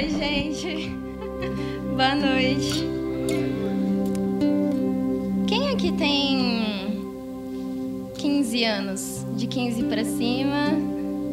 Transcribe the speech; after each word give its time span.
Oi, 0.00 0.08
gente. 0.08 0.88
Boa 1.94 2.14
noite. 2.14 2.88
Quem 5.46 5.68
aqui 5.68 5.92
tem 5.92 7.02
15 8.16 8.64
anos? 8.64 9.26
De 9.36 9.46
15 9.46 9.82
para 9.84 10.02
cima? 10.02 10.68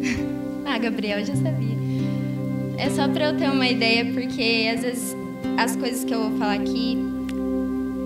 Ah, 0.70 0.78
Gabriel, 0.78 1.24
já 1.24 1.34
sabia. 1.34 1.78
É 2.78 2.90
só 2.90 3.08
para 3.08 3.28
eu 3.28 3.38
ter 3.38 3.50
uma 3.50 3.66
ideia, 3.66 4.04
porque 4.14 4.70
às 4.76 4.82
vezes 4.82 5.16
as 5.58 5.78
coisas 5.78 6.04
que 6.04 6.14
eu 6.14 6.30
vou 6.30 6.38
falar 6.38 6.56
aqui, 6.56 6.98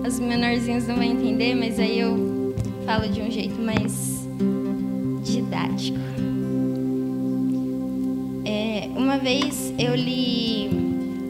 as 0.06 0.20
menorzinhas 0.20 0.86
não 0.86 0.94
vão 0.94 1.02
entender, 1.02 1.56
mas 1.56 1.80
aí 1.80 1.98
eu 1.98 2.54
falo 2.86 3.08
de 3.08 3.20
um 3.20 3.28
jeito 3.28 3.60
mais 3.60 4.28
didático. 5.24 5.98
Uma 9.12 9.18
vez 9.18 9.74
eu 9.78 9.94
li 9.94 10.70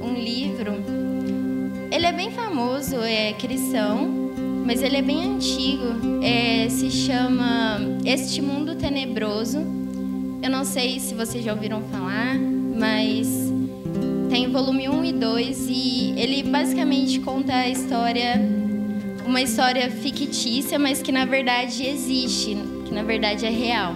um 0.01 0.15
livro, 0.15 0.73
ele 1.91 2.07
é 2.07 2.13
bem 2.13 2.31
famoso, 2.31 2.95
é 3.01 3.33
cristão, 3.33 4.09
mas 4.65 4.81
ele 4.85 4.99
é 4.99 5.03
bem 5.03 5.35
antigo. 5.35 6.23
É, 6.23 6.69
se 6.69 6.89
chama 6.93 7.81
Este 8.05 8.41
Mundo 8.41 8.77
Tenebroso. 8.77 9.59
Eu 10.41 10.49
não 10.49 10.65
sei 10.65 11.01
se 11.01 11.13
vocês 11.13 11.45
já 11.45 11.55
ouviram 11.55 11.83
falar, 11.91 12.37
mas 12.79 13.27
tem 14.31 14.49
volume 14.49 14.89
1 14.89 15.05
e 15.05 15.13
2 15.15 15.67
e 15.69 16.15
ele 16.17 16.45
basicamente 16.45 17.19
conta 17.19 17.53
a 17.53 17.69
história, 17.69 18.41
uma 19.27 19.43
história 19.43 19.91
fictícia, 19.91 20.79
mas 20.79 21.03
que 21.03 21.11
na 21.11 21.25
verdade 21.25 21.85
existe, 21.85 22.57
que 22.85 22.95
na 22.95 23.03
verdade 23.03 23.45
é 23.45 23.51
real. 23.51 23.93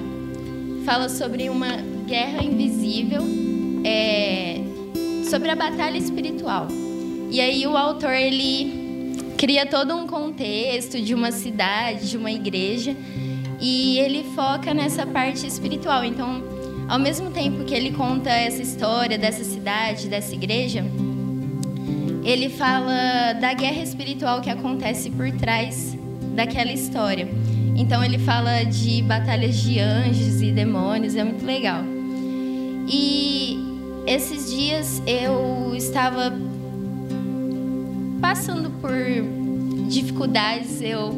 Fala 0.85 1.09
sobre 1.09 1.49
uma 1.49 1.77
guerra 2.05 2.43
invisível, 2.43 3.46
é, 3.87 4.57
sobre 5.31 5.49
a 5.49 5.55
batalha 5.55 5.97
espiritual. 5.97 6.67
E 7.31 7.41
aí 7.41 7.65
o 7.67 7.77
autor 7.77 8.13
ele 8.13 9.15
cria 9.39 9.65
todo 9.65 9.95
um 9.95 10.07
contexto 10.09 11.01
de 11.01 11.15
uma 11.15 11.31
cidade, 11.31 12.11
de 12.11 12.17
uma 12.17 12.33
igreja, 12.33 12.97
e 13.61 13.99
ele 14.01 14.25
foca 14.35 14.75
nessa 14.75 15.07
parte 15.07 15.47
espiritual. 15.47 16.05
Então 16.05 16.43
ao 16.89 16.99
mesmo 16.99 17.31
tempo 17.31 17.65
que 17.65 17.75
ele 17.75 17.93
conta 17.93 18.31
essa 18.31 18.61
história 18.61 19.17
dessa 19.17 19.45
cidade, 19.45 20.09
dessa 20.09 20.35
igreja, 20.35 20.85
ele 22.25 22.49
fala 22.49 23.35
da 23.41 23.53
guerra 23.55 23.83
espiritual 23.83 24.41
que 24.41 24.51
acontece 24.51 25.11
por 25.11 25.31
trás 25.31 25.97
daquela 26.35 26.73
história. 26.73 27.29
Então 27.77 28.03
ele 28.03 28.19
fala 28.19 28.65
de 28.65 29.03
batalhas 29.03 29.57
de 29.57 29.79
anjos 29.79 30.41
e 30.43 30.51
demônios, 30.51 31.15
é 31.15 31.23
muito 31.23 31.45
legal. 31.45 31.83
E 32.89 33.66
esses 34.07 34.51
dias 34.51 35.03
eu 35.07 35.75
estava 35.75 36.33
passando 38.21 38.71
por 38.81 38.93
dificuldades, 39.89 40.81
eu 40.81 41.15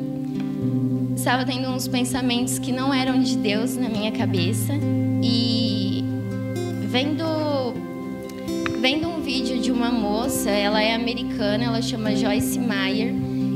estava 1.15 1.45
tendo 1.45 1.69
uns 1.69 1.87
pensamentos 1.87 2.59
que 2.59 2.73
não 2.73 2.93
eram 2.93 3.21
de 3.21 3.37
Deus 3.37 3.77
na 3.77 3.89
minha 3.89 4.13
cabeça 4.13 4.73
e 5.23 6.03
vendo 6.89 7.25
vendo 8.81 9.09
um 9.09 9.21
vídeo 9.21 9.61
de 9.61 9.73
uma 9.73 9.91
moça, 9.91 10.49
ela 10.51 10.81
é 10.81 10.95
americana, 10.95 11.65
ela 11.65 11.83
chama 11.83 12.15
Joyce 12.15 12.59
Meyer 12.59 13.13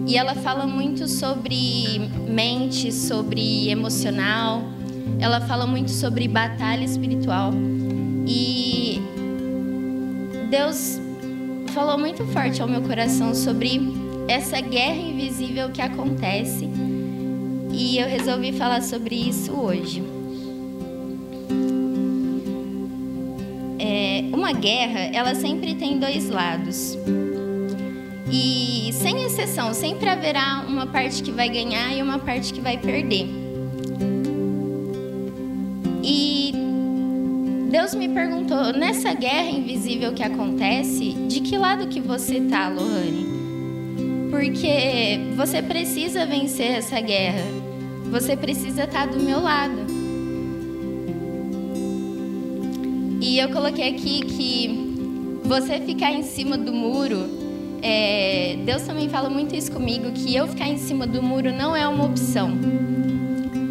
e 0.06 0.16
ela 0.16 0.34
fala 0.34 0.66
muito 0.66 1.06
sobre 1.06 2.00
mente, 2.28 2.92
sobre 2.92 3.70
emocional, 3.70 4.62
ela 5.20 5.40
fala 5.40 5.66
muito 5.66 5.92
sobre 5.92 6.26
batalha 6.26 6.84
espiritual. 6.84 7.52
E 8.26 8.81
Deus 10.52 11.00
falou 11.68 11.98
muito 11.98 12.26
forte 12.26 12.60
ao 12.60 12.68
meu 12.68 12.82
coração 12.82 13.34
sobre 13.34 13.80
essa 14.28 14.60
guerra 14.60 14.98
invisível 14.98 15.70
que 15.70 15.80
acontece 15.80 16.68
e 17.72 17.96
eu 17.96 18.06
resolvi 18.06 18.52
falar 18.52 18.82
sobre 18.82 19.14
isso 19.14 19.50
hoje. 19.50 20.02
É, 23.78 24.24
uma 24.30 24.52
guerra, 24.52 25.00
ela 25.14 25.34
sempre 25.34 25.74
tem 25.74 25.98
dois 25.98 26.28
lados. 26.28 26.98
E 28.30 28.90
sem 28.92 29.24
exceção, 29.24 29.72
sempre 29.72 30.10
haverá 30.10 30.66
uma 30.68 30.86
parte 30.86 31.22
que 31.22 31.32
vai 31.32 31.48
ganhar 31.48 31.96
e 31.96 32.02
uma 32.02 32.18
parte 32.18 32.52
que 32.52 32.60
vai 32.60 32.76
perder. 32.76 33.41
Deus 37.72 37.94
me 37.94 38.06
perguntou, 38.06 38.70
nessa 38.74 39.14
guerra 39.14 39.48
invisível 39.48 40.12
que 40.12 40.22
acontece, 40.22 41.14
de 41.26 41.40
que 41.40 41.56
lado 41.56 41.86
que 41.86 42.02
você 42.02 42.38
tá, 42.42 42.68
Lohane? 42.68 43.26
Porque 44.30 45.18
você 45.34 45.62
precisa 45.62 46.26
vencer 46.26 46.72
essa 46.72 47.00
guerra. 47.00 47.42
Você 48.10 48.36
precisa 48.36 48.84
estar 48.84 49.06
do 49.06 49.18
meu 49.18 49.40
lado. 49.40 49.86
E 53.22 53.38
eu 53.38 53.48
coloquei 53.48 53.88
aqui 53.88 54.20
que 54.20 55.40
você 55.42 55.80
ficar 55.80 56.12
em 56.12 56.22
cima 56.22 56.58
do 56.58 56.74
muro, 56.74 57.24
é, 57.80 58.58
Deus 58.66 58.82
também 58.82 59.08
fala 59.08 59.30
muito 59.30 59.56
isso 59.56 59.72
comigo, 59.72 60.12
que 60.12 60.36
eu 60.36 60.46
ficar 60.46 60.68
em 60.68 60.76
cima 60.76 61.06
do 61.06 61.22
muro 61.22 61.50
não 61.50 61.74
é 61.74 61.88
uma 61.88 62.04
opção. 62.04 62.50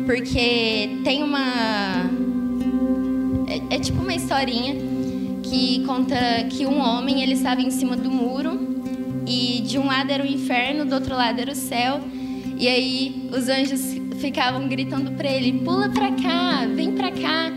Porque 0.07 0.89
tem 1.03 1.22
uma. 1.22 2.10
É, 3.51 3.75
é 3.75 3.79
tipo 3.79 4.01
uma 4.01 4.13
historinha 4.13 4.75
que 5.44 5.84
conta 5.85 6.16
que 6.50 6.66
um 6.66 6.79
homem 6.79 7.22
ele 7.22 7.34
estava 7.34 7.62
em 7.62 7.69
cima 7.69 7.97
do 7.97 8.09
muro 8.09 8.81
e 9.28 9.62
de 9.62 9.78
um 9.78 9.88
lado 9.88 10.09
era 10.09 10.23
o 10.23 10.25
inferno, 10.25 10.85
do 10.85 10.95
outro 10.95 11.13
lado 11.13 11.38
era 11.41 11.51
o 11.51 11.56
céu. 11.56 12.00
E 12.57 12.66
aí 12.66 13.29
os 13.29 13.50
anjos 13.50 13.81
ficavam 14.22 14.69
gritando 14.69 15.12
para 15.12 15.29
ele: 15.29 15.59
"Pula 15.66 15.89
para 15.89 16.13
cá, 16.13 16.66
vem 16.73 16.94
para 16.94 17.12
cá". 17.12 17.51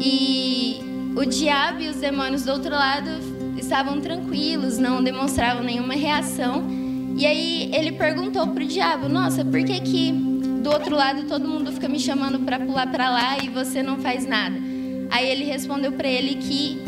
E 0.00 0.78
o 1.14 1.26
diabo 1.26 1.82
e 1.82 1.88
os 1.88 1.96
demônios 1.96 2.44
do 2.44 2.52
outro 2.52 2.70
lado 2.70 3.10
estavam 3.58 4.00
tranquilos, 4.00 4.78
não 4.78 5.04
demonstravam 5.04 5.62
nenhuma 5.62 5.94
reação. 5.94 6.64
E 7.14 7.26
aí 7.26 7.70
ele 7.74 7.92
perguntou 7.92 8.46
pro 8.46 8.64
diabo: 8.64 9.06
"Nossa, 9.06 9.44
por 9.44 9.62
que 9.62 9.80
que 9.80 10.12
do 10.62 10.70
outro 10.70 10.96
lado 10.96 11.24
todo 11.28 11.46
mundo 11.46 11.70
fica 11.72 11.90
me 11.90 12.00
chamando 12.00 12.38
para 12.38 12.58
pular 12.58 12.86
para 12.90 13.10
lá 13.10 13.36
e 13.44 13.50
você 13.50 13.82
não 13.82 13.98
faz 13.98 14.26
nada?" 14.26 14.65
Aí 15.10 15.28
ele 15.28 15.44
respondeu 15.44 15.92
para 15.92 16.08
ele 16.08 16.36
que 16.36 16.78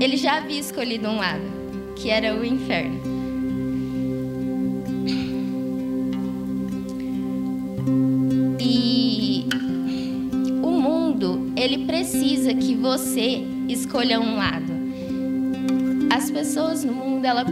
ele 0.00 0.16
já 0.16 0.38
havia 0.38 0.58
escolhido 0.58 1.08
um 1.08 1.16
lado, 1.16 1.42
que 1.96 2.10
era 2.10 2.34
o 2.34 2.44
inferno. 2.44 3.18
ele 11.58 11.84
precisa 11.84 12.54
que 12.54 12.74
você 12.76 13.42
escolha 13.68 14.20
um 14.20 14.36
lado. 14.36 14.72
As 16.10 16.30
pessoas 16.30 16.84
no 16.84 16.92
mundo, 16.92 17.24
ela, 17.24 17.44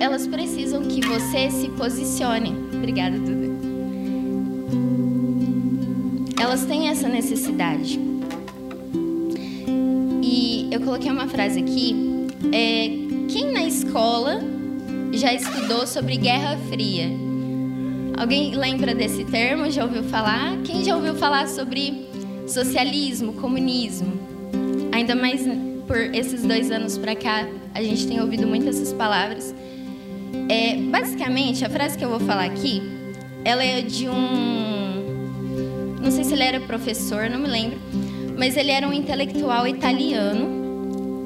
elas 0.00 0.26
precisam 0.26 0.84
que 0.84 1.04
você 1.04 1.50
se 1.50 1.68
posicione. 1.70 2.54
Obrigada, 2.72 3.18
Duda. 3.18 3.52
Elas 6.40 6.64
têm 6.64 6.88
essa 6.88 7.08
necessidade. 7.08 8.11
Eu 10.72 10.80
coloquei 10.80 11.10
uma 11.10 11.28
frase 11.28 11.60
aqui. 11.60 11.94
É, 12.50 12.88
quem 13.30 13.52
na 13.52 13.62
escola 13.62 14.40
já 15.12 15.34
estudou 15.34 15.86
sobre 15.86 16.16
Guerra 16.16 16.56
Fria? 16.70 17.10
Alguém 18.16 18.54
lembra 18.54 18.94
desse 18.94 19.22
termo? 19.26 19.70
Já 19.70 19.84
ouviu 19.84 20.02
falar? 20.04 20.56
Quem 20.64 20.82
já 20.82 20.96
ouviu 20.96 21.14
falar 21.14 21.46
sobre 21.46 22.08
socialismo, 22.46 23.34
comunismo. 23.34 24.14
Ainda 24.92 25.14
mais 25.14 25.42
por 25.86 25.98
esses 25.98 26.42
dois 26.42 26.70
anos 26.70 26.96
para 26.96 27.14
cá, 27.14 27.46
a 27.74 27.82
gente 27.82 28.06
tem 28.06 28.18
ouvido 28.22 28.46
muito 28.46 28.66
essas 28.66 28.94
palavras. 28.94 29.54
É, 30.48 30.76
basicamente, 30.76 31.66
a 31.66 31.68
frase 31.68 31.98
que 31.98 32.04
eu 32.04 32.08
vou 32.08 32.20
falar 32.20 32.46
aqui, 32.46 32.80
ela 33.44 33.62
é 33.62 33.82
de 33.82 34.08
um, 34.08 35.02
não 36.02 36.10
sei 36.10 36.24
se 36.24 36.32
ele 36.32 36.44
era 36.44 36.60
professor, 36.60 37.28
não 37.28 37.40
me 37.40 37.48
lembro, 37.48 37.78
mas 38.38 38.56
ele 38.56 38.70
era 38.70 38.88
um 38.88 38.92
intelectual 38.94 39.68
italiano 39.68 40.61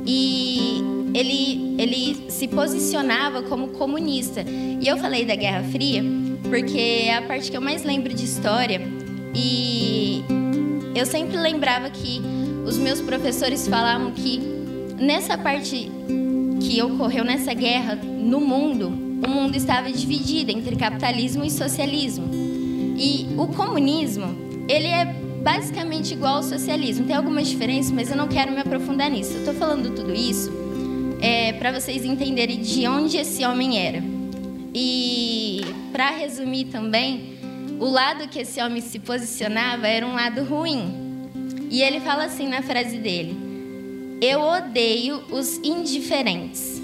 e 0.07 0.81
ele 1.15 1.75
ele 1.79 2.31
se 2.31 2.49
posicionava 2.49 3.43
como 3.43 3.69
comunista. 3.69 4.45
E 4.81 4.87
eu 4.87 4.97
falei 4.97 5.25
da 5.25 5.35
Guerra 5.35 5.63
Fria 5.65 6.03
porque 6.49 6.79
é 6.79 7.17
a 7.17 7.23
parte 7.23 7.51
que 7.51 7.57
eu 7.57 7.61
mais 7.61 7.83
lembro 7.85 8.15
de 8.15 8.25
história 8.25 8.81
e 9.35 10.25
eu 10.95 11.05
sempre 11.05 11.37
lembrava 11.37 11.91
que 11.91 12.23
os 12.67 12.79
meus 12.79 13.01
professores 13.01 13.69
falavam 13.69 14.13
que 14.13 14.41
nessa 14.99 15.37
parte 15.37 15.91
que 16.61 16.83
ocorreu 16.83 17.25
nessa 17.25 17.53
guerra 17.53 17.97
no 17.97 18.41
mundo, 18.41 18.89
o 18.89 19.29
mundo 19.29 19.57
estava 19.57 19.91
dividido 19.93 20.51
entre 20.51 20.75
capitalismo 20.75 21.45
e 21.45 21.51
socialismo. 21.51 22.29
E 22.99 23.27
o 23.37 23.47
comunismo, 23.49 24.27
ele 24.69 24.87
é 24.87 25.15
basicamente 25.47 26.13
igual 26.13 26.39
ao 26.39 26.43
socialismo. 26.43 27.07
Tem 27.07 27.15
algumas 27.15 27.47
diferenças, 27.47 27.93
mas 27.93 28.11
eu 28.11 28.17
não 28.17 28.27
quero 28.27 28.51
me 28.51 28.59
aprofundar 28.59 29.09
nisso. 29.09 29.35
Eu 29.35 29.39
estou 29.39 29.55
falando 29.55 29.95
tudo 29.95 30.13
isso 30.13 30.53
é, 31.21 31.53
para 31.53 31.71
vocês 31.71 32.05
entenderem 32.05 32.61
de 32.61 32.85
onde 32.89 33.17
esse 33.17 33.47
homem 33.47 33.79
era. 33.79 34.03
E 34.75 35.61
para 35.93 36.11
resumir 36.11 36.65
também, 36.65 37.39
o 37.79 37.85
lado 37.85 38.27
que 38.27 38.41
esse 38.41 38.61
homem 38.61 38.83
se 38.83 38.99
posicionava 38.99 39.87
era 39.87 40.05
um 40.05 40.15
lado 40.15 40.43
ruim. 40.43 41.31
E 41.71 41.81
ele 41.81 42.01
fala 42.01 42.25
assim 42.25 42.49
na 42.49 42.61
frase 42.61 42.99
dele: 42.99 44.19
Eu 44.21 44.41
odeio 44.41 45.23
os 45.31 45.59
indiferentes. 45.59 46.83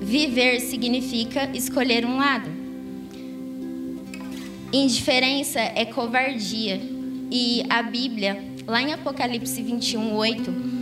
Viver 0.00 0.60
significa 0.60 1.50
escolher 1.52 2.06
um 2.06 2.18
lado. 2.18 2.48
Indiferença 4.72 5.58
é 5.58 5.84
covardia. 5.84 6.95
E 7.30 7.64
a 7.68 7.82
Bíblia, 7.82 8.42
lá 8.66 8.80
em 8.80 8.92
Apocalipse 8.92 9.60
21, 9.62 10.14
8, 10.14 10.76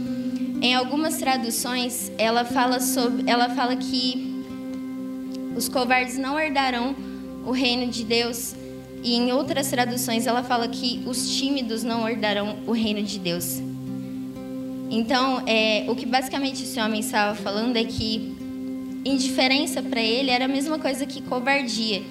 em 0.63 0.75
algumas 0.75 1.17
traduções, 1.17 2.11
ela 2.17 2.45
fala, 2.45 2.81
sobre, 2.81 3.31
ela 3.31 3.51
fala 3.51 3.77
que 3.77 4.43
os 5.57 5.69
covardes 5.69 6.17
não 6.17 6.39
herdarão 6.39 6.95
o 7.47 7.51
reino 7.51 7.91
de 7.91 8.05
Deus. 8.05 8.55
E 9.03 9.15
em 9.15 9.33
outras 9.33 9.69
traduções, 9.69 10.27
ela 10.27 10.43
fala 10.43 10.67
que 10.69 11.03
os 11.07 11.37
tímidos 11.37 11.83
não 11.83 12.09
herdarão 12.09 12.59
o 12.67 12.73
reino 12.73 13.03
de 13.03 13.19
Deus. 13.19 13.61
Então, 14.91 15.43
é, 15.47 15.85
o 15.89 15.95
que 15.95 16.07
basicamente 16.07 16.63
esse 16.63 16.81
homem 16.81 17.01
estava 17.01 17.35
falando 17.35 17.77
é 17.77 17.85
que 17.85 18.35
indiferença 19.05 19.83
para 19.83 20.01
ele 20.01 20.31
era 20.31 20.47
a 20.47 20.49
mesma 20.49 20.79
coisa 20.79 21.05
que 21.05 21.21
covardia, 21.21 22.03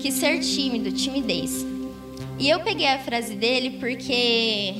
que 0.00 0.10
ser 0.10 0.38
tímido, 0.40 0.90
timidez. 0.92 1.75
E 2.38 2.50
eu 2.50 2.60
peguei 2.60 2.86
a 2.86 2.98
frase 2.98 3.34
dele 3.34 3.78
porque 3.78 4.74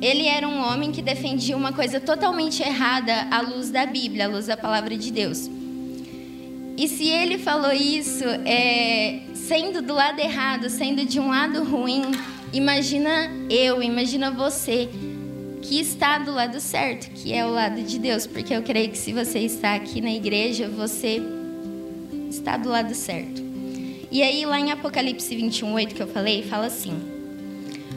ele 0.00 0.26
era 0.26 0.46
um 0.46 0.60
homem 0.60 0.92
que 0.92 1.02
defendia 1.02 1.56
uma 1.56 1.72
coisa 1.72 2.00
totalmente 2.00 2.62
errada 2.62 3.28
à 3.30 3.40
luz 3.40 3.70
da 3.70 3.84
Bíblia, 3.86 4.26
à 4.26 4.28
luz 4.28 4.46
da 4.46 4.56
palavra 4.56 4.96
de 4.96 5.10
Deus. 5.10 5.50
E 6.76 6.88
se 6.88 7.08
ele 7.08 7.38
falou 7.38 7.72
isso 7.72 8.24
é, 8.44 9.20
sendo 9.34 9.82
do 9.82 9.94
lado 9.94 10.20
errado, 10.20 10.70
sendo 10.70 11.04
de 11.04 11.20
um 11.20 11.28
lado 11.28 11.62
ruim, 11.64 12.02
imagina 12.52 13.30
eu, 13.50 13.82
imagina 13.82 14.30
você 14.30 14.88
que 15.60 15.80
está 15.80 16.18
do 16.18 16.32
lado 16.32 16.60
certo, 16.60 17.10
que 17.10 17.32
é 17.32 17.46
o 17.46 17.50
lado 17.50 17.82
de 17.82 17.98
Deus, 17.98 18.26
porque 18.26 18.54
eu 18.54 18.62
creio 18.62 18.90
que 18.90 18.98
se 18.98 19.12
você 19.12 19.40
está 19.40 19.74
aqui 19.74 20.00
na 20.00 20.10
igreja, 20.10 20.68
você 20.68 21.22
está 22.28 22.56
do 22.56 22.68
lado 22.68 22.94
certo. 22.94 23.51
E 24.12 24.22
aí 24.22 24.44
lá 24.44 24.60
em 24.60 24.70
Apocalipse 24.70 25.34
21:8 25.34 25.94
que 25.94 26.02
eu 26.02 26.06
falei, 26.06 26.42
fala 26.42 26.66
assim: 26.66 26.92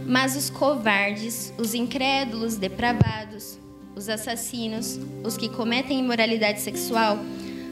Mas 0.08 0.34
os 0.38 0.50
covardes, 0.50 1.54
os 1.58 1.74
incrédulos, 1.74 2.56
depravados, 2.56 3.60
os 3.94 4.08
assassinos, 4.08 4.98
os 5.26 5.36
que 5.36 5.50
cometem 5.50 6.00
imoralidade 6.00 6.62
sexual, 6.62 7.20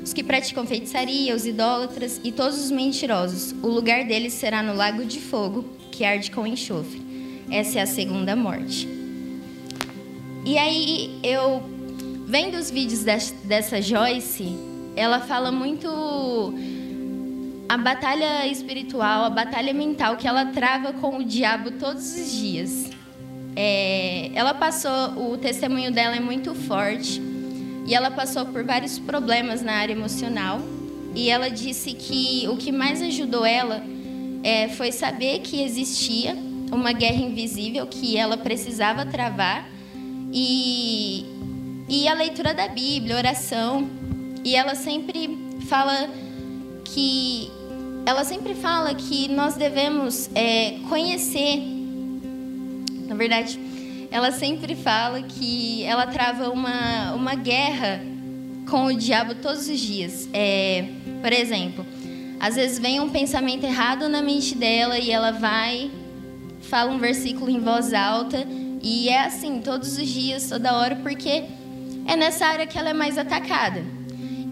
os 0.04 0.12
que 0.12 0.22
praticam 0.22 0.68
feitiçaria, 0.68 1.34
os 1.34 1.46
idólatras 1.46 2.20
e 2.22 2.34
todos 2.34 2.62
os 2.62 2.70
mentirosos, 2.70 3.56
o 3.64 3.68
lugar 3.68 4.04
deles 4.04 4.34
será 4.34 4.62
no 4.62 4.76
lago 4.76 5.06
de 5.06 5.22
fogo, 5.22 5.64
que 5.90 6.04
arde 6.04 6.30
com 6.30 6.46
enxofre. 6.46 7.02
Essa 7.50 7.80
é 7.80 7.82
a 7.84 7.88
segunda 7.88 8.36
morte. 8.36 8.90
E 10.46 10.58
aí 10.58 11.18
eu 11.24 11.64
vendo 12.28 12.58
os 12.58 12.70
vídeos 12.70 13.06
dessa 13.06 13.82
Joyce, 13.82 14.54
ela 14.98 15.22
fala 15.22 15.50
muito 15.50 15.88
a 17.68 17.78
batalha 17.78 18.48
espiritual, 18.48 19.26
a 19.26 19.30
batalha 19.30 19.74
mental 19.74 20.18
que 20.18 20.28
ela 20.28 20.48
trava 20.48 20.94
com 20.94 21.18
o 21.18 21.24
diabo 21.24 21.72
todos 21.72 22.16
os 22.16 22.32
dias. 22.32 22.90
É, 23.56 24.32
ela 24.34 24.54
passou, 24.54 25.32
o 25.32 25.38
testemunho 25.38 25.92
dela 25.92 26.16
é 26.16 26.20
muito 26.20 26.54
forte 26.56 27.22
e 27.86 27.94
ela 27.94 28.10
passou 28.10 28.46
por 28.46 28.64
vários 28.64 29.00
problemas 29.00 29.62
na 29.62 29.74
área 29.74 29.94
emocional. 29.94 30.60
E 31.16 31.30
ela 31.30 31.50
disse 31.50 31.94
que 31.94 32.48
o 32.48 32.58
que 32.58 32.72
mais 32.72 33.02
ajudou 33.02 33.46
ela 33.46 33.84
é, 34.44 34.70
foi 34.70 34.92
saber 34.92 35.40
que 35.40 35.62
existia 35.62 36.36
uma 36.72 36.92
guerra 36.92 37.22
invisível 37.22 37.86
que 37.86 38.18
ela 38.18 38.36
precisava 38.36 39.06
travar 39.06 39.70
e, 40.32 41.24
e 41.88 42.08
a 42.08 42.16
leitura 42.16 42.54
da 42.54 42.68
Bíblia, 42.68 43.18
oração. 43.18 43.88
E 44.44 44.56
ela 44.56 44.74
sempre 44.74 45.38
fala 45.68 46.10
que 46.86 47.52
ela 48.06 48.24
sempre 48.24 48.54
fala 48.54 48.94
que 48.94 49.28
nós 49.30 49.56
devemos 49.56 50.30
é, 50.36 50.78
conhecer. 50.90 51.62
Na 53.08 53.16
verdade, 53.16 53.60
ela 54.12 54.32
sempre 54.32 54.76
fala 54.76 55.22
que 55.22 55.84
ela 55.84 56.06
trava 56.08 56.50
uma, 56.50 57.14
uma 57.14 57.36
guerra 57.36 58.02
com 58.70 58.86
o 58.86 58.94
diabo 58.94 59.36
todos 59.36 59.68
os 59.68 59.80
dias. 59.80 60.30
É, 60.34 60.86
por 61.22 61.32
exemplo, 61.32 61.86
às 62.40 62.56
vezes 62.56 62.78
vem 62.78 63.00
um 63.00 63.10
pensamento 63.10 63.66
errado 63.66 64.10
na 64.10 64.22
mente 64.22 64.56
dela 64.56 65.00
e 65.00 65.10
ela 65.10 65.32
vai, 65.32 65.90
fala 66.62 66.92
um 66.92 67.00
versículo 67.00 67.50
em 67.50 67.60
voz 67.60 67.94
alta 67.94 68.46
e 68.82 69.08
é 69.08 69.24
assim, 69.24 69.62
todos 69.62 69.98
os 69.98 70.08
dias, 70.08 70.50
toda 70.50 70.76
hora, 70.76 70.98
porque 70.98 71.46
é 72.06 72.18
nessa 72.18 72.46
área 72.46 72.68
que 72.68 72.78
ela 72.78 72.90
é 72.90 72.94
mais 72.94 73.18
atacada. 73.18 73.82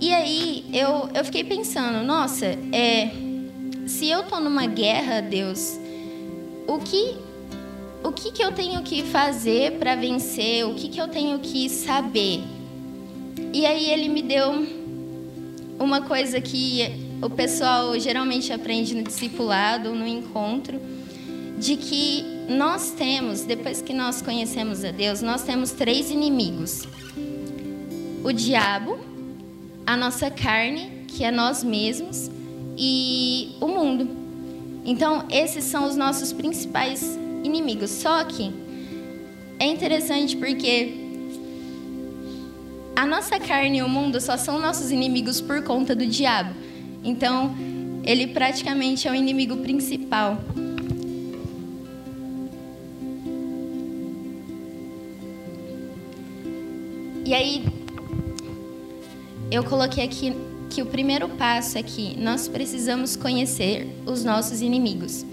E 0.01 0.11
aí 0.11 0.65
eu, 0.73 1.09
eu 1.13 1.23
fiquei 1.23 1.43
pensando, 1.43 2.03
nossa, 2.03 2.47
é, 2.71 3.11
se 3.85 4.09
eu 4.09 4.23
tô 4.23 4.39
numa 4.39 4.65
guerra, 4.65 5.21
Deus, 5.21 5.79
o 6.67 6.79
que 6.79 7.15
o 8.03 8.11
que, 8.11 8.31
que 8.31 8.43
eu 8.43 8.51
tenho 8.51 8.81
que 8.81 9.03
fazer 9.03 9.73
para 9.73 9.95
vencer? 9.95 10.65
O 10.65 10.73
que, 10.73 10.89
que 10.89 10.99
eu 10.99 11.07
tenho 11.07 11.37
que 11.37 11.69
saber? 11.69 12.41
E 13.53 13.63
aí 13.63 13.91
ele 13.91 14.09
me 14.09 14.23
deu 14.23 14.65
uma 15.79 16.01
coisa 16.01 16.41
que 16.41 16.81
o 17.21 17.29
pessoal 17.29 17.97
geralmente 17.99 18.51
aprende 18.51 18.95
no 18.95 19.03
discipulado, 19.03 19.93
no 19.93 20.07
encontro, 20.07 20.81
de 21.59 21.75
que 21.75 22.25
nós 22.49 22.89
temos, 22.89 23.41
depois 23.41 23.83
que 23.83 23.93
nós 23.93 24.19
conhecemos 24.19 24.83
a 24.83 24.89
Deus, 24.89 25.21
nós 25.21 25.43
temos 25.43 25.69
três 25.69 26.09
inimigos: 26.09 26.87
o 28.23 28.31
diabo, 28.31 29.10
a 29.85 29.97
nossa 29.97 30.29
carne, 30.29 31.05
que 31.07 31.23
é 31.23 31.31
nós 31.31 31.63
mesmos, 31.63 32.29
e 32.77 33.55
o 33.59 33.67
mundo. 33.67 34.07
Então, 34.85 35.25
esses 35.29 35.63
são 35.63 35.87
os 35.87 35.95
nossos 35.95 36.33
principais 36.33 37.17
inimigos. 37.43 37.89
Só 37.91 38.23
que 38.23 38.51
é 39.59 39.65
interessante 39.65 40.35
porque 40.35 41.01
a 42.95 43.05
nossa 43.05 43.39
carne 43.39 43.79
e 43.79 43.83
o 43.83 43.89
mundo 43.89 44.19
só 44.19 44.37
são 44.37 44.59
nossos 44.59 44.91
inimigos 44.91 45.39
por 45.39 45.63
conta 45.63 45.95
do 45.95 46.05
diabo. 46.05 46.53
Então, 47.03 47.55
ele 48.03 48.27
praticamente 48.27 49.07
é 49.07 49.11
o 49.11 49.15
inimigo 49.15 49.57
principal. 49.57 50.37
E 57.23 57.33
aí, 57.33 57.63
eu 59.51 59.65
coloquei 59.65 60.05
aqui 60.05 60.33
que 60.69 60.81
o 60.81 60.85
primeiro 60.85 61.27
passo 61.27 61.77
é 61.77 61.83
que 61.83 62.17
nós 62.17 62.47
precisamos 62.47 63.17
conhecer 63.17 63.85
os 64.05 64.23
nossos 64.23 64.61
inimigos, 64.61 65.25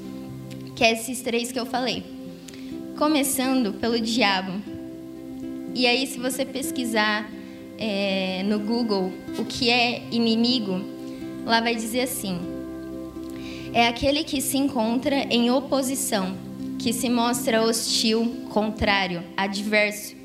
que 0.74 0.82
é 0.82 0.92
esses 0.92 1.22
três 1.22 1.52
que 1.52 1.60
eu 1.60 1.64
falei. 1.64 2.02
Começando 2.98 3.72
pelo 3.74 4.00
diabo. 4.00 4.60
E 5.72 5.86
aí, 5.86 6.04
se 6.08 6.18
você 6.18 6.44
pesquisar 6.44 7.30
é, 7.78 8.42
no 8.44 8.58
Google 8.58 9.12
o 9.38 9.44
que 9.44 9.70
é 9.70 10.02
inimigo, 10.10 10.80
lá 11.44 11.60
vai 11.60 11.76
dizer 11.76 12.00
assim: 12.00 12.40
é 13.72 13.86
aquele 13.86 14.24
que 14.24 14.40
se 14.40 14.58
encontra 14.58 15.14
em 15.30 15.48
oposição, 15.48 16.36
que 16.76 16.92
se 16.92 17.08
mostra 17.08 17.62
hostil, 17.62 18.46
contrário, 18.50 19.22
adverso, 19.36 20.16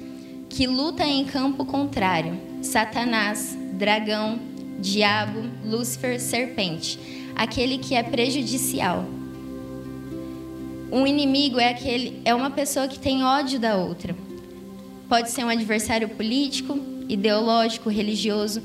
que 0.50 0.66
luta 0.66 1.06
em 1.06 1.24
campo 1.26 1.64
contrário: 1.64 2.40
Satanás, 2.64 3.56
dragão, 3.74 4.39
diabo, 4.80 5.44
Lúcifer, 5.65 6.20
serpente, 6.20 7.00
aquele 7.36 7.77
que 7.77 7.96
é 7.96 8.03
prejudicial. 8.03 9.06
Um 10.92 11.08
inimigo 11.08 11.60
é 11.60 11.70
aquele 11.70 12.22
é 12.24 12.36
uma 12.36 12.51
pessoa 12.51 12.88
que 12.88 13.00
tem 13.00 13.24
ódio 13.24 13.60
da 13.60 13.75
outra. 13.75 14.15
Pode 15.10 15.32
ser 15.32 15.44
um 15.44 15.50
adversário 15.50 16.08
político, 16.10 16.80
ideológico, 17.10 17.89
religioso. 17.89 18.62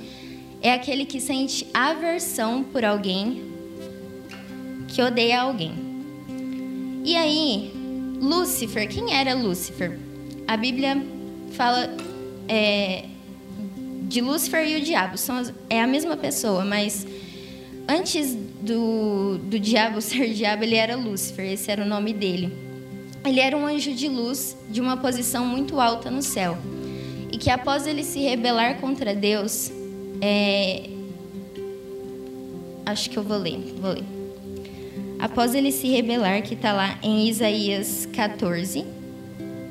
É 0.61 0.73
aquele 0.73 1.05
que 1.05 1.21
sente 1.21 1.67
aversão 1.73 2.65
por 2.65 2.85
alguém, 2.85 3.43
que 4.89 5.01
odeia 5.01 5.41
alguém. 5.41 5.73
E 7.05 7.17
aí, 7.17 7.73
Lúcifer, 8.21 8.89
quem 8.89 9.15
era 9.15 9.35
Lúcifer? 9.35 9.99
A 10.47 10.57
Bíblia 10.57 11.03
fala 11.53 11.89
é, 12.49 13.05
de 14.09 14.21
Lúcifer 14.23 14.67
e 14.67 14.77
o 14.77 14.81
diabo. 14.81 15.19
São, 15.19 15.43
é 15.69 15.81
a 15.81 15.87
mesma 15.87 16.17
pessoa, 16.17 16.65
mas 16.65 17.07
antes 17.87 18.35
do, 18.61 19.39
do 19.39 19.59
diabo 19.61 20.01
ser 20.03 20.33
diabo, 20.33 20.65
ele 20.65 20.75
era 20.75 20.97
Lúcifer, 20.97 21.53
esse 21.53 21.71
era 21.71 21.85
o 21.85 21.87
nome 21.87 22.13
dele. 22.13 22.53
Ele 23.25 23.41
era 23.41 23.57
um 23.57 23.67
anjo 23.67 23.93
de 23.95 24.09
luz 24.09 24.57
de 24.71 24.81
uma 24.81 24.97
posição 24.97 25.45
muito 25.45 25.79
alta 25.79 26.11
no 26.11 26.23
céu. 26.23 26.57
E 27.31 27.37
que 27.37 27.51
após 27.51 27.87
ele 27.87 28.03
se 28.03 28.21
rebelar 28.21 28.81
contra 28.81 29.15
Deus, 29.15 29.71
É... 30.21 30.89
Acho 32.87 33.11
que 33.11 33.19
eu 33.19 33.23
vou 33.23 33.37
ler, 33.37 33.59
vou 33.79 33.93
ler. 33.93 34.05
Após 35.19 35.55
ele 35.55 35.71
se 35.71 35.89
rebelar, 35.89 36.43
que 36.43 36.55
está 36.55 36.73
lá 36.73 36.99
em 37.03 37.29
Isaías 37.29 38.07
14, 38.07 38.85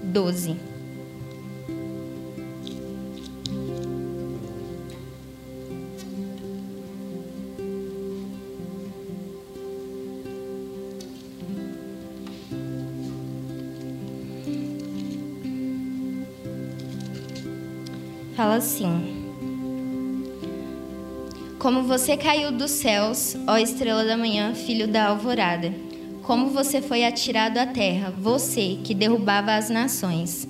12. 0.04 0.67
Assim: 18.58 19.24
Como 21.60 21.84
você 21.84 22.18
caiu 22.18 22.52
dos 22.52 22.72
céus, 22.72 23.38
ó 23.46 23.56
estrela 23.56 24.04
da 24.04 24.18
manhã, 24.18 24.56
filho 24.56 24.88
da 24.88 25.10
alvorada. 25.10 25.72
Como 26.24 26.50
você 26.50 26.82
foi 26.82 27.06
atirado 27.06 27.60
à 27.60 27.68
terra, 27.68 28.12
você 28.20 28.80
que 28.84 28.96
derrubava 28.96 29.54
as 29.54 29.70
nações. 29.70 30.48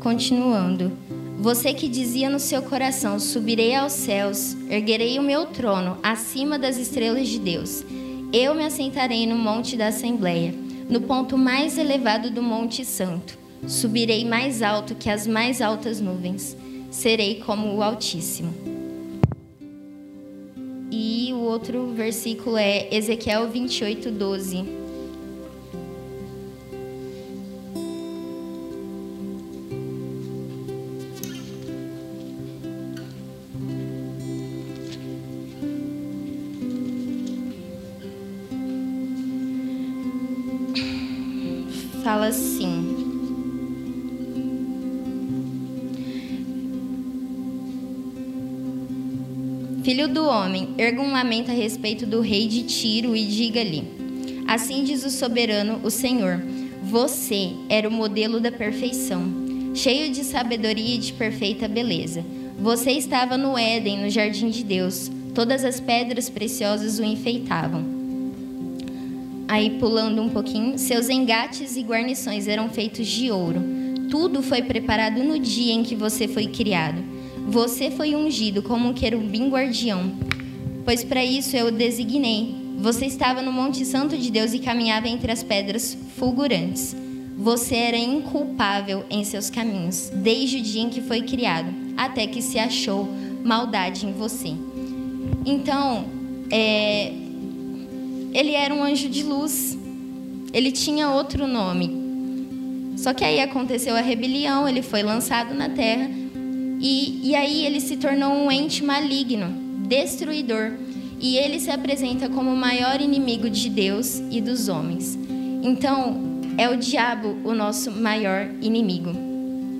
Continuando: 0.00 0.96
Você 1.38 1.74
que 1.74 1.86
dizia 1.86 2.30
no 2.30 2.38
seu 2.38 2.62
coração: 2.62 3.20
Subirei 3.20 3.74
aos 3.74 3.92
céus, 3.92 4.56
erguerei 4.70 5.18
o 5.18 5.22
meu 5.22 5.44
trono 5.44 5.98
acima 6.02 6.58
das 6.58 6.78
estrelas 6.78 7.28
de 7.28 7.38
Deus. 7.38 7.84
Eu 8.32 8.54
me 8.54 8.64
assentarei 8.64 9.26
no 9.26 9.36
monte 9.36 9.76
da 9.76 9.88
Assembleia, 9.88 10.54
no 10.88 11.02
ponto 11.02 11.36
mais 11.36 11.76
elevado 11.76 12.30
do 12.30 12.42
Monte 12.42 12.86
Santo. 12.86 13.38
Subirei 13.68 14.24
mais 14.24 14.62
alto 14.62 14.94
que 14.94 15.10
as 15.10 15.26
mais 15.26 15.60
altas 15.60 16.00
nuvens 16.00 16.56
serei 16.94 17.40
como 17.40 17.74
o 17.74 17.82
Altíssimo. 17.82 18.54
E 20.92 21.32
o 21.32 21.38
outro 21.40 21.88
versículo 21.88 22.56
é 22.56 22.88
Ezequiel 22.94 23.48
28, 23.48 24.12
12. 24.12 24.83
Do 50.14 50.24
homem, 50.24 50.68
erga 50.78 51.02
um 51.02 51.12
lamento 51.12 51.50
a 51.50 51.54
respeito 51.54 52.06
do 52.06 52.20
rei 52.20 52.46
de 52.46 52.62
Tiro 52.62 53.16
e 53.16 53.26
diga-lhe: 53.26 53.82
Assim 54.46 54.84
diz 54.84 55.04
o 55.04 55.10
soberano, 55.10 55.80
o 55.82 55.90
Senhor: 55.90 56.40
Você 56.84 57.50
era 57.68 57.88
o 57.88 57.92
modelo 57.92 58.38
da 58.38 58.52
perfeição, 58.52 59.24
cheio 59.74 60.12
de 60.12 60.22
sabedoria 60.22 60.94
e 60.94 60.98
de 60.98 61.12
perfeita 61.12 61.66
beleza. 61.66 62.24
Você 62.58 62.92
estava 62.92 63.36
no 63.36 63.58
Éden, 63.58 64.02
no 64.02 64.08
jardim 64.08 64.48
de 64.48 64.62
Deus. 64.62 65.10
Todas 65.34 65.64
as 65.64 65.80
pedras 65.80 66.30
preciosas 66.30 67.00
o 67.00 67.04
enfeitavam. 67.04 67.84
Aí, 69.48 69.78
pulando 69.80 70.22
um 70.22 70.28
pouquinho, 70.28 70.78
seus 70.78 71.08
engates 71.08 71.76
e 71.76 71.82
guarnições 71.82 72.46
eram 72.46 72.68
feitos 72.68 73.08
de 73.08 73.32
ouro. 73.32 73.60
Tudo 74.08 74.42
foi 74.42 74.62
preparado 74.62 75.24
no 75.24 75.40
dia 75.40 75.72
em 75.72 75.82
que 75.82 75.96
você 75.96 76.28
foi 76.28 76.46
criado 76.46 77.13
você 77.46 77.90
foi 77.90 78.16
ungido 78.16 78.62
como 78.62 78.88
um 78.88 78.94
querubim 78.94 79.48
guardião, 79.48 80.12
pois 80.84 81.04
para 81.04 81.24
isso 81.24 81.56
eu 81.56 81.66
o 81.66 81.70
designei. 81.70 82.54
Você 82.78 83.06
estava 83.06 83.42
no 83.42 83.52
Monte 83.52 83.84
Santo 83.84 84.16
de 84.16 84.30
Deus 84.30 84.52
e 84.52 84.58
caminhava 84.58 85.08
entre 85.08 85.30
as 85.30 85.42
pedras 85.42 85.96
fulgurantes. 86.16 86.96
Você 87.36 87.76
era 87.76 87.96
inculpável 87.96 89.04
em 89.10 89.24
seus 89.24 89.50
caminhos, 89.50 90.10
desde 90.14 90.58
o 90.58 90.62
dia 90.62 90.82
em 90.82 90.90
que 90.90 91.02
foi 91.02 91.22
criado, 91.22 91.68
até 91.96 92.26
que 92.26 92.40
se 92.40 92.58
achou 92.58 93.08
maldade 93.44 94.06
em 94.06 94.12
você. 94.12 94.54
Então, 95.44 96.06
é, 96.50 97.12
ele 98.32 98.52
era 98.52 98.74
um 98.74 98.82
anjo 98.82 99.08
de 99.08 99.22
luz. 99.22 99.78
Ele 100.52 100.72
tinha 100.72 101.10
outro 101.10 101.46
nome. 101.46 102.02
Só 102.96 103.12
que 103.12 103.24
aí 103.24 103.40
aconteceu 103.40 103.94
a 103.96 104.00
rebelião, 104.00 104.68
ele 104.68 104.82
foi 104.82 105.02
lançado 105.02 105.52
na 105.52 105.68
terra 105.68 106.23
e, 106.80 107.30
e 107.30 107.34
aí 107.34 107.64
ele 107.64 107.80
se 107.80 107.96
tornou 107.96 108.32
um 108.32 108.50
ente 108.50 108.84
maligno, 108.84 109.46
destruidor. 109.88 110.72
E 111.20 111.36
ele 111.38 111.58
se 111.58 111.70
apresenta 111.70 112.28
como 112.28 112.50
o 112.50 112.56
maior 112.56 113.00
inimigo 113.00 113.48
de 113.48 113.70
Deus 113.70 114.20
e 114.30 114.40
dos 114.40 114.68
homens. 114.68 115.18
Então, 115.62 116.20
é 116.58 116.68
o 116.68 116.76
diabo 116.76 117.38
o 117.44 117.54
nosso 117.54 117.90
maior 117.90 118.46
inimigo. 118.60 119.10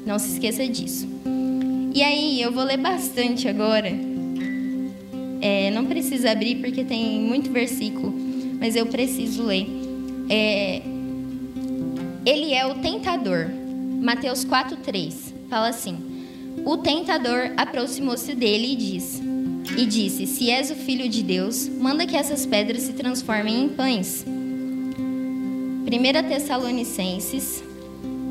Não 0.06 0.18
se 0.18 0.32
esqueça 0.32 0.66
disso. 0.66 1.06
E 1.92 2.02
aí, 2.02 2.40
eu 2.40 2.50
vou 2.50 2.64
ler 2.64 2.78
bastante 2.78 3.46
agora. 3.48 3.90
É, 5.40 5.70
não 5.72 5.84
precisa 5.84 6.30
abrir 6.30 6.56
porque 6.56 6.82
tem 6.84 7.20
muito 7.20 7.50
versículo, 7.50 8.14
mas 8.58 8.74
eu 8.74 8.86
preciso 8.86 9.42
ler. 9.42 9.66
É, 10.30 10.80
ele 12.24 12.54
é 12.54 12.66
o 12.66 12.76
tentador. 12.76 13.50
Mateus 14.00 14.44
4,3 14.44 15.34
fala 15.50 15.68
assim. 15.68 16.13
O 16.64 16.78
tentador 16.78 17.52
aproximou-se 17.56 18.34
dele 18.34 18.72
e 18.72 18.76
disse: 18.76 19.22
E 19.76 19.84
disse: 19.84 20.26
Se 20.26 20.50
és 20.50 20.70
o 20.70 20.74
filho 20.74 21.08
de 21.08 21.22
Deus, 21.22 21.68
manda 21.68 22.06
que 22.06 22.16
essas 22.16 22.46
pedras 22.46 22.82
se 22.82 22.94
transformem 22.94 23.64
em 23.64 23.68
pães. 23.68 24.24
1 25.86 26.28
Tessalonicenses 26.28 27.62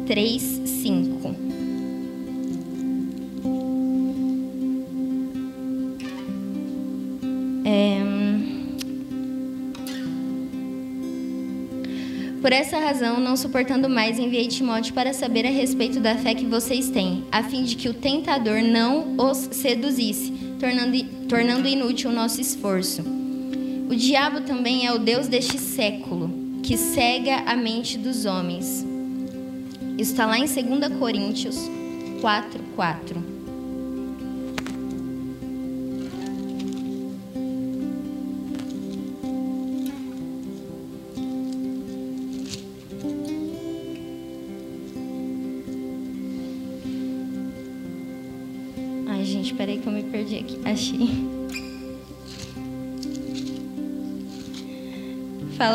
3, 0.07 0.41
5. 0.65 1.35
É... 7.65 8.02
Por 12.43 12.51
essa 12.51 12.77
razão, 12.77 13.21
não 13.21 13.37
suportando 13.37 13.89
mais, 13.89 14.19
enviei 14.19 14.49
Timóteo 14.49 14.93
para 14.93 15.13
saber 15.13 15.47
a 15.47 15.49
respeito 15.49 16.01
da 16.01 16.17
fé 16.17 16.35
que 16.35 16.45
vocês 16.45 16.89
têm, 16.89 17.23
a 17.31 17.41
fim 17.41 17.63
de 17.63 17.77
que 17.77 17.87
o 17.87 17.93
tentador 17.93 18.61
não 18.61 19.15
os 19.17 19.37
seduzisse, 19.53 20.29
tornando, 20.59 21.01
tornando 21.29 21.69
inútil 21.69 22.09
o 22.09 22.13
nosso 22.13 22.41
esforço. 22.41 23.01
O 23.89 23.95
diabo 23.95 24.41
também 24.41 24.85
é 24.85 24.91
o 24.91 24.99
Deus 24.99 25.29
deste 25.29 25.57
século, 25.57 26.29
que 26.61 26.75
cega 26.75 27.43
a 27.45 27.55
mente 27.55 27.97
dos 27.97 28.25
homens. 28.25 28.85
Isso 29.97 30.11
está 30.11 30.25
lá 30.25 30.37
em 30.37 30.41
2 30.41 30.99
Coríntios 30.99 31.57
4, 32.19 32.61
4. 32.75 33.32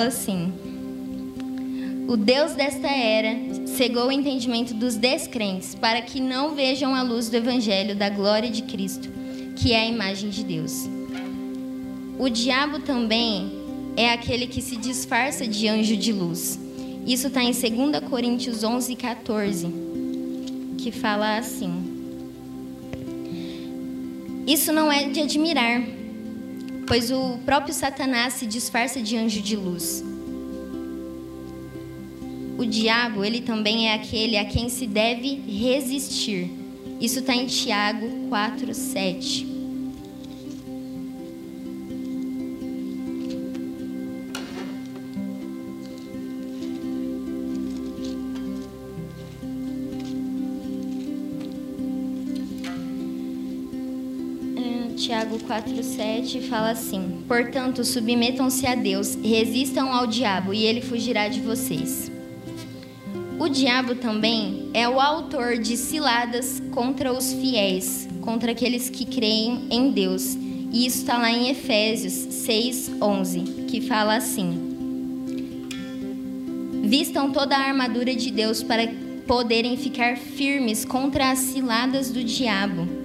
Assim: 0.08 0.52
O 2.08 2.16
Deus 2.16 2.52
desta 2.52 2.88
era 2.88 3.36
cegou 3.66 4.08
o 4.08 4.12
entendimento 4.12 4.74
dos 4.74 4.96
descrentes 4.96 5.74
para 5.74 6.02
que 6.02 6.20
não 6.20 6.54
vejam 6.54 6.94
a 6.94 7.02
luz 7.02 7.28
do 7.28 7.36
evangelho 7.36 7.94
da 7.94 8.08
glória 8.08 8.50
de 8.50 8.62
Cristo, 8.62 9.08
que 9.54 9.72
é 9.72 9.82
a 9.82 9.86
imagem 9.86 10.30
de 10.30 10.42
Deus. 10.42 10.88
O 12.18 12.28
diabo 12.28 12.80
também 12.80 13.52
é 13.96 14.12
aquele 14.12 14.46
que 14.46 14.60
se 14.60 14.76
disfarça 14.76 15.46
de 15.46 15.68
anjo 15.68 15.96
de 15.96 16.12
luz. 16.12 16.58
Isso 17.06 17.28
está 17.28 17.42
em 17.42 17.52
2 17.52 18.08
Coríntios 18.08 18.64
11, 18.64 18.96
14, 18.96 19.66
que 20.78 20.90
fala 20.90 21.38
assim. 21.38 21.98
Isso 24.46 24.72
não 24.72 24.90
é 24.90 25.08
de 25.08 25.20
admirar, 25.20 25.82
pois 26.88 27.10
o 27.10 27.38
próprio 27.44 27.74
Satanás 27.74 28.32
se 28.34 28.46
disfarça 28.46 29.00
de 29.00 29.16
anjo 29.16 29.42
de 29.42 29.54
luz. 29.54 30.02
O 32.56 32.64
diabo, 32.64 33.22
ele 33.24 33.42
também 33.42 33.90
é 33.90 33.94
aquele 33.94 34.36
a 34.36 34.44
quem 34.44 34.68
se 34.70 34.86
deve 34.86 35.34
resistir. 35.46 36.50
Isso 37.00 37.20
está 37.20 37.34
em 37.34 37.46
Tiago 37.46 38.08
4, 38.30 38.74
7. 38.74 39.47
Tiago 55.08 55.38
4,7 55.38 56.50
fala 56.50 56.72
assim: 56.72 57.24
Portanto, 57.26 57.82
submetam-se 57.82 58.66
a 58.66 58.74
Deus, 58.74 59.14
resistam 59.14 59.90
ao 59.90 60.06
diabo 60.06 60.52
e 60.52 60.64
ele 60.64 60.82
fugirá 60.82 61.28
de 61.28 61.40
vocês. 61.40 62.12
O 63.38 63.48
diabo 63.48 63.94
também 63.94 64.68
é 64.74 64.86
o 64.86 65.00
autor 65.00 65.56
de 65.56 65.78
ciladas 65.78 66.62
contra 66.72 67.10
os 67.10 67.32
fiéis, 67.32 68.06
contra 68.20 68.52
aqueles 68.52 68.90
que 68.90 69.06
creem 69.06 69.66
em 69.70 69.90
Deus. 69.92 70.34
E 70.70 70.84
isso 70.84 70.98
está 70.98 71.16
lá 71.16 71.32
em 71.32 71.48
Efésios 71.48 72.12
6,11, 72.12 73.64
que 73.66 73.80
fala 73.80 74.14
assim: 74.14 74.60
Vistam 76.84 77.32
toda 77.32 77.56
a 77.56 77.62
armadura 77.62 78.14
de 78.14 78.30
Deus 78.30 78.62
para 78.62 78.86
poderem 79.26 79.74
ficar 79.78 80.18
firmes 80.18 80.84
contra 80.84 81.30
as 81.30 81.38
ciladas 81.38 82.10
do 82.10 82.22
diabo. 82.22 82.97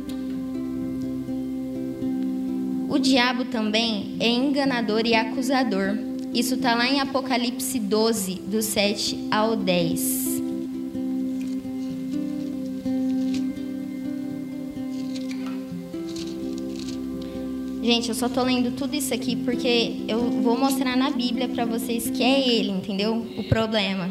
O 2.93 3.00
diabo 3.00 3.45
também 3.45 4.15
é 4.19 4.29
enganador 4.29 5.01
e 5.03 5.15
acusador. 5.15 5.97
Isso 6.31 6.53
está 6.53 6.75
lá 6.75 6.88
em 6.88 7.00
Apocalipse 7.00 7.79
12, 7.79 8.35
do 8.35 8.62
7 8.62 9.29
ao 9.31 9.55
10. 9.55 10.41
Gente, 17.81 18.09
eu 18.09 18.13
só 18.13 18.29
tô 18.29 18.43
lendo 18.43 18.75
tudo 18.75 18.95
isso 18.95 19.12
aqui 19.12 19.38
porque 19.38 20.01
eu 20.07 20.29
vou 20.43 20.55
mostrar 20.55 20.95
na 20.95 21.09
Bíblia 21.09 21.50
para 21.50 21.65
vocês 21.65 22.12
que 22.12 22.21
é 22.21 22.47
ele, 22.47 22.69
entendeu? 22.69 23.25
O 23.35 23.43
problema. 23.45 24.07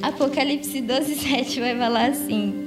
Apocalipse 0.00 0.80
12, 0.80 1.14
7 1.16 1.58
vai 1.58 1.76
falar 1.76 2.10
assim: 2.10 2.63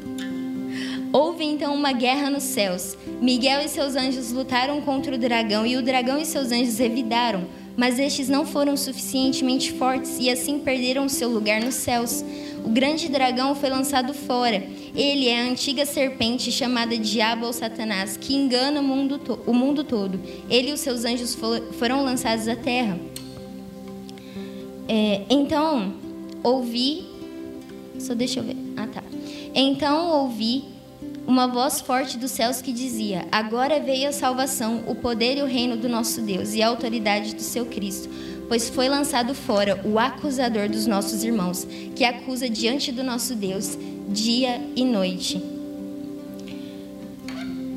Houve 1.18 1.44
então 1.44 1.74
uma 1.74 1.94
guerra 1.94 2.30
nos 2.30 2.44
céus. 2.44 2.96
Miguel 3.20 3.62
e 3.62 3.68
seus 3.68 3.96
anjos 3.96 4.32
lutaram 4.32 4.80
contra 4.82 5.16
o 5.16 5.18
dragão, 5.18 5.66
e 5.66 5.76
o 5.76 5.82
dragão 5.82 6.20
e 6.20 6.26
seus 6.26 6.52
anjos 6.52 6.78
revidaram. 6.78 7.48
Mas 7.76 7.98
estes 7.98 8.30
não 8.30 8.46
foram 8.46 8.78
suficientemente 8.78 9.72
fortes 9.72 10.18
e 10.20 10.30
assim 10.30 10.60
perderam 10.60 11.10
seu 11.10 11.28
lugar 11.28 11.60
nos 11.60 11.74
céus. 11.74 12.24
O 12.64 12.70
grande 12.70 13.10
dragão 13.10 13.56
foi 13.56 13.68
lançado 13.68 14.14
fora. 14.14 14.64
Ele 14.96 15.28
é 15.28 15.42
a 15.42 15.50
antiga 15.50 15.88
serpente 15.88 16.52
chamada 16.52 16.96
Diabo 16.96 17.48
ou 17.48 17.54
Satanás, 17.54 18.16
que 18.16 18.36
engana 18.36 18.80
o 18.80 18.84
mundo, 18.84 19.20
o 19.48 19.54
mundo 19.54 19.84
todo. 19.84 20.22
Ele 20.48 20.70
e 20.70 20.74
os 20.74 20.82
seus 20.82 21.04
anjos 21.04 21.36
foram 21.80 22.04
lançados 22.04 22.48
à 22.48 22.56
terra. 22.56 22.96
É, 24.88 25.24
então, 25.32 25.96
ouvi. 26.44 27.08
Só 27.98 28.14
deixa 28.14 28.40
eu 28.40 28.44
ver. 28.44 28.56
Ah, 28.76 28.86
tá. 28.86 29.04
Então 29.56 30.12
ouvi 30.22 30.77
uma 31.28 31.46
voz 31.46 31.82
forte 31.82 32.18
dos 32.18 32.32
céus 32.32 32.62
que 32.62 32.72
dizia: 32.72 33.28
Agora 33.30 33.82
veio 33.82 34.08
a 34.08 34.14
salvação, 34.14 34.86
o 34.88 34.96
poder 34.96 35.38
e 35.38 35.42
o 35.42 35.46
reino 35.46 35.76
do 35.76 35.90
nosso 35.90 36.22
Deus 36.22 36.54
e 36.54 36.64
a 36.64 36.70
autoridade 36.70 37.36
do 37.36 37.42
seu 37.42 37.66
Cristo, 37.66 38.10
pois 38.48 38.70
foi 38.70 38.88
lançado 38.88 39.36
fora 39.36 39.82
o 39.84 40.00
acusador 40.00 40.70
dos 40.70 40.88
nossos 40.88 41.26
irmãos, 41.26 41.68
que 41.96 42.06
acusa 42.06 42.50
diante 42.50 42.94
do 42.94 43.04
nosso 43.04 43.36
Deus 43.36 43.78
dia 44.08 44.62
e 44.74 44.86
noite. 44.86 45.44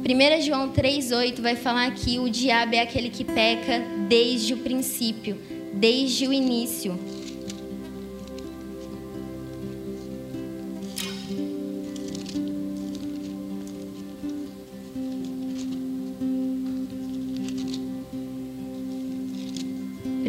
1 0.00 0.42
João 0.42 0.70
3,8 0.70 1.40
vai 1.40 1.56
falar 1.56 1.90
que 1.92 2.18
o 2.18 2.28
diabo 2.28 2.74
é 2.74 2.80
aquele 2.80 3.10
que 3.10 3.24
peca 3.24 3.82
desde 4.08 4.54
o 4.54 4.58
princípio, 4.58 5.36
desde 5.74 6.26
o 6.26 6.32
início. 6.32 6.98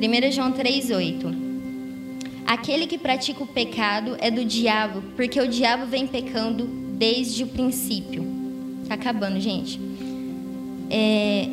1 0.01 0.31
João 0.31 0.51
3,8 0.51 1.51
Aquele 2.51 2.87
que 2.87 2.97
pratica 2.97 3.43
o 3.43 3.47
pecado 3.47 4.17
é 4.19 4.29
do 4.29 4.43
diabo, 4.43 5.01
porque 5.15 5.39
o 5.39 5.47
diabo 5.47 5.85
vem 5.85 6.05
pecando 6.05 6.65
desde 6.65 7.43
o 7.43 7.47
princípio. 7.47 8.25
Tá 8.87 8.95
acabando, 8.95 9.39
gente. 9.39 9.79
É... 10.89 11.47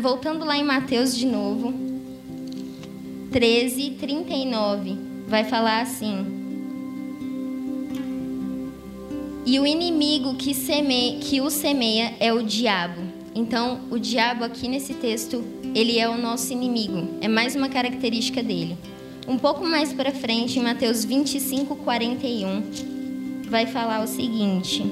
Voltando 0.00 0.44
lá 0.44 0.56
em 0.56 0.64
Mateus 0.64 1.16
de 1.16 1.24
novo, 1.24 1.72
13, 3.30 3.90
39, 3.92 4.96
vai 5.28 5.44
falar 5.44 5.80
assim. 5.80 6.26
E 9.46 9.60
o 9.60 9.66
inimigo 9.66 10.34
que, 10.34 10.52
semeia, 10.52 11.18
que 11.20 11.40
o 11.40 11.48
semeia 11.48 12.14
é 12.18 12.32
o 12.32 12.42
diabo. 12.42 13.02
Então, 13.34 13.82
o 13.90 13.98
diabo 13.98 14.42
aqui 14.42 14.66
nesse 14.66 14.94
texto, 14.94 15.44
ele 15.74 15.98
é 15.98 16.08
o 16.08 16.16
nosso 16.16 16.52
inimigo. 16.52 17.18
É 17.20 17.26
mais 17.26 17.56
uma 17.56 17.68
característica 17.68 18.42
dele. 18.42 18.78
Um 19.26 19.36
pouco 19.36 19.64
mais 19.66 19.92
para 19.92 20.12
frente, 20.12 20.58
em 20.58 20.62
Mateus 20.62 21.04
25, 21.04 21.74
41, 21.76 22.62
vai 23.48 23.66
falar 23.66 24.04
o 24.04 24.06
seguinte: 24.06 24.84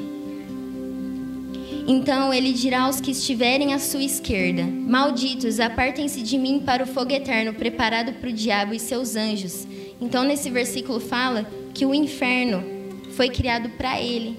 Então 1.87 2.35
ele 2.35 2.53
dirá 2.53 2.83
aos 2.83 3.01
que 3.01 3.13
estiverem 3.13 3.73
à 3.75 3.79
sua 3.79 4.03
esquerda: 4.03 4.65
Malditos, 4.65 5.61
apartem-se 5.61 6.21
de 6.23 6.37
mim 6.37 6.63
para 6.65 6.83
o 6.83 6.87
fogo 6.87 7.13
eterno 7.13 7.55
preparado 7.55 8.15
para 8.15 8.31
o 8.31 8.33
diabo 8.33 8.75
e 8.75 8.81
seus 8.81 9.15
anjos. 9.15 9.67
Então, 10.01 10.25
nesse 10.25 10.51
versículo 10.51 10.99
fala 10.99 11.47
que 11.73 11.87
o 11.87 11.95
inferno 11.95 12.65
foi 13.13 13.29
criado 13.29 13.69
para 13.71 14.01
ele, 14.01 14.37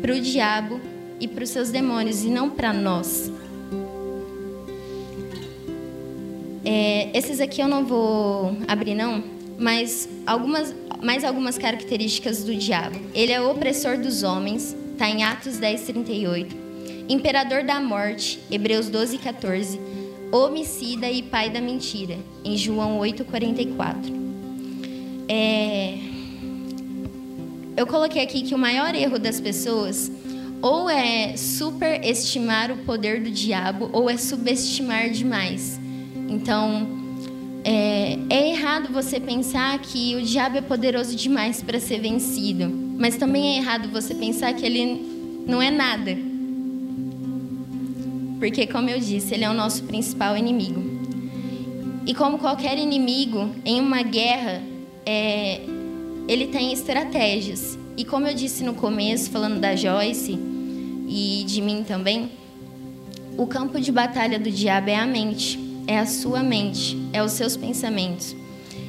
para 0.00 0.14
o 0.14 0.20
diabo 0.20 0.80
e 1.18 1.26
para 1.26 1.42
os 1.42 1.50
seus 1.50 1.70
demônios 1.70 2.22
e 2.22 2.28
não 2.28 2.48
para 2.48 2.72
nós. 2.72 3.32
É, 6.64 7.10
esses 7.16 7.40
aqui 7.40 7.60
eu 7.60 7.68
não 7.68 7.84
vou 7.84 8.56
abrir 8.66 8.94
não, 8.94 9.22
mas 9.58 10.08
algumas, 10.26 10.74
mais 11.02 11.22
algumas 11.22 11.58
características 11.58 12.42
do 12.42 12.54
diabo. 12.54 12.96
Ele 13.14 13.32
é 13.32 13.40
opressor 13.40 13.98
dos 13.98 14.22
homens, 14.22 14.74
está 14.92 15.08
em 15.08 15.22
Atos 15.22 15.58
10, 15.58 15.82
38. 15.82 16.56
Imperador 17.08 17.64
da 17.64 17.80
morte, 17.80 18.40
Hebreus 18.50 18.88
12, 18.88 19.18
14. 19.18 19.80
Homicida 20.32 21.10
e 21.10 21.22
pai 21.22 21.50
da 21.50 21.60
mentira, 21.60 22.16
em 22.44 22.56
João 22.56 22.98
8, 22.98 23.24
44. 23.24 24.12
É... 25.28 25.98
Eu 27.76 27.86
coloquei 27.86 28.22
aqui 28.22 28.42
que 28.42 28.54
o 28.54 28.58
maior 28.58 28.94
erro 28.94 29.18
das 29.18 29.40
pessoas 29.40 30.10
ou 30.62 30.88
é 30.88 31.36
superestimar 31.36 32.70
o 32.70 32.78
poder 32.78 33.22
do 33.22 33.30
diabo 33.30 33.90
ou 33.92 34.08
é 34.08 34.16
subestimar 34.16 35.10
demais. 35.10 35.78
Então, 36.34 36.88
é, 37.62 38.18
é 38.28 38.50
errado 38.50 38.92
você 38.92 39.20
pensar 39.20 39.78
que 39.78 40.16
o 40.16 40.22
diabo 40.22 40.58
é 40.58 40.60
poderoso 40.60 41.14
demais 41.14 41.62
para 41.62 41.78
ser 41.78 42.00
vencido, 42.00 42.68
mas 42.98 43.16
também 43.16 43.54
é 43.54 43.58
errado 43.58 43.88
você 43.88 44.14
pensar 44.14 44.52
que 44.52 44.66
ele 44.66 45.00
não 45.46 45.62
é 45.62 45.70
nada. 45.70 46.18
Porque, 48.40 48.66
como 48.66 48.90
eu 48.90 48.98
disse, 48.98 49.32
ele 49.32 49.44
é 49.44 49.50
o 49.50 49.54
nosso 49.54 49.84
principal 49.84 50.36
inimigo. 50.36 50.82
E 52.04 52.12
como 52.12 52.38
qualquer 52.38 52.76
inimigo, 52.78 53.50
em 53.64 53.80
uma 53.80 54.02
guerra, 54.02 54.60
é, 55.06 55.60
ele 56.26 56.48
tem 56.48 56.72
estratégias. 56.72 57.78
E 57.96 58.04
como 58.04 58.26
eu 58.26 58.34
disse 58.34 58.64
no 58.64 58.74
começo, 58.74 59.30
falando 59.30 59.60
da 59.60 59.76
Joyce, 59.76 60.36
e 61.08 61.44
de 61.46 61.62
mim 61.62 61.84
também, 61.86 62.28
o 63.38 63.46
campo 63.46 63.80
de 63.80 63.92
batalha 63.92 64.38
do 64.38 64.50
diabo 64.50 64.90
é 64.90 64.96
a 64.96 65.06
mente, 65.06 65.63
é 65.86 65.98
a 65.98 66.06
sua 66.06 66.42
mente, 66.42 66.98
é 67.12 67.22
os 67.22 67.32
seus 67.32 67.56
pensamentos. 67.56 68.34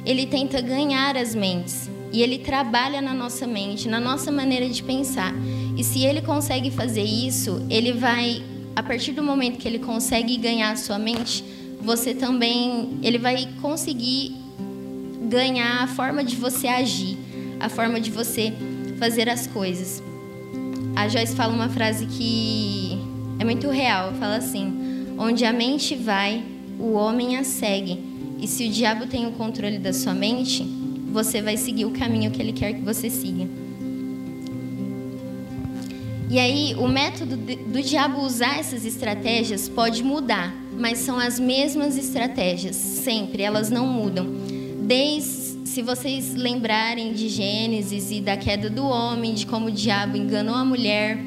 Ele 0.04 0.26
tenta 0.26 0.60
ganhar 0.60 1.16
as 1.16 1.34
mentes 1.34 1.90
e 2.12 2.22
ele 2.22 2.38
trabalha 2.38 3.00
na 3.00 3.12
nossa 3.12 3.46
mente, 3.46 3.88
na 3.88 4.00
nossa 4.00 4.30
maneira 4.30 4.68
de 4.68 4.82
pensar. 4.82 5.34
E 5.76 5.84
se 5.84 6.04
ele 6.04 6.22
consegue 6.22 6.70
fazer 6.70 7.02
isso, 7.02 7.64
ele 7.68 7.92
vai, 7.92 8.42
a 8.74 8.82
partir 8.82 9.12
do 9.12 9.22
momento 9.22 9.58
que 9.58 9.68
ele 9.68 9.78
consegue 9.78 10.36
ganhar 10.36 10.70
a 10.70 10.76
sua 10.76 10.98
mente, 10.98 11.44
você 11.80 12.14
também, 12.14 12.98
ele 13.02 13.18
vai 13.18 13.48
conseguir 13.60 14.34
ganhar 15.28 15.82
a 15.82 15.86
forma 15.86 16.24
de 16.24 16.36
você 16.36 16.68
agir, 16.68 17.18
a 17.60 17.68
forma 17.68 18.00
de 18.00 18.10
você 18.10 18.52
fazer 18.98 19.28
as 19.28 19.46
coisas. 19.46 20.02
A 20.94 21.08
Joyce 21.08 21.36
fala 21.36 21.52
uma 21.52 21.68
frase 21.68 22.06
que 22.06 22.98
é 23.38 23.44
muito 23.44 23.68
real. 23.68 24.14
Fala 24.14 24.36
assim: 24.36 25.14
onde 25.18 25.44
a 25.44 25.52
mente 25.52 25.94
vai, 25.94 26.42
o 26.78 26.92
homem 26.92 27.36
a 27.36 27.44
segue. 27.44 27.98
E 28.38 28.46
se 28.46 28.66
o 28.66 28.70
diabo 28.70 29.06
tem 29.06 29.26
o 29.26 29.32
controle 29.32 29.78
da 29.78 29.92
sua 29.92 30.14
mente, 30.14 30.62
você 31.12 31.40
vai 31.40 31.56
seguir 31.56 31.86
o 31.86 31.90
caminho 31.90 32.30
que 32.30 32.40
ele 32.40 32.52
quer 32.52 32.74
que 32.74 32.82
você 32.82 33.08
siga. 33.08 33.48
E 36.28 36.38
aí, 36.38 36.74
o 36.74 36.88
método 36.88 37.36
do 37.36 37.80
diabo 37.80 38.20
usar 38.20 38.58
essas 38.58 38.84
estratégias 38.84 39.68
pode 39.68 40.02
mudar, 40.02 40.52
mas 40.76 40.98
são 40.98 41.18
as 41.18 41.38
mesmas 41.38 41.96
estratégias, 41.96 42.74
sempre, 42.74 43.42
elas 43.42 43.70
não 43.70 43.86
mudam. 43.86 44.26
Desde 44.82 45.46
se 45.76 45.82
vocês 45.82 46.34
lembrarem 46.34 47.12
de 47.12 47.28
Gênesis 47.28 48.10
e 48.10 48.20
da 48.20 48.36
queda 48.36 48.68
do 48.70 48.86
homem, 48.86 49.34
de 49.34 49.46
como 49.46 49.66
o 49.66 49.70
diabo 49.70 50.16
enganou 50.16 50.54
a 50.54 50.64
mulher, 50.64 51.18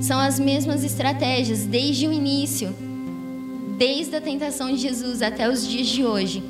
são 0.00 0.20
as 0.20 0.38
mesmas 0.38 0.84
estratégias 0.84 1.64
desde 1.64 2.06
o 2.06 2.12
início, 2.12 2.74
desde 3.80 4.14
a 4.14 4.20
tentação 4.20 4.74
de 4.74 4.76
Jesus 4.76 5.22
até 5.22 5.48
os 5.48 5.66
dias 5.66 5.86
de 5.86 6.04
hoje. 6.04 6.42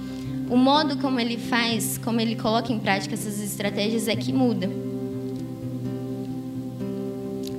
O 0.50 0.56
modo 0.56 0.96
como 0.96 1.20
ele 1.20 1.36
faz, 1.36 1.96
como 1.96 2.20
ele 2.20 2.34
coloca 2.34 2.72
em 2.72 2.80
prática 2.80 3.14
essas 3.14 3.40
estratégias 3.40 4.08
é 4.08 4.16
que 4.16 4.32
muda. 4.32 4.68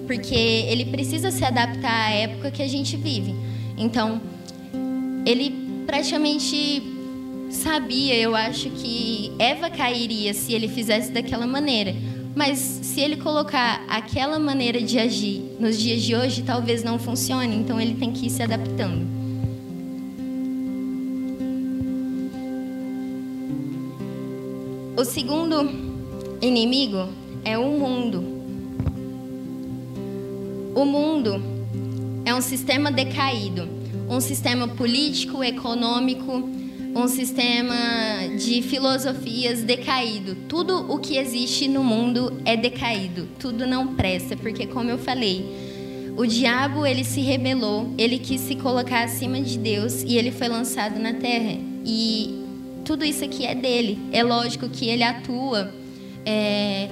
Porque 0.06 0.36
ele 0.36 0.84
precisa 0.88 1.32
se 1.32 1.46
adaptar 1.46 2.08
à 2.08 2.10
época 2.10 2.52
que 2.52 2.62
a 2.62 2.68
gente 2.68 2.98
vive. 2.98 3.34
Então, 3.78 4.20
ele 5.26 5.56
praticamente 5.88 6.84
sabia, 7.50 8.18
eu 8.18 8.36
acho 8.36 8.70
que 8.72 9.32
Eva 9.40 9.70
cairia 9.70 10.34
se 10.34 10.52
ele 10.52 10.68
fizesse 10.68 11.14
daquela 11.14 11.48
maneira. 11.48 11.96
Mas 12.36 12.60
se 12.60 13.00
ele 13.00 13.16
colocar 13.16 13.86
aquela 13.88 14.38
maneira 14.38 14.82
de 14.82 15.00
agir 15.00 15.42
nos 15.58 15.80
dias 15.80 16.02
de 16.02 16.14
hoje, 16.14 16.44
talvez 16.44 16.84
não 16.84 17.00
funcione, 17.00 17.56
então 17.56 17.80
ele 17.80 17.96
tem 17.96 18.12
que 18.12 18.26
ir 18.26 18.30
se 18.30 18.44
adaptando. 18.44 19.21
Segundo 25.12 25.70
inimigo 26.42 27.10
é 27.44 27.58
o 27.58 27.70
mundo. 27.78 28.24
O 30.74 30.86
mundo 30.86 31.44
é 32.24 32.34
um 32.34 32.40
sistema 32.40 32.90
decaído, 32.90 33.68
um 34.10 34.22
sistema 34.22 34.70
político, 34.70 35.44
econômico, 35.44 36.50
um 36.96 37.08
sistema 37.10 37.76
de 38.38 38.62
filosofias 38.62 39.64
decaído. 39.64 40.36
Tudo 40.48 40.90
o 40.90 40.98
que 40.98 41.18
existe 41.18 41.68
no 41.68 41.84
mundo 41.84 42.42
é 42.46 42.56
decaído. 42.56 43.28
Tudo 43.38 43.68
não 43.68 43.96
presta, 43.96 44.38
porque 44.38 44.66
como 44.66 44.90
eu 44.90 44.98
falei, 44.98 45.46
o 46.16 46.26
diabo 46.26 46.86
ele 46.86 47.04
se 47.04 47.20
rebelou, 47.20 47.94
ele 47.98 48.18
quis 48.18 48.40
se 48.40 48.56
colocar 48.56 49.04
acima 49.04 49.42
de 49.42 49.58
Deus 49.58 50.04
e 50.04 50.16
ele 50.16 50.32
foi 50.32 50.48
lançado 50.48 50.98
na 51.00 51.14
terra. 51.14 51.58
E 51.86 52.41
tudo 52.86 53.06
isso 53.06 53.24
aqui 53.24 53.46
é 53.46 53.56
dele. 53.56 54.00
É 54.12 54.24
lógico 54.24 54.70
que 54.70 54.88
ele 54.88 55.04
atua 55.04 55.74
é, 56.26 56.90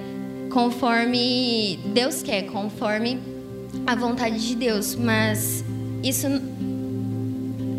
conforme 0.52 1.80
Deus 1.94 2.22
quer, 2.22 2.44
conforme 2.44 3.20
a 3.86 3.96
vontade 3.96 4.48
de 4.48 4.56
Deus. 4.56 4.96
Mas 4.96 5.64
isso, 6.04 6.28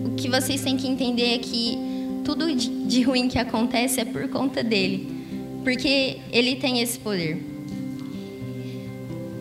o 0.06 0.14
que 0.16 0.28
vocês 0.28 0.62
têm 0.62 0.76
que 0.76 0.86
entender 0.86 1.34
é 1.34 1.38
que 1.38 1.78
tudo 2.24 2.54
de 2.54 3.02
ruim 3.02 3.28
que 3.28 3.38
acontece 3.38 4.00
é 4.00 4.04
por 4.04 4.28
conta 4.28 4.62
dele, 4.62 5.08
porque 5.64 6.18
ele 6.32 6.56
tem 6.56 6.80
esse 6.80 6.98
poder. 6.98 7.50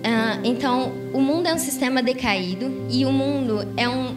Ah, 0.03 0.39
então, 0.43 0.91
o 1.13 1.19
mundo 1.19 1.47
é 1.47 1.53
um 1.53 1.59
sistema 1.59 2.01
decaído 2.01 2.87
e 2.89 3.05
o 3.05 3.11
mundo 3.11 3.67
é 3.75 3.87
um, 3.89 4.15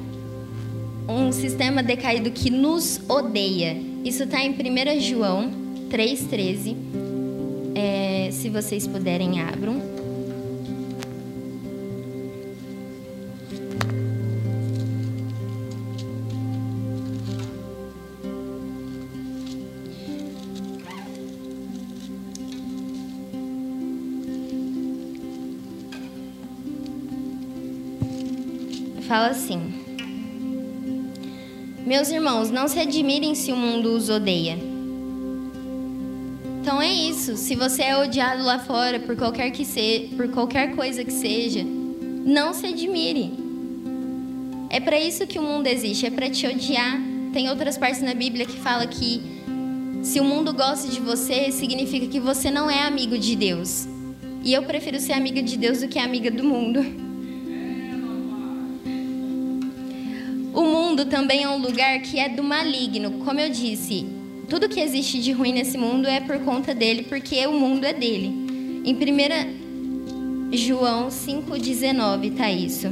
um 1.08 1.32
sistema 1.32 1.82
decaído 1.82 2.30
que 2.30 2.50
nos 2.50 3.00
odeia. 3.08 3.91
Isso 4.04 4.24
está 4.24 4.42
em 4.42 4.50
1 4.50 5.00
João 5.00 5.50
3,13. 5.90 6.76
É, 7.74 8.30
se 8.32 8.48
vocês 8.50 8.86
puderem, 8.86 9.40
abram. 9.40 9.92
fala 29.12 29.26
assim: 29.26 29.61
Meus 32.02 32.10
irmãos, 32.10 32.50
não 32.50 32.66
se 32.66 32.80
admirem 32.80 33.32
se 33.32 33.52
o 33.52 33.56
mundo 33.56 33.94
os 33.94 34.08
odeia. 34.08 34.58
Então 36.60 36.82
é 36.82 36.92
isso. 36.92 37.36
Se 37.36 37.54
você 37.54 37.84
é 37.84 37.96
odiado 37.96 38.42
lá 38.42 38.58
fora 38.58 38.98
por 38.98 39.14
qualquer 39.14 39.52
que 39.52 39.64
seja, 39.64 40.08
por 40.16 40.26
qualquer 40.30 40.74
coisa 40.74 41.04
que 41.04 41.12
seja, 41.12 41.64
não 41.64 42.52
se 42.52 42.66
admire. 42.66 43.32
É 44.68 44.80
para 44.80 44.98
isso 44.98 45.28
que 45.28 45.38
o 45.38 45.42
mundo 45.42 45.68
existe, 45.68 46.04
é 46.04 46.10
para 46.10 46.28
te 46.28 46.44
odiar. 46.44 47.00
Tem 47.32 47.48
outras 47.48 47.78
partes 47.78 48.02
na 48.02 48.14
Bíblia 48.14 48.46
que 48.46 48.58
fala 48.58 48.84
que 48.84 49.22
se 50.02 50.18
o 50.18 50.24
mundo 50.24 50.52
gosta 50.52 50.88
de 50.88 50.98
você, 50.98 51.52
significa 51.52 52.08
que 52.08 52.18
você 52.18 52.50
não 52.50 52.68
é 52.68 52.82
amigo 52.82 53.16
de 53.16 53.36
Deus. 53.36 53.86
E 54.42 54.52
eu 54.52 54.64
prefiro 54.64 54.98
ser 54.98 55.12
amiga 55.12 55.40
de 55.40 55.56
Deus 55.56 55.82
do 55.82 55.86
que 55.86 56.00
amiga 56.00 56.32
do 56.32 56.42
mundo. 56.42 56.84
Mundo 60.92 61.06
também 61.06 61.42
é 61.42 61.48
um 61.48 61.56
lugar 61.56 62.02
que 62.02 62.18
é 62.18 62.28
do 62.28 62.44
maligno. 62.44 63.12
Como 63.24 63.40
eu 63.40 63.48
disse, 63.48 64.04
tudo 64.46 64.68
que 64.68 64.78
existe 64.78 65.22
de 65.22 65.32
ruim 65.32 65.54
nesse 65.54 65.78
mundo 65.78 66.06
é 66.06 66.20
por 66.20 66.38
conta 66.40 66.74
dele, 66.74 67.04
porque 67.04 67.46
o 67.46 67.52
mundo 67.52 67.86
é 67.86 67.94
dele. 67.94 68.26
Em 68.84 68.94
1 68.94 70.52
João 70.54 71.08
5,19 71.08 72.32
está 72.32 72.50
isso. 72.50 72.88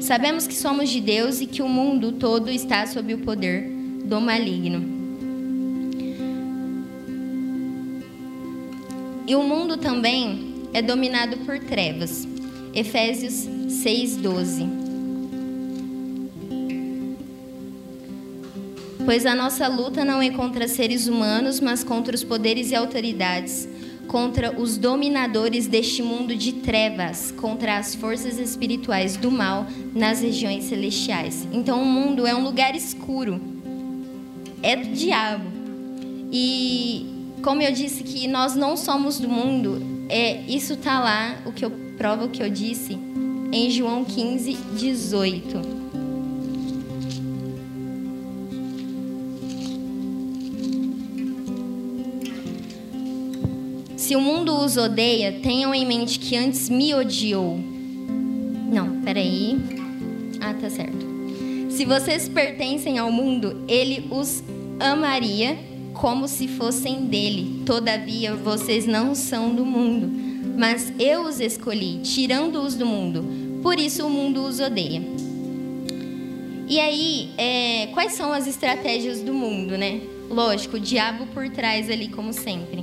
Sabemos 0.00 0.46
que 0.46 0.54
somos 0.54 0.88
de 0.88 1.02
Deus 1.02 1.42
e 1.42 1.46
que 1.46 1.60
o 1.60 1.68
mundo 1.68 2.12
todo 2.12 2.48
está 2.48 2.86
sob 2.86 3.12
o 3.12 3.18
poder 3.18 3.68
do 4.06 4.22
maligno. 4.22 4.96
E 9.26 9.36
o 9.36 9.42
mundo 9.42 9.76
também 9.76 10.54
é 10.72 10.80
dominado 10.80 11.36
por 11.44 11.58
trevas. 11.58 12.26
Efésios 12.72 13.57
6:12. 13.68 14.66
Pois 19.04 19.24
a 19.24 19.34
nossa 19.34 19.68
luta 19.68 20.04
não 20.04 20.20
é 20.20 20.30
contra 20.30 20.66
seres 20.66 21.06
humanos, 21.06 21.60
mas 21.60 21.84
contra 21.84 22.14
os 22.14 22.24
poderes 22.24 22.70
e 22.70 22.74
autoridades, 22.74 23.68
contra 24.06 24.58
os 24.58 24.76
dominadores 24.76 25.66
deste 25.66 26.02
mundo 26.02 26.34
de 26.34 26.52
trevas, 26.52 27.32
contra 27.32 27.78
as 27.78 27.94
forças 27.94 28.38
espirituais 28.38 29.16
do 29.16 29.30
mal 29.30 29.66
nas 29.94 30.20
regiões 30.20 30.64
celestiais. 30.64 31.46
Então 31.52 31.82
o 31.82 31.86
mundo 31.86 32.26
é 32.26 32.34
um 32.34 32.42
lugar 32.44 32.74
escuro. 32.74 33.40
É 34.62 34.76
do 34.76 34.88
diabo. 34.88 35.46
E 36.30 37.06
como 37.42 37.62
eu 37.62 37.72
disse 37.72 38.02
que 38.02 38.26
nós 38.26 38.54
não 38.56 38.76
somos 38.76 39.18
do 39.18 39.28
mundo, 39.28 39.80
é 40.08 40.42
isso 40.48 40.76
tá 40.76 41.00
lá, 41.00 41.38
o 41.46 41.52
que 41.52 41.64
eu 41.64 41.70
prova 41.96 42.26
o 42.26 42.28
que 42.28 42.42
eu 42.42 42.50
disse 42.50 42.98
em 43.52 43.70
João 43.70 44.04
15, 44.04 44.54
18. 44.76 45.78
Se 53.96 54.16
o 54.16 54.20
mundo 54.20 54.56
os 54.56 54.76
odeia, 54.78 55.40
tenham 55.42 55.74
em 55.74 55.86
mente 55.86 56.18
que 56.18 56.34
antes 56.34 56.70
me 56.70 56.94
odiou. 56.94 57.58
Não, 58.72 59.02
peraí. 59.02 59.58
Ah, 60.40 60.54
tá 60.54 60.70
certo. 60.70 61.06
Se 61.68 61.84
vocês 61.84 62.28
pertencem 62.28 62.98
ao 62.98 63.12
mundo, 63.12 63.64
ele 63.68 64.06
os 64.10 64.42
amaria 64.80 65.58
como 65.92 66.26
se 66.26 66.48
fossem 66.48 67.06
dele. 67.06 67.62
Todavia, 67.66 68.34
vocês 68.34 68.86
não 68.86 69.14
são 69.14 69.54
do 69.54 69.66
mundo, 69.66 70.08
mas 70.56 70.92
eu 70.98 71.24
os 71.24 71.38
escolhi, 71.38 72.00
tirando-os 72.02 72.74
do 72.74 72.86
mundo. 72.86 73.24
Por 73.68 73.78
isso 73.78 74.06
o 74.06 74.08
mundo 74.08 74.44
os 74.44 74.60
odeia. 74.60 75.02
E 76.66 76.80
aí, 76.80 77.28
é, 77.36 77.88
quais 77.92 78.14
são 78.14 78.32
as 78.32 78.46
estratégias 78.46 79.20
do 79.20 79.34
mundo, 79.34 79.76
né? 79.76 80.00
Lógico, 80.30 80.78
o 80.78 80.80
diabo 80.80 81.26
por 81.34 81.50
trás 81.50 81.90
ali, 81.90 82.08
como 82.08 82.32
sempre. 82.32 82.82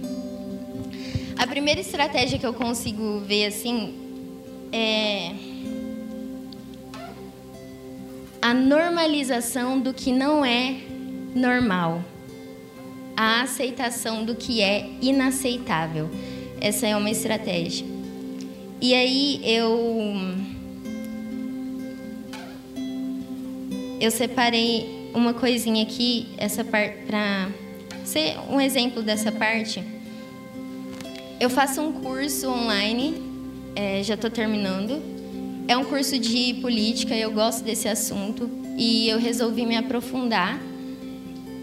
A 1.35 1.47
primeira 1.47 1.81
estratégia 1.81 2.37
que 2.37 2.45
eu 2.45 2.53
consigo 2.53 3.19
ver 3.21 3.47
assim 3.47 3.95
é 4.71 5.31
a 8.39 8.53
normalização 8.53 9.79
do 9.79 9.91
que 9.91 10.11
não 10.11 10.45
é 10.45 10.75
normal, 11.33 12.03
a 13.17 13.41
aceitação 13.41 14.23
do 14.23 14.35
que 14.35 14.61
é 14.61 14.87
inaceitável. 15.01 16.11
Essa 16.61 16.85
é 16.85 16.95
uma 16.95 17.09
estratégia. 17.09 17.87
E 18.79 18.93
aí 18.93 19.41
eu 19.43 20.53
eu 23.99 24.11
separei 24.11 25.09
uma 25.13 25.33
coisinha 25.33 25.83
aqui, 25.83 26.27
essa 26.37 26.63
parte 26.63 26.97
para 27.05 27.49
ser 28.03 28.37
um 28.49 28.59
exemplo 28.59 29.01
dessa 29.01 29.31
parte. 29.31 29.83
Eu 31.39 31.49
faço 31.49 31.81
um 31.81 31.91
curso 31.91 32.49
online, 32.49 33.15
é, 33.75 34.03
já 34.03 34.13
estou 34.15 34.29
terminando. 34.29 35.01
É 35.67 35.75
um 35.75 35.83
curso 35.83 36.19
de 36.19 36.55
política, 36.55 37.15
eu 37.15 37.31
gosto 37.31 37.63
desse 37.63 37.87
assunto 37.87 38.49
e 38.77 39.09
eu 39.09 39.17
resolvi 39.17 39.65
me 39.65 39.75
aprofundar 39.75 40.59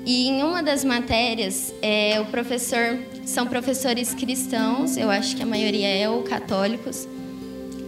E 0.05 0.27
em 0.27 0.42
uma 0.42 0.62
das 0.62 0.85
matérias, 0.85 1.73
é, 1.81 2.21
o 2.21 2.25
professor 2.25 2.99
são 3.25 3.47
professores 3.47 4.12
cristãos, 4.12 4.97
eu 4.97 5.09
acho 5.09 5.37
que 5.37 5.42
a 5.42 5.47
maioria 5.47 5.87
é 5.87 6.09
ou 6.09 6.23
católicos. 6.23 7.07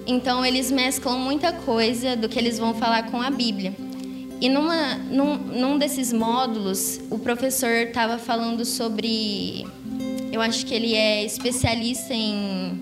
Então 0.07 0.47
eles 0.47 0.71
mesclam 0.71 1.19
muita 1.19 1.53
coisa 1.53 2.15
do 2.15 2.29
que 2.29 2.39
eles 2.39 2.59
vão 2.59 2.75
falar 2.75 3.11
com 3.11 3.21
a 3.21 3.31
Bíblia. 3.31 3.75
E 4.45 4.49
numa, 4.51 4.97
num, 5.11 5.39
num 5.39 5.79
desses 5.79 6.13
módulos, 6.13 7.01
o 7.09 7.19
professor 7.19 7.71
estava 7.71 8.19
falando 8.19 8.63
sobre. 8.63 9.67
Eu 10.31 10.43
acho 10.43 10.67
que 10.67 10.75
ele 10.75 10.95
é 10.95 11.25
especialista 11.25 12.13
em, 12.13 12.79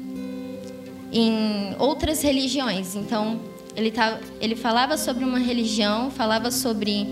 em 1.12 1.76
outras 1.78 2.20
religiões. 2.20 2.96
Então, 2.96 3.40
ele, 3.76 3.92
tá, 3.92 4.18
ele 4.40 4.56
falava 4.56 4.98
sobre 4.98 5.24
uma 5.24 5.38
religião, 5.38 6.10
falava 6.10 6.50
sobre 6.50 7.06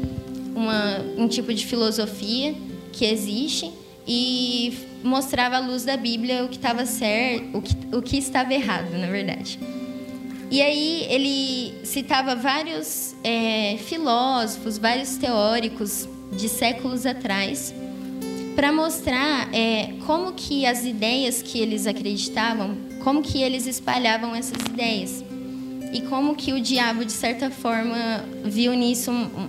uma, 0.52 0.98
um 1.16 1.28
tipo 1.28 1.54
de 1.54 1.64
filosofia 1.64 2.52
que 2.92 3.04
existe 3.04 3.70
e 4.04 4.76
mostrava 5.04 5.58
à 5.58 5.60
luz 5.60 5.84
da 5.84 5.96
Bíblia 5.96 6.44
o 6.44 6.48
que 6.48 6.56
estava 6.56 6.84
certo, 6.86 7.56
o 7.56 7.62
que, 7.62 7.96
o 7.96 8.02
que 8.02 8.16
estava 8.16 8.52
errado, 8.52 8.98
na 8.98 9.06
verdade. 9.06 9.60
E 10.50 10.60
aí 10.60 11.06
ele 11.08 11.74
citava 11.84 12.34
vários 12.34 13.14
é, 13.22 13.76
filósofos, 13.78 14.78
vários 14.78 15.16
teóricos 15.16 16.08
de 16.32 16.48
séculos 16.48 17.06
atrás, 17.06 17.72
para 18.56 18.72
mostrar 18.72 19.48
é, 19.54 19.94
como 20.06 20.32
que 20.32 20.66
as 20.66 20.84
ideias 20.84 21.40
que 21.40 21.60
eles 21.60 21.86
acreditavam, 21.86 22.76
como 23.04 23.22
que 23.22 23.40
eles 23.40 23.66
espalhavam 23.66 24.34
essas 24.34 24.60
ideias 24.68 25.24
e 25.92 26.02
como 26.02 26.34
que 26.34 26.52
o 26.52 26.60
diabo 26.60 27.04
de 27.04 27.12
certa 27.12 27.50
forma 27.50 28.24
viu 28.44 28.74
nisso 28.74 29.10
um, 29.10 29.48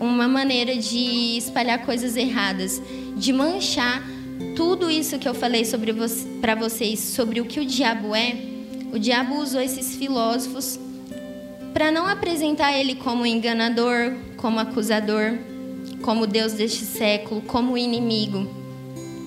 uma 0.00 0.28
maneira 0.28 0.76
de 0.76 1.36
espalhar 1.36 1.84
coisas 1.84 2.16
erradas, 2.16 2.80
de 3.16 3.32
manchar 3.32 4.02
tudo 4.54 4.90
isso 4.90 5.18
que 5.18 5.28
eu 5.28 5.34
falei 5.34 5.64
sobre 5.64 5.92
vo 5.92 6.06
para 6.40 6.54
vocês 6.54 7.00
sobre 7.00 7.40
o 7.40 7.44
que 7.44 7.60
o 7.60 7.64
diabo 7.64 8.14
é. 8.14 8.57
O 8.92 8.98
diabo 8.98 9.36
usou 9.36 9.60
esses 9.60 9.96
filósofos 9.96 10.78
para 11.72 11.92
não 11.92 12.06
apresentar 12.06 12.72
ele 12.72 12.94
como 12.94 13.26
enganador, 13.26 14.16
como 14.36 14.58
acusador, 14.58 15.38
como 16.02 16.26
Deus 16.26 16.54
deste 16.54 16.84
século, 16.84 17.42
como 17.42 17.76
inimigo. 17.76 18.48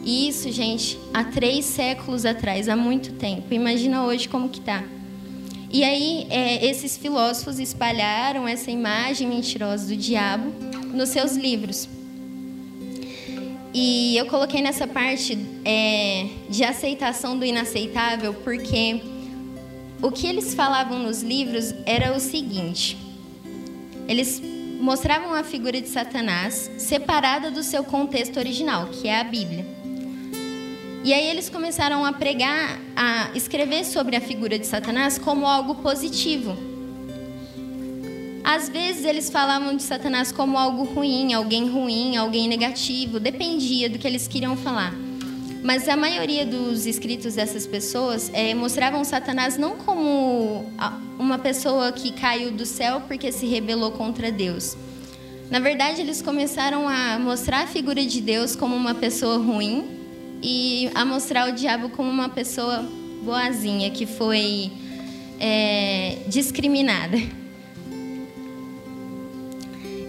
E 0.04 0.28
isso, 0.28 0.52
gente, 0.52 1.00
há 1.14 1.24
três 1.24 1.66
séculos 1.66 2.26
atrás, 2.26 2.68
há 2.68 2.76
muito 2.76 3.14
tempo. 3.14 3.54
Imagina 3.54 4.04
hoje 4.04 4.28
como 4.28 4.50
que 4.50 4.60
tá. 4.60 4.84
E 5.72 5.84
aí, 5.84 6.28
é, 6.30 6.66
esses 6.66 6.98
filósofos 6.98 7.60
espalharam 7.60 8.48
essa 8.48 8.72
imagem 8.72 9.28
mentirosa 9.28 9.88
do 9.88 9.96
diabo 9.96 10.52
nos 10.94 11.10
seus 11.10 11.36
livros. 11.36 11.88
E 13.74 14.18
eu 14.18 14.26
coloquei 14.26 14.62
nessa 14.62 14.86
parte 14.86 15.38
é, 15.64 16.28
de 16.50 16.64
aceitação 16.64 17.38
do 17.38 17.46
inaceitável, 17.46 18.34
porque 18.34 19.00
o 20.02 20.12
que 20.12 20.28
eles 20.28 20.54
falavam 20.54 21.00
nos 21.00 21.22
livros 21.22 21.74
era 21.86 22.16
o 22.16 22.20
seguinte: 22.20 22.98
eles 24.08 24.42
mostravam 24.80 25.34
a 25.34 25.44
figura 25.44 25.80
de 25.80 25.88
Satanás 25.88 26.72
separada 26.78 27.52
do 27.52 27.62
seu 27.62 27.84
contexto 27.84 28.38
original, 28.38 28.88
que 28.88 29.08
é 29.08 29.20
a 29.20 29.24
Bíblia. 29.24 29.66
E 31.04 31.14
aí 31.14 31.30
eles 31.30 31.50
começaram 31.50 32.06
a 32.06 32.14
pregar, 32.14 32.80
a 32.96 33.32
escrever 33.36 33.84
sobre 33.86 34.16
a 34.16 34.22
figura 34.22 34.58
de 34.58 34.68
Satanás 34.68 35.18
como 35.18 35.48
algo 35.48 35.76
positivo. 35.76 36.56
Às 38.44 38.70
vezes 38.70 39.06
eles 39.06 39.30
falavam 39.30 39.76
de 39.76 39.84
Satanás 39.84 40.32
como 40.32 40.58
algo 40.58 40.84
ruim, 40.84 41.34
alguém 41.34 41.70
ruim, 41.70 42.18
alguém 42.18 42.48
negativo, 42.48 43.20
dependia 43.20 43.90
do 43.90 43.98
que 43.98 44.08
eles 44.08 44.28
queriam 44.28 44.58
falar. 44.58 44.94
Mas 45.64 45.88
a 45.88 45.96
maioria 45.96 46.46
dos 46.46 46.88
escritos 46.88 47.36
dessas 47.36 47.68
pessoas 47.68 48.32
é, 48.34 48.54
mostravam 48.56 49.04
Satanás 49.04 49.58
não 49.58 49.78
como 49.78 50.72
uma 51.20 51.38
pessoa 51.38 51.92
que 51.92 52.12
caiu 52.12 52.52
do 52.52 52.66
céu 52.66 53.02
porque 53.08 53.32
se 53.32 53.46
rebelou 53.46 53.92
contra 53.92 54.32
Deus. 54.32 54.76
Na 55.52 55.60
verdade, 55.60 56.02
eles 56.02 56.22
começaram 56.22 56.88
a 56.88 57.20
mostrar 57.20 57.64
a 57.64 57.68
figura 57.68 58.04
de 58.04 58.22
Deus 58.22 58.56
como 58.56 58.76
uma 58.76 58.96
pessoa 58.96 59.38
ruim 59.38 59.86
e 60.42 60.90
a 60.96 61.06
mostrar 61.06 61.50
o 61.50 61.52
diabo 61.52 61.90
como 61.90 62.10
uma 62.10 62.30
pessoa 62.30 62.84
boazinha 63.22 63.92
que 63.92 64.08
foi 64.08 64.72
é, 65.40 66.20
discriminada. 66.28 67.18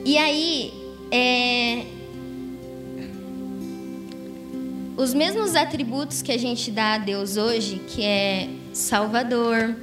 E 0.04 0.16
aí, 0.16 0.72
é, 1.10 1.84
os 5.02 5.12
mesmos 5.12 5.56
atributos 5.56 6.22
que 6.22 6.30
a 6.30 6.38
gente 6.38 6.70
dá 6.70 6.94
a 6.94 6.98
Deus 6.98 7.36
hoje, 7.36 7.80
que 7.88 8.04
é 8.04 8.48
Salvador, 8.72 9.74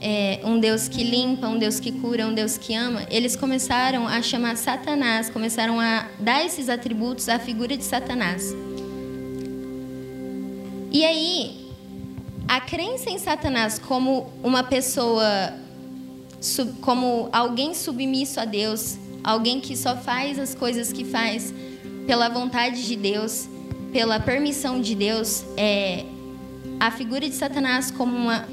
é, 0.00 0.40
um 0.42 0.58
Deus 0.58 0.88
que 0.88 1.04
limpa, 1.04 1.46
um 1.46 1.56
Deus 1.56 1.78
que 1.78 1.92
cura, 1.92 2.26
um 2.26 2.34
Deus 2.34 2.58
que 2.58 2.74
ama, 2.74 3.06
eles 3.08 3.36
começaram 3.36 4.08
a 4.08 4.20
chamar 4.20 4.56
Satanás, 4.56 5.30
começaram 5.30 5.78
a 5.78 6.08
dar 6.18 6.44
esses 6.44 6.68
atributos 6.68 7.28
à 7.28 7.38
figura 7.38 7.76
de 7.76 7.84
Satanás. 7.84 8.52
E 10.90 11.04
aí, 11.04 11.70
a 12.48 12.60
crença 12.60 13.10
em 13.10 13.18
Satanás 13.18 13.78
como 13.78 14.32
uma 14.42 14.64
pessoa, 14.64 15.54
como 16.80 17.28
alguém 17.32 17.74
submisso 17.74 18.40
a 18.40 18.44
Deus, 18.44 18.98
alguém 19.22 19.60
que 19.60 19.76
só 19.76 19.96
faz 19.96 20.36
as 20.36 20.52
coisas 20.52 20.92
que 20.92 21.04
faz 21.04 21.54
pela 22.08 22.28
vontade 22.28 22.84
de 22.84 22.96
Deus, 22.96 23.48
pela 23.94 24.18
permissão 24.18 24.80
de 24.80 24.92
Deus, 24.92 25.44
é 25.56 26.04
a 26.80 26.90
figura 26.90 27.28
de 27.28 27.34
Satanás 27.36 27.92
como 27.92 28.12
uma, 28.12 28.44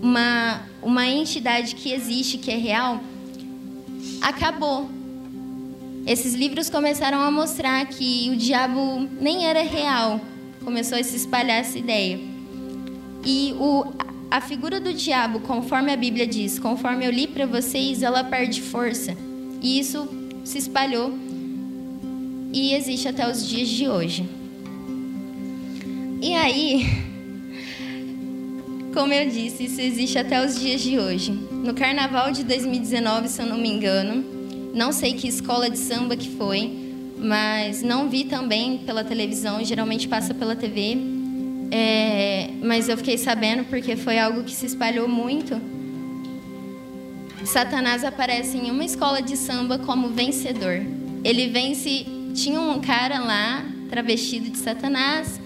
uma, 0.00 0.62
uma 0.82 1.06
entidade 1.06 1.74
que 1.74 1.92
existe, 1.92 2.38
que 2.38 2.50
é 2.50 2.56
real, 2.56 3.02
acabou. 4.22 4.88
Esses 6.06 6.32
livros 6.32 6.70
começaram 6.70 7.20
a 7.20 7.30
mostrar 7.30 7.84
que 7.84 8.30
o 8.30 8.36
diabo 8.36 9.06
nem 9.20 9.44
era 9.44 9.62
real, 9.62 10.22
começou 10.64 10.98
a 10.98 11.04
se 11.04 11.16
espalhar 11.16 11.60
essa 11.60 11.78
ideia. 11.78 12.18
E 13.26 13.54
o, 13.60 13.84
a 14.30 14.40
figura 14.40 14.80
do 14.80 14.94
diabo, 14.94 15.40
conforme 15.40 15.92
a 15.92 15.96
Bíblia 15.98 16.26
diz, 16.26 16.58
conforme 16.58 17.04
eu 17.04 17.10
li 17.10 17.26
para 17.26 17.44
vocês, 17.44 18.02
ela 18.02 18.24
perde 18.24 18.62
força. 18.62 19.14
E 19.60 19.78
isso 19.78 20.08
se 20.44 20.56
espalhou 20.56 21.12
e 22.54 22.72
existe 22.72 23.06
até 23.06 23.30
os 23.30 23.46
dias 23.46 23.68
de 23.68 23.86
hoje. 23.86 24.45
E 26.26 26.34
aí, 26.34 26.84
como 28.92 29.12
eu 29.12 29.30
disse, 29.30 29.66
isso 29.66 29.80
existe 29.80 30.18
até 30.18 30.44
os 30.44 30.58
dias 30.58 30.80
de 30.80 30.98
hoje. 30.98 31.30
No 31.30 31.72
carnaval 31.72 32.32
de 32.32 32.42
2019, 32.42 33.28
se 33.28 33.40
eu 33.40 33.46
não 33.46 33.56
me 33.56 33.68
engano, 33.68 34.24
não 34.74 34.90
sei 34.90 35.12
que 35.12 35.28
escola 35.28 35.70
de 35.70 35.78
samba 35.78 36.16
que 36.16 36.28
foi, 36.30 36.68
mas 37.16 37.80
não 37.80 38.08
vi 38.08 38.24
também 38.24 38.78
pela 38.78 39.04
televisão, 39.04 39.64
geralmente 39.64 40.08
passa 40.08 40.34
pela 40.34 40.56
TV. 40.56 40.98
É, 41.70 42.50
mas 42.60 42.88
eu 42.88 42.96
fiquei 42.96 43.18
sabendo 43.18 43.62
porque 43.66 43.94
foi 43.94 44.18
algo 44.18 44.42
que 44.42 44.52
se 44.52 44.66
espalhou 44.66 45.06
muito. 45.06 45.54
Satanás 47.44 48.02
aparece 48.02 48.56
em 48.56 48.68
uma 48.68 48.84
escola 48.84 49.22
de 49.22 49.36
samba 49.36 49.78
como 49.78 50.08
vencedor. 50.08 50.84
Ele 51.22 51.46
vence. 51.46 52.04
Tinha 52.34 52.60
um 52.60 52.80
cara 52.80 53.20
lá, 53.20 53.64
travestido 53.88 54.50
de 54.50 54.58
Satanás, 54.58 55.40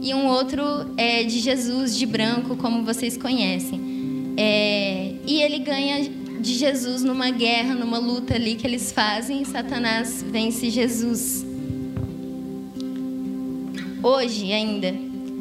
e 0.00 0.14
um 0.14 0.26
outro 0.26 0.62
é, 0.96 1.22
de 1.22 1.38
Jesus, 1.38 1.96
de 1.96 2.06
branco, 2.06 2.56
como 2.56 2.84
vocês 2.84 3.16
conhecem. 3.16 4.34
É, 4.36 5.14
e 5.26 5.42
ele 5.42 5.58
ganha 5.58 6.08
de 6.40 6.54
Jesus 6.54 7.02
numa 7.02 7.30
guerra, 7.30 7.74
numa 7.74 7.98
luta 7.98 8.34
ali 8.34 8.54
que 8.54 8.66
eles 8.66 8.90
fazem, 8.90 9.44
Satanás 9.44 10.24
vence 10.26 10.70
Jesus. 10.70 11.44
Hoje 14.02 14.50
ainda, 14.50 14.94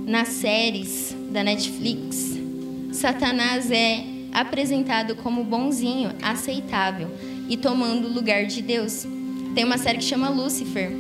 nas 0.06 0.28
séries 0.28 1.16
da 1.32 1.42
Netflix, 1.44 2.38
Satanás 2.92 3.72
é 3.72 4.04
apresentado 4.34 5.16
como 5.16 5.44
bonzinho, 5.44 6.12
aceitável 6.22 7.10
e 7.48 7.56
tomando 7.56 8.08
o 8.08 8.14
lugar 8.14 8.46
de 8.46 8.62
Deus. 8.62 9.08
Tem 9.56 9.64
uma 9.64 9.78
série 9.78 10.00
que 10.00 10.04
chama 10.04 10.30
Lucifer. 10.30 10.92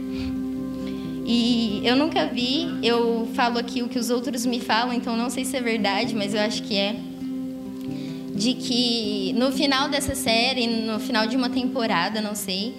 E 1.31 1.81
eu 1.83 1.95
nunca 1.95 2.25
vi, 2.25 2.67
eu 2.81 3.29
falo 3.35 3.59
aqui 3.59 3.83
o 3.83 3.87
que 3.87 3.99
os 3.99 4.09
outros 4.09 4.47
me 4.47 4.59
falam, 4.59 4.91
então 4.91 5.15
não 5.15 5.29
sei 5.29 5.45
se 5.45 5.55
é 5.55 5.61
verdade, 5.61 6.15
mas 6.15 6.33
eu 6.33 6.41
acho 6.41 6.63
que 6.63 6.75
é 6.75 6.95
de 8.33 8.55
que 8.55 9.31
no 9.37 9.51
final 9.51 9.89
dessa 9.89 10.15
série, 10.15 10.65
no 10.65 10.99
final 10.99 11.27
de 11.27 11.37
uma 11.37 11.47
temporada, 11.47 12.19
não 12.19 12.33
sei, 12.33 12.73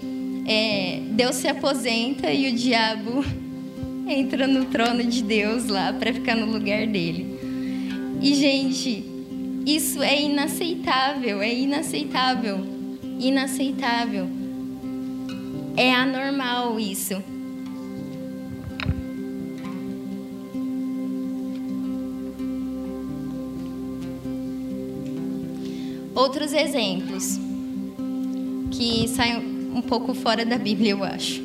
é, 0.49 0.99
Deus 1.11 1.37
se 1.37 1.47
aposenta 1.47 2.33
e 2.33 2.53
o 2.53 2.57
diabo 2.57 3.25
entra 4.11 4.49
no 4.49 4.65
trono 4.65 5.05
de 5.05 5.23
Deus 5.23 5.69
lá 5.69 5.93
para 5.93 6.13
ficar 6.13 6.35
no 6.35 6.47
lugar 6.47 6.89
dele. 6.89 7.39
E 8.21 8.35
gente, 8.35 9.05
isso 9.65 10.03
é 10.03 10.23
inaceitável, 10.23 11.41
é 11.41 11.55
inaceitável, 11.55 12.67
inaceitável. 13.21 14.27
É 15.77 15.95
anormal 15.95 16.81
isso. 16.81 17.23
Outros 26.15 26.53
exemplos 26.53 27.39
que 28.71 29.09
saem 29.09 29.39
um 29.75 29.83
pouco 29.83 30.15
fora 30.15 30.45
da 30.45 30.59
Bíblia, 30.59 30.93
eu 30.93 31.05
acho. 31.05 31.41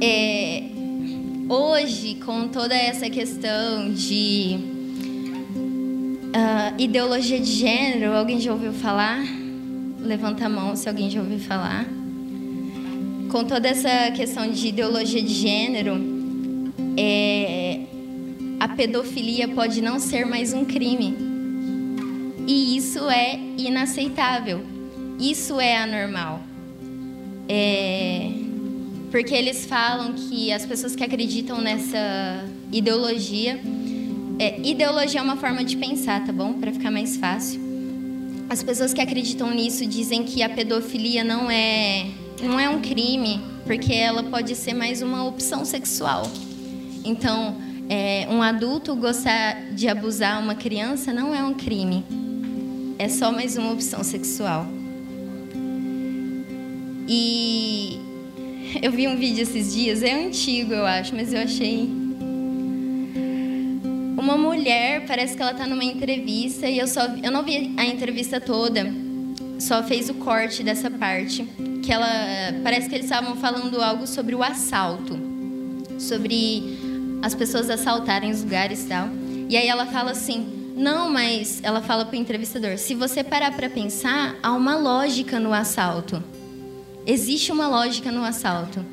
É, 0.00 0.64
hoje, 1.48 2.16
com 2.16 2.48
toda 2.48 2.74
essa 2.74 3.08
questão 3.08 3.92
de 3.92 4.58
uh, 6.34 6.80
ideologia 6.80 7.38
de 7.38 7.52
gênero, 7.52 8.12
alguém 8.12 8.40
já 8.40 8.52
ouviu 8.52 8.72
falar? 8.72 9.24
Levanta 10.00 10.46
a 10.46 10.48
mão 10.48 10.76
se 10.76 10.88
alguém 10.88 11.08
já 11.08 11.20
ouviu 11.20 11.38
falar. 11.38 11.86
Com 13.30 13.44
toda 13.44 13.68
essa 13.68 14.10
questão 14.12 14.50
de 14.50 14.68
ideologia 14.68 15.22
de 15.22 15.32
gênero, 15.32 15.96
é, 16.96 17.80
a 18.60 18.68
pedofilia 18.68 19.48
pode 19.48 19.80
não 19.80 19.98
ser 19.98 20.24
mais 20.24 20.52
um 20.52 20.64
crime. 20.64 21.33
E 22.46 22.76
isso 22.76 23.08
é 23.08 23.38
inaceitável. 23.56 24.64
Isso 25.18 25.60
é 25.60 25.76
anormal. 25.78 26.42
É, 27.48 28.30
porque 29.10 29.34
eles 29.34 29.64
falam 29.64 30.12
que 30.12 30.52
as 30.52 30.66
pessoas 30.66 30.96
que 30.96 31.04
acreditam 31.04 31.60
nessa 31.60 32.44
ideologia. 32.72 33.60
É, 34.38 34.60
ideologia 34.60 35.20
é 35.20 35.22
uma 35.22 35.36
forma 35.36 35.64
de 35.64 35.76
pensar, 35.76 36.26
tá 36.26 36.32
bom? 36.32 36.54
Para 36.54 36.72
ficar 36.72 36.90
mais 36.90 37.16
fácil. 37.16 37.60
As 38.48 38.62
pessoas 38.62 38.92
que 38.92 39.00
acreditam 39.00 39.50
nisso 39.52 39.86
dizem 39.86 40.24
que 40.24 40.42
a 40.42 40.48
pedofilia 40.48 41.24
não 41.24 41.50
é, 41.50 42.06
não 42.42 42.58
é 42.58 42.68
um 42.68 42.80
crime, 42.80 43.40
porque 43.64 43.92
ela 43.92 44.22
pode 44.24 44.54
ser 44.54 44.74
mais 44.74 45.00
uma 45.00 45.24
opção 45.24 45.64
sexual. 45.64 46.30
Então, 47.04 47.56
é, 47.88 48.26
um 48.30 48.42
adulto 48.42 48.94
gostar 48.96 49.72
de 49.72 49.88
abusar 49.88 50.42
uma 50.42 50.54
criança 50.54 51.12
não 51.12 51.34
é 51.34 51.42
um 51.42 51.54
crime. 51.54 52.04
É 52.98 53.08
só 53.08 53.32
mais 53.32 53.56
uma 53.56 53.72
opção 53.72 54.04
sexual. 54.04 54.66
E 57.08 57.98
eu 58.82 58.92
vi 58.92 59.08
um 59.08 59.16
vídeo 59.16 59.42
esses 59.42 59.74
dias, 59.74 60.02
é 60.02 60.12
antigo, 60.12 60.72
eu 60.72 60.86
acho, 60.86 61.14
mas 61.14 61.32
eu 61.32 61.40
achei. 61.40 61.88
Uma 64.16 64.38
mulher, 64.38 65.04
parece 65.06 65.36
que 65.36 65.42
ela 65.42 65.50
está 65.52 65.66
numa 65.66 65.84
entrevista 65.84 66.66
e 66.66 66.78
eu 66.78 66.86
só 66.86 67.02
eu 67.22 67.30
não 67.30 67.42
vi 67.42 67.74
a 67.76 67.84
entrevista 67.84 68.40
toda, 68.40 68.90
só 69.58 69.82
fez 69.82 70.08
o 70.08 70.14
corte 70.14 70.62
dessa 70.62 70.90
parte, 70.90 71.44
que 71.82 71.92
ela 71.92 72.08
parece 72.62 72.88
que 72.88 72.94
eles 72.94 73.06
estavam 73.06 73.36
falando 73.36 73.82
algo 73.82 74.06
sobre 74.06 74.34
o 74.34 74.42
assalto, 74.42 75.18
sobre 75.98 76.78
as 77.22 77.34
pessoas 77.34 77.68
assaltarem 77.68 78.30
os 78.30 78.42
lugares 78.42 78.84
e 78.84 78.88
tal. 78.88 79.08
E 79.48 79.56
aí 79.56 79.66
ela 79.66 79.84
fala 79.86 80.12
assim: 80.12 80.63
"Não, 80.74 81.08
mas 81.08 81.60
ela 81.62 81.80
fala 81.80 82.04
para 82.04 82.16
o 82.16 82.20
entrevistador, 82.20 82.76
se 82.76 82.94
você 82.94 83.22
parar 83.22 83.54
para 83.54 83.70
pensar, 83.70 84.36
há 84.42 84.52
uma 84.52 84.76
lógica 84.76 85.38
no 85.38 85.52
assalto." 85.52 86.22
Existe 87.06 87.52
uma 87.52 87.68
lógica 87.68 88.10
no 88.10 88.24
assalto. 88.24 88.84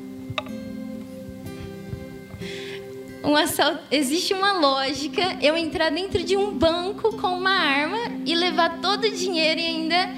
Um 3.24 3.36
assalto, 3.36 3.78
existe 3.90 4.34
uma 4.34 4.52
lógica 4.52 5.38
eu 5.40 5.56
entrar 5.56 5.90
dentro 5.90 6.22
de 6.24 6.36
um 6.36 6.52
banco 6.52 7.16
com 7.16 7.28
uma 7.28 7.52
arma 7.52 7.98
e 8.26 8.34
levar 8.34 8.80
todo 8.80 9.04
o 9.04 9.10
dinheiro 9.10 9.60
e 9.60 9.64
ainda 9.64 10.10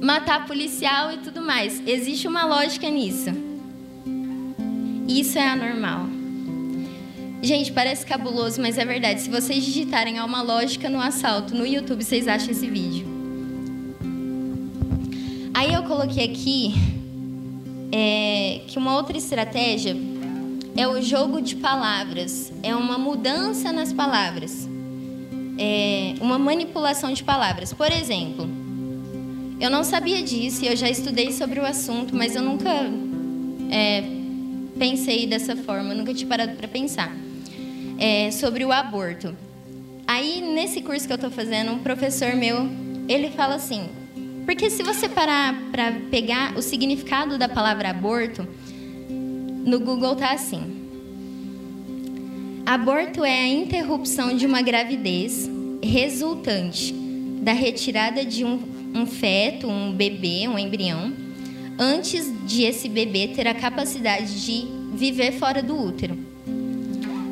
matar 0.00 0.46
policial 0.46 1.12
e 1.12 1.18
tudo 1.18 1.42
mais. 1.42 1.82
Existe 1.86 2.26
uma 2.26 2.44
lógica 2.46 2.88
nisso. 2.88 3.30
Isso 5.06 5.38
é 5.38 5.46
anormal. 5.46 6.13
Gente, 7.44 7.72
parece 7.72 8.06
cabuloso, 8.06 8.58
mas 8.58 8.78
é 8.78 8.86
verdade. 8.86 9.20
Se 9.20 9.28
vocês 9.28 9.62
digitarem 9.62 10.18
uma 10.18 10.40
lógica 10.40 10.88
no 10.88 10.98
assalto 10.98 11.54
no 11.54 11.66
YouTube, 11.66 12.02
vocês 12.02 12.26
acham 12.26 12.50
esse 12.50 12.66
vídeo. 12.66 13.06
Aí 15.52 15.74
eu 15.74 15.82
coloquei 15.82 16.24
aqui 16.24 16.74
é, 17.92 18.62
que 18.66 18.78
uma 18.78 18.96
outra 18.96 19.18
estratégia 19.18 19.94
é 20.74 20.88
o 20.88 21.02
jogo 21.02 21.42
de 21.42 21.56
palavras, 21.56 22.50
é 22.62 22.74
uma 22.74 22.96
mudança 22.96 23.74
nas 23.74 23.92
palavras, 23.92 24.66
é 25.58 26.14
uma 26.22 26.38
manipulação 26.38 27.12
de 27.12 27.22
palavras. 27.22 27.74
Por 27.74 27.92
exemplo, 27.92 28.48
eu 29.60 29.68
não 29.68 29.84
sabia 29.84 30.22
disso 30.22 30.64
e 30.64 30.68
eu 30.68 30.76
já 30.76 30.88
estudei 30.88 31.30
sobre 31.30 31.60
o 31.60 31.66
assunto, 31.66 32.16
mas 32.16 32.34
eu 32.34 32.40
nunca 32.40 32.70
é, 33.70 34.02
pensei 34.78 35.26
dessa 35.26 35.54
forma, 35.54 35.92
nunca 35.92 36.14
tinha 36.14 36.26
parado 36.26 36.56
para 36.56 36.66
pensar 36.66 37.23
é, 37.98 38.30
sobre 38.30 38.64
o 38.64 38.72
aborto. 38.72 39.36
Aí, 40.06 40.40
nesse 40.40 40.82
curso 40.82 41.06
que 41.06 41.12
eu 41.12 41.16
estou 41.16 41.30
fazendo, 41.30 41.72
um 41.72 41.78
professor 41.78 42.34
meu, 42.34 42.68
ele 43.08 43.30
fala 43.30 43.54
assim: 43.54 43.88
porque 44.44 44.68
se 44.68 44.82
você 44.82 45.08
parar 45.08 45.54
para 45.72 45.92
pegar 46.10 46.56
o 46.56 46.62
significado 46.62 47.38
da 47.38 47.48
palavra 47.48 47.90
aborto, 47.90 48.46
no 49.08 49.80
Google 49.80 50.14
tá 50.16 50.32
assim: 50.32 50.84
Aborto 52.66 53.24
é 53.24 53.42
a 53.42 53.48
interrupção 53.48 54.36
de 54.36 54.44
uma 54.44 54.60
gravidez 54.60 55.48
resultante 55.82 56.94
da 57.42 57.52
retirada 57.52 58.24
de 58.24 58.44
um, 58.44 58.58
um 58.94 59.06
feto, 59.06 59.68
um 59.68 59.92
bebê, 59.92 60.46
um 60.48 60.58
embrião, 60.58 61.12
antes 61.78 62.32
de 62.46 62.62
esse 62.62 62.88
bebê 62.88 63.28
ter 63.28 63.46
a 63.46 63.54
capacidade 63.54 64.44
de 64.44 64.66
viver 64.94 65.32
fora 65.32 65.62
do 65.62 65.78
útero. 65.78 66.33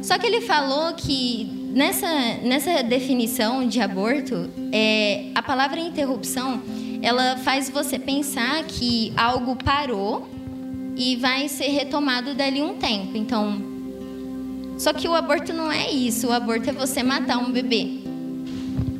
Só 0.02 0.18
que 0.18 0.26
ele 0.26 0.40
falou 0.40 0.92
que 0.94 1.44
nessa, 1.72 2.08
nessa 2.42 2.82
definição 2.82 3.66
de 3.66 3.80
aborto, 3.80 4.50
é, 4.72 5.26
a 5.34 5.42
palavra 5.42 5.78
interrupção 5.80 6.60
ela 7.00 7.36
faz 7.38 7.68
você 7.68 7.98
pensar 7.98 8.64
que 8.64 9.12
algo 9.16 9.56
parou 9.56 10.28
e 10.96 11.16
vai 11.16 11.48
ser 11.48 11.68
retomado 11.68 12.34
dali 12.34 12.62
um 12.62 12.74
tempo. 12.74 13.16
Então, 13.16 13.60
só 14.78 14.92
que 14.92 15.08
o 15.08 15.14
aborto 15.14 15.52
não 15.52 15.70
é 15.70 15.90
isso. 15.90 16.28
O 16.28 16.32
aborto 16.32 16.70
é 16.70 16.72
você 16.72 17.02
matar 17.02 17.38
um 17.38 17.50
bebê. 17.50 17.88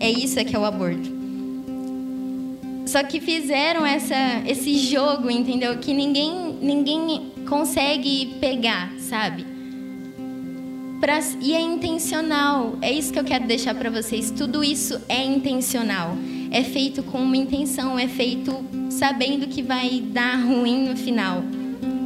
É 0.01 0.11
isso 0.11 0.45
que 0.45 0.55
é 0.55 0.59
o 0.59 0.65
aborto. 0.65 1.11
Só 2.87 3.03
que 3.05 3.21
fizeram 3.21 3.87
essa, 3.87 4.43
esse 4.47 4.77
jogo, 4.77 5.31
entendeu? 5.31 5.79
Que 5.79 5.95
ninguém, 5.95 6.59
ninguém 6.61 7.33
consegue 7.49 8.37
pegar, 8.41 8.93
sabe? 8.99 9.52
Pra, 11.03 11.19
e 11.41 11.53
é 11.53 11.61
intencional. 11.61 12.79
É 12.81 12.91
isso 12.91 13.13
que 13.13 13.19
eu 13.19 13.25
quero 13.25 13.47
deixar 13.47 13.75
para 13.75 13.91
vocês. 13.91 14.31
Tudo 14.31 14.63
isso 14.63 14.99
é 15.09 15.23
intencional 15.23 16.17
é 16.53 16.63
feito 16.63 17.03
com 17.03 17.19
uma 17.19 17.37
intenção, 17.37 17.99
é 17.99 18.07
feito 18.07 18.55
sabendo 18.91 19.49
que 19.49 19.63
vai 19.63 20.03
dar 20.03 20.37
ruim 20.37 20.87
no 20.87 20.95
final, 20.95 21.43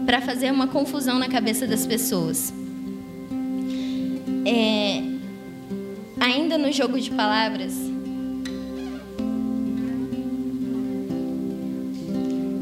para 0.06 0.20
fazer 0.20 0.52
uma 0.52 0.68
confusão 0.68 1.18
na 1.18 1.28
cabeça 1.28 1.66
das 1.66 1.84
pessoas. 1.84 2.54
É, 4.46 5.02
ainda 6.20 6.56
no 6.56 6.70
jogo 6.70 7.00
de 7.00 7.10
palavras, 7.10 7.74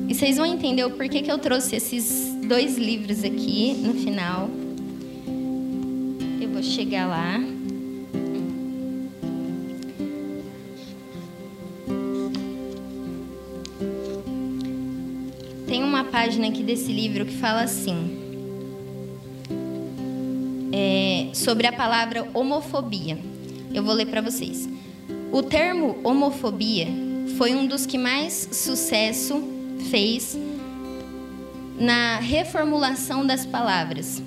e 0.09 0.14
vocês 0.14 0.38
vão 0.38 0.47
entender 0.47 0.87
o 0.87 0.90
porquê 0.92 1.20
que 1.20 1.31
eu 1.31 1.37
trouxe 1.37 1.77
esses 1.77 2.35
dois 2.49 2.79
livros 2.79 3.23
aqui 3.23 3.75
no 3.75 3.92
final. 3.92 4.49
Chegar 6.64 7.07
lá. 7.07 7.55
página 16.24 16.46
aqui 16.46 16.62
desse 16.62 16.90
livro 16.90 17.27
que 17.27 17.37
fala 17.37 17.62
assim. 17.62 18.18
É, 20.72 21.28
sobre 21.34 21.66
a 21.66 21.72
palavra 21.72 22.26
homofobia. 22.32 23.18
Eu 23.74 23.82
vou 23.82 23.93
ler 23.95 24.07
para 24.07 24.22
vocês. 24.22 24.66
O 25.30 25.43
termo 25.43 25.99
homofobia 26.03 26.86
foi 27.36 27.55
um 27.55 27.66
dos 27.66 27.84
que 27.84 27.99
mais 27.99 28.49
sucesso 28.53 29.43
fez 29.91 30.38
na 31.78 32.20
reformulação 32.20 33.26
das 33.26 33.45
palavras. 33.45 34.22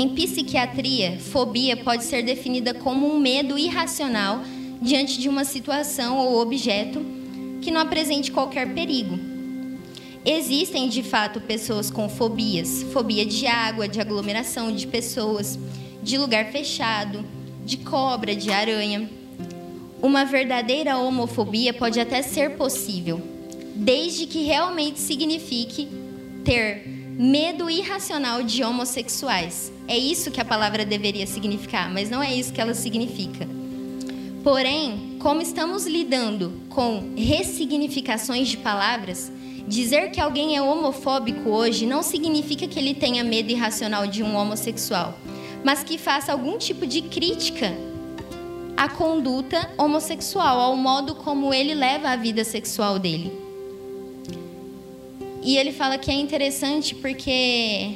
Em 0.00 0.10
psiquiatria, 0.10 1.18
fobia 1.18 1.76
pode 1.76 2.04
ser 2.04 2.22
definida 2.22 2.72
como 2.72 3.12
um 3.12 3.18
medo 3.18 3.58
irracional 3.58 4.42
diante 4.80 5.18
de 5.18 5.28
uma 5.28 5.44
situação 5.44 6.18
ou 6.18 6.40
objeto 6.40 7.04
que 7.60 7.72
não 7.72 7.80
apresente 7.80 8.30
qualquer 8.30 8.72
perigo 8.74 9.18
Existem 10.24 10.88
de 10.88 11.02
fato 11.02 11.40
pessoas 11.40 11.90
com 11.90 12.08
fobias: 12.08 12.84
fobia 12.92 13.24
de 13.24 13.46
água, 13.46 13.88
de 13.88 14.00
aglomeração 14.00 14.70
de 14.70 14.86
pessoas, 14.86 15.58
de 16.02 16.18
lugar 16.18 16.52
fechado, 16.52 17.24
de 17.64 17.78
cobra, 17.78 18.36
de 18.36 18.52
aranha. 18.52 19.10
Uma 20.00 20.24
verdadeira 20.24 20.96
homofobia 20.98 21.74
pode 21.74 21.98
até 21.98 22.22
ser 22.22 22.56
possível, 22.56 23.20
desde 23.74 24.26
que 24.26 24.44
realmente 24.44 25.00
signifique 25.00 25.88
ter 26.44 26.97
medo 27.18 27.68
irracional 27.68 28.44
de 28.44 28.62
homossexuais. 28.62 29.72
É 29.88 29.98
isso 29.98 30.30
que 30.30 30.40
a 30.40 30.44
palavra 30.44 30.84
deveria 30.84 31.26
significar, 31.26 31.90
mas 31.90 32.08
não 32.08 32.22
é 32.22 32.32
isso 32.32 32.52
que 32.52 32.60
ela 32.60 32.74
significa. 32.74 33.44
Porém, 34.44 35.16
como 35.18 35.42
estamos 35.42 35.84
lidando 35.84 36.52
com 36.68 37.14
ressignificações 37.16 38.46
de 38.46 38.56
palavras, 38.58 39.32
dizer 39.66 40.12
que 40.12 40.20
alguém 40.20 40.56
é 40.56 40.62
homofóbico 40.62 41.50
hoje 41.50 41.86
não 41.86 42.04
significa 42.04 42.68
que 42.68 42.78
ele 42.78 42.94
tenha 42.94 43.24
medo 43.24 43.50
irracional 43.50 44.06
de 44.06 44.22
um 44.22 44.36
homossexual, 44.36 45.18
mas 45.64 45.82
que 45.82 45.98
faça 45.98 46.30
algum 46.30 46.56
tipo 46.56 46.86
de 46.86 47.02
crítica 47.02 47.72
à 48.76 48.88
conduta 48.88 49.68
homossexual, 49.76 50.60
ao 50.60 50.76
modo 50.76 51.16
como 51.16 51.52
ele 51.52 51.74
leva 51.74 52.10
a 52.10 52.16
vida 52.16 52.44
sexual 52.44 52.96
dele. 52.96 53.47
E 55.42 55.56
ele 55.56 55.72
fala 55.72 55.98
que 55.98 56.10
é 56.10 56.14
interessante 56.14 56.94
porque 56.94 57.92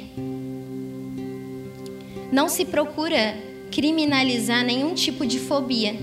não 2.31 2.49
se 2.49 2.65
procura 2.65 3.35
criminalizar 3.71 4.63
nenhum 4.63 4.93
tipo 4.93 5.25
de 5.25 5.39
fobia, 5.39 5.95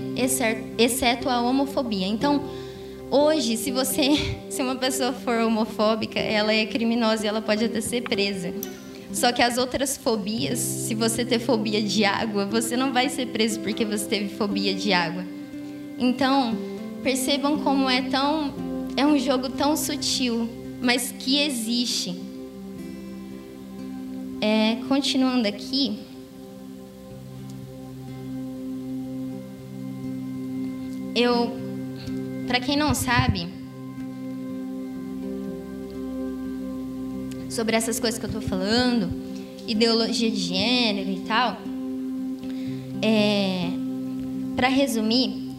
exceto 0.77 1.29
a 1.29 1.41
homofobia. 1.41 2.05
Então, 2.05 2.43
hoje, 3.09 3.57
se 3.57 3.71
você, 3.71 4.11
se 4.49 4.61
uma 4.61 4.75
pessoa 4.75 5.13
for 5.13 5.39
homofóbica, 5.39 6.19
ela 6.19 6.53
é 6.53 6.65
criminosa 6.65 7.25
e 7.25 7.27
ela 7.27 7.41
pode 7.41 7.65
até 7.65 7.81
ser 7.81 8.01
presa. 8.01 8.53
Só 9.13 9.31
que 9.31 9.41
as 9.41 9.57
outras 9.57 9.97
fobias, 9.97 10.59
se 10.59 10.95
você 10.95 11.25
ter 11.25 11.39
fobia 11.39 11.81
de 11.81 12.05
água, 12.05 12.45
você 12.45 12.77
não 12.77 12.93
vai 12.93 13.09
ser 13.09 13.27
preso 13.27 13.59
porque 13.59 13.83
você 13.83 14.05
teve 14.05 14.29
fobia 14.35 14.73
de 14.73 14.93
água. 14.93 15.25
Então, 15.99 16.57
percebam 17.03 17.59
como 17.59 17.89
é 17.89 18.01
tão 18.03 18.53
é 18.95 19.05
um 19.05 19.17
jogo 19.17 19.49
tão 19.49 19.75
sutil, 19.77 20.49
mas 20.81 21.11
que 21.11 21.39
existe. 21.39 22.19
É, 24.41 24.77
continuando 24.87 25.47
aqui, 25.47 25.99
eu, 31.13 31.51
para 32.47 32.59
quem 32.59 32.75
não 32.75 32.95
sabe, 32.95 33.47
sobre 37.49 37.75
essas 37.75 37.99
coisas 37.99 38.19
que 38.19 38.25
eu 38.25 38.29
estou 38.29 38.41
falando, 38.41 39.11
ideologia 39.67 40.31
de 40.31 40.37
gênero 40.37 41.11
e 41.11 41.19
tal, 41.19 41.57
é, 43.03 43.69
para 44.55 44.69
resumir, 44.69 45.51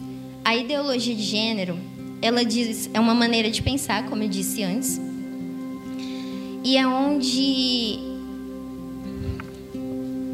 a 0.43 0.57
ideologia 0.57 1.15
de 1.15 1.23
gênero, 1.23 1.79
ela 2.21 2.43
diz, 2.43 2.89
é 2.93 2.99
uma 2.99 3.13
maneira 3.13 3.49
de 3.49 3.61
pensar, 3.61 4.05
como 4.07 4.23
eu 4.23 4.27
disse 4.27 4.61
antes, 4.61 4.99
e 6.63 6.77
é 6.77 6.87
onde, 6.87 7.99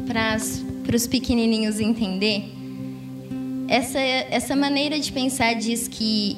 para 0.06 0.96
os 0.96 1.06
pequenininhos 1.06 1.80
entender, 1.80 2.44
essa, 3.68 3.98
essa 3.98 4.56
maneira 4.56 4.98
de 4.98 5.10
pensar 5.12 5.54
diz 5.54 5.88
que 5.88 6.36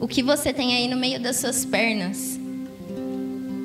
o 0.00 0.08
que 0.08 0.22
você 0.22 0.52
tem 0.52 0.74
aí 0.74 0.88
no 0.88 0.96
meio 0.96 1.20
das 1.20 1.36
suas 1.36 1.64
pernas 1.64 2.38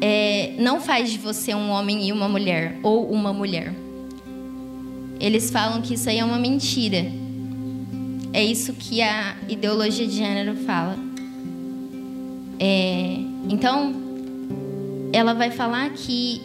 é, 0.01 0.53
não 0.59 0.79
faz 0.79 1.11
de 1.11 1.17
você 1.17 1.53
um 1.53 1.69
homem 1.69 2.07
e 2.07 2.11
uma 2.11 2.29
mulher, 2.29 2.79
ou 2.83 3.09
uma 3.11 3.33
mulher. 3.33 3.73
Eles 5.19 5.49
falam 5.49 5.81
que 5.81 5.95
isso 5.95 6.09
aí 6.09 6.19
é 6.19 6.25
uma 6.25 6.37
mentira. 6.37 7.05
É 8.31 8.43
isso 8.43 8.73
que 8.73 9.01
a 9.01 9.35
ideologia 9.49 10.05
de 10.05 10.15
gênero 10.15 10.55
fala. 10.57 10.97
É, 12.59 13.17
então, 13.49 14.06
ela 15.17 15.33
vai 15.33 15.49
falar 15.49 15.89
que 15.89 16.39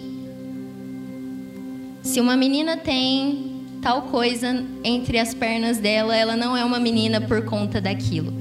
se 2.03 2.21
uma 2.21 2.37
menina 2.37 2.77
tem 2.77 3.53
tal 3.83 4.03
coisa 4.03 4.65
entre 4.83 5.19
as 5.19 5.35
pernas 5.35 5.79
dela, 5.79 6.17
ela 6.17 6.37
não 6.37 6.57
é 6.57 6.65
uma 6.65 6.81
menina 6.81 7.21
por 7.21 7.45
conta 7.45 7.81
daquilo. 7.81 8.33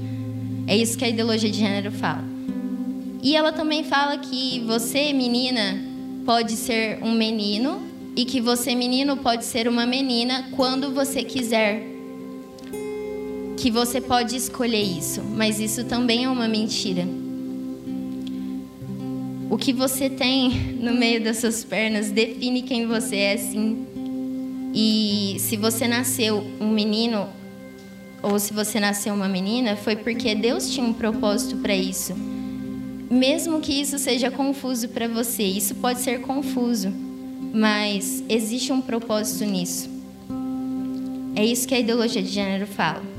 É 0.66 0.74
isso 0.74 0.96
que 0.96 1.04
a 1.04 1.08
ideologia 1.08 1.50
de 1.50 1.58
gênero 1.58 1.92
fala. 1.92 2.24
E 3.22 3.36
ela 3.36 3.52
também 3.52 3.84
fala 3.84 4.16
que 4.16 4.60
você, 4.60 5.12
menina, 5.12 5.78
pode 6.24 6.52
ser 6.52 6.98
um 7.02 7.12
menino 7.12 7.82
e 8.16 8.24
que 8.24 8.40
você, 8.40 8.74
menino, 8.74 9.18
pode 9.18 9.44
ser 9.44 9.68
uma 9.68 9.84
menina 9.84 10.48
quando 10.56 10.92
você 10.92 11.22
quiser. 11.22 11.82
Que 13.56 13.70
você 13.70 14.00
pode 14.00 14.34
escolher 14.34 14.82
isso, 14.82 15.22
mas 15.22 15.60
isso 15.60 15.84
também 15.84 16.24
é 16.24 16.28
uma 16.28 16.48
mentira. 16.48 17.06
O 19.52 19.58
que 19.58 19.70
você 19.70 20.08
tem 20.08 20.48
no 20.80 20.94
meio 20.94 21.22
das 21.22 21.36
suas 21.36 21.62
pernas 21.62 22.10
define 22.10 22.62
quem 22.62 22.86
você 22.86 23.16
é, 23.16 23.36
sim. 23.36 23.86
E 24.74 25.36
se 25.38 25.58
você 25.58 25.86
nasceu 25.86 26.42
um 26.58 26.70
menino 26.70 27.28
ou 28.22 28.38
se 28.38 28.50
você 28.54 28.80
nasceu 28.80 29.12
uma 29.12 29.28
menina, 29.28 29.76
foi 29.76 29.94
porque 29.94 30.34
Deus 30.34 30.70
tinha 30.70 30.86
um 30.86 30.94
propósito 30.94 31.58
para 31.58 31.76
isso. 31.76 32.14
Mesmo 33.10 33.60
que 33.60 33.78
isso 33.78 33.98
seja 33.98 34.30
confuso 34.30 34.88
para 34.88 35.06
você, 35.06 35.42
isso 35.42 35.74
pode 35.74 36.00
ser 36.00 36.22
confuso, 36.22 36.90
mas 37.52 38.24
existe 38.30 38.72
um 38.72 38.80
propósito 38.80 39.44
nisso. 39.44 39.90
É 41.36 41.44
isso 41.44 41.68
que 41.68 41.74
a 41.74 41.78
ideologia 41.78 42.22
de 42.22 42.30
gênero 42.30 42.66
fala. 42.66 43.11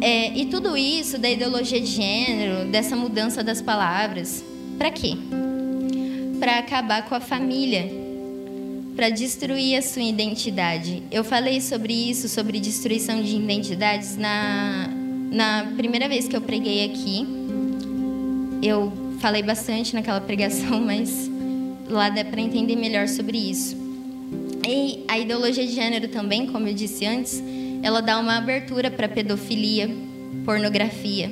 É, 0.00 0.36
e 0.36 0.46
tudo 0.46 0.76
isso 0.76 1.18
da 1.18 1.28
ideologia 1.28 1.80
de 1.80 1.86
gênero, 1.86 2.70
dessa 2.70 2.94
mudança 2.94 3.42
das 3.42 3.60
palavras, 3.60 4.44
para 4.78 4.90
quê? 4.90 5.16
para 6.38 6.58
acabar 6.58 7.08
com 7.08 7.14
a 7.14 7.20
família, 7.20 7.90
para 8.94 9.10
destruir 9.10 9.76
a 9.76 9.82
sua 9.82 10.02
identidade. 10.02 11.02
Eu 11.10 11.24
falei 11.24 11.60
sobre 11.60 11.92
isso, 11.92 12.28
sobre 12.28 12.60
destruição 12.60 13.22
de 13.22 13.36
identidades, 13.36 14.16
na, 14.16 14.88
na 15.30 15.72
primeira 15.76 16.08
vez 16.08 16.26
que 16.26 16.36
eu 16.36 16.40
preguei 16.40 16.84
aqui. 16.84 17.26
Eu 18.62 18.92
falei 19.20 19.42
bastante 19.42 19.94
naquela 19.94 20.20
pregação, 20.20 20.80
mas 20.82 21.30
lá 21.88 22.08
dá 22.08 22.24
para 22.24 22.40
entender 22.40 22.76
melhor 22.76 23.08
sobre 23.08 23.38
isso. 23.38 23.76
E 24.66 25.04
a 25.08 25.18
ideologia 25.18 25.66
de 25.66 25.72
gênero 25.72 26.08
também, 26.08 26.46
como 26.46 26.68
eu 26.68 26.74
disse 26.74 27.06
antes, 27.06 27.42
ela 27.88 28.02
dá 28.02 28.18
uma 28.18 28.36
abertura 28.36 28.90
para 28.90 29.08
pedofilia, 29.08 29.88
pornografia. 30.44 31.30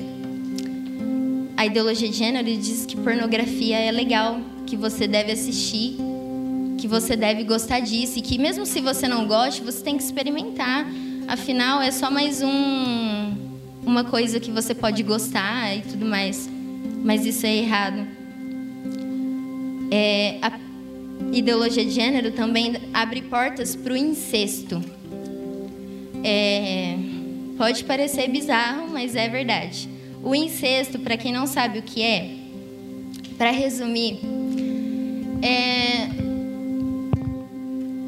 A 1.55 1.67
ideologia 1.67 2.09
de 2.09 2.17
gênero 2.17 2.47
diz 2.57 2.87
que 2.87 2.97
pornografia 2.97 3.79
é 3.79 3.93
legal, 3.93 4.41
que 4.67 4.75
você 4.75 5.07
deve 5.07 5.33
assistir, 5.33 5.99
que 6.79 6.89
você 6.89 7.15
deve 7.15 7.45
gostar 7.45 7.81
disso 7.81 8.19
e 8.19 8.23
que 8.23 8.39
mesmo 8.39 8.65
se 8.65 8.81
você 8.81 9.07
não 9.07 9.27
goste, 9.27 9.61
você 9.61 9.83
tem 9.83 9.99
que 9.99 10.03
experimentar. 10.03 10.87
Afinal, 11.29 11.83
é 11.83 11.91
só 11.91 12.11
mais 12.11 12.41
um 12.41 13.37
uma 13.85 14.05
coisa 14.05 14.41
que 14.41 14.51
você 14.51 14.75
pode 14.75 15.03
gostar 15.03 15.77
e 15.77 15.83
tudo 15.83 16.07
mais. 16.07 16.49
Mas 17.05 17.27
isso 17.27 17.45
é 17.45 17.55
errado. 17.55 18.07
É, 19.91 20.39
a 20.41 20.59
ideologia 21.33 21.85
de 21.85 21.91
gênero 21.91 22.33
também 22.33 22.77
abre 22.95 23.21
portas 23.21 23.77
para 23.77 23.93
o 23.93 23.97
incesto. 23.97 24.96
É, 26.29 26.97
pode 27.57 27.85
parecer 27.85 28.29
bizarro, 28.29 28.89
mas 28.89 29.15
é 29.15 29.29
verdade. 29.29 29.89
O 30.25 30.35
incesto, 30.35 30.99
para 30.99 31.17
quem 31.17 31.33
não 31.33 31.47
sabe 31.47 31.79
o 31.79 31.83
que 31.83 32.03
é, 32.03 32.35
para 33.39 33.53
resumir, 33.53 34.19
é, 35.41 36.09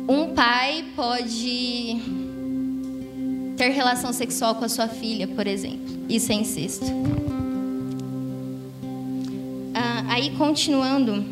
um 0.09 0.35
pai 0.35 0.85
pode 0.97 1.97
ter 3.57 3.69
relação 3.69 4.13
sexual 4.13 4.57
com 4.57 4.65
a 4.65 4.69
sua 4.69 4.89
filha, 4.89 5.29
por 5.29 5.47
exemplo. 5.47 5.87
Isso 6.09 6.33
é 6.33 6.35
incesto. 6.35 6.87
Ah, 9.73 10.15
aí, 10.15 10.31
continuando, 10.31 11.25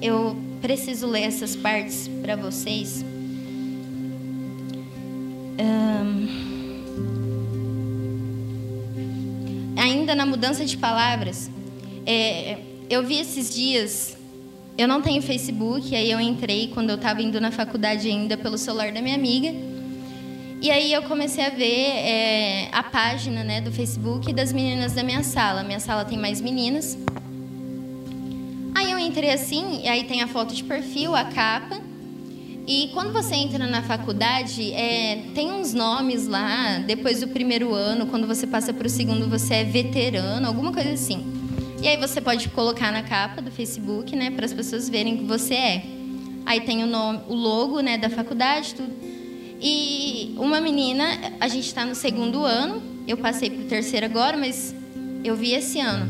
eu 0.00 0.36
preciso 0.60 1.08
ler 1.08 1.22
essas 1.22 1.56
partes 1.56 2.08
para 2.22 2.36
vocês. 2.36 3.04
Um, 5.60 5.87
mudança 10.28 10.64
de 10.64 10.76
palavras, 10.76 11.50
é, 12.06 12.58
eu 12.88 13.02
vi 13.04 13.18
esses 13.18 13.52
dias 13.52 14.18
eu 14.78 14.86
não 14.86 15.02
tenho 15.02 15.20
Facebook, 15.20 15.92
aí 15.92 16.08
eu 16.08 16.20
entrei 16.20 16.68
quando 16.68 16.90
eu 16.90 16.94
estava 16.94 17.20
indo 17.20 17.40
na 17.40 17.50
faculdade 17.50 18.06
ainda 18.06 18.36
pelo 18.36 18.56
celular 18.56 18.92
da 18.92 19.02
minha 19.02 19.16
amiga. 19.16 19.52
E 20.62 20.70
aí 20.70 20.92
eu 20.92 21.02
comecei 21.02 21.44
a 21.44 21.50
ver 21.50 21.64
é, 21.66 22.68
a 22.70 22.84
página 22.84 23.42
né, 23.42 23.60
do 23.60 23.72
Facebook 23.72 24.32
das 24.32 24.52
meninas 24.52 24.92
da 24.92 25.02
minha 25.02 25.24
sala. 25.24 25.64
Minha 25.64 25.80
sala 25.80 26.04
tem 26.04 26.16
mais 26.16 26.40
meninas. 26.40 26.96
Aí 28.72 28.92
eu 28.92 29.00
entrei 29.00 29.32
assim, 29.32 29.82
e 29.82 29.88
aí 29.88 30.04
tem 30.04 30.22
a 30.22 30.28
foto 30.28 30.54
de 30.54 30.62
perfil, 30.62 31.12
a 31.16 31.24
capa. 31.24 31.80
E 32.68 32.90
quando 32.92 33.14
você 33.14 33.34
entra 33.34 33.66
na 33.66 33.82
faculdade, 33.82 34.74
é, 34.74 35.22
tem 35.34 35.50
uns 35.50 35.72
nomes 35.72 36.26
lá, 36.26 36.80
depois 36.86 37.18
do 37.18 37.28
primeiro 37.28 37.72
ano, 37.72 38.08
quando 38.08 38.26
você 38.26 38.46
passa 38.46 38.74
para 38.74 38.86
o 38.86 38.90
segundo, 38.90 39.26
você 39.26 39.54
é 39.54 39.64
veterano, 39.64 40.46
alguma 40.46 40.70
coisa 40.70 40.90
assim. 40.90 41.32
E 41.80 41.88
aí 41.88 41.96
você 41.96 42.20
pode 42.20 42.46
colocar 42.50 42.92
na 42.92 43.02
capa 43.02 43.40
do 43.40 43.50
Facebook, 43.50 44.14
né, 44.14 44.30
para 44.30 44.44
as 44.44 44.52
pessoas 44.52 44.86
verem 44.86 45.16
que 45.16 45.24
você 45.24 45.54
é. 45.54 45.82
Aí 46.44 46.60
tem 46.60 46.84
o 46.84 46.86
nome, 46.86 47.20
o 47.26 47.34
logo, 47.34 47.80
né, 47.80 47.96
da 47.96 48.10
faculdade, 48.10 48.74
tudo. 48.74 48.92
E 49.62 50.34
uma 50.36 50.60
menina, 50.60 51.06
a 51.40 51.48
gente 51.48 51.68
está 51.68 51.86
no 51.86 51.94
segundo 51.94 52.44
ano, 52.44 52.82
eu 53.08 53.16
passei 53.16 53.48
para 53.48 53.64
o 53.64 53.66
terceiro 53.66 54.04
agora, 54.04 54.36
mas 54.36 54.74
eu 55.24 55.34
vi 55.34 55.54
esse 55.54 55.80
ano. 55.80 56.06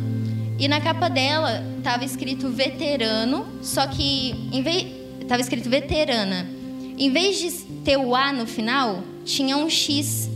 E 0.58 0.66
na 0.66 0.80
capa 0.80 1.08
dela 1.08 1.64
estava 1.78 2.04
escrito 2.04 2.50
veterano, 2.50 3.46
só 3.62 3.86
que 3.86 4.34
em 4.52 4.60
vez 4.60 4.97
estava 5.28 5.42
escrito 5.42 5.68
veterana. 5.68 6.48
Em 6.96 7.10
vez 7.10 7.38
de 7.38 7.50
ter 7.84 7.98
o 7.98 8.16
A 8.16 8.32
no 8.32 8.46
final, 8.46 9.04
tinha 9.26 9.58
um 9.58 9.68
X. 9.68 10.28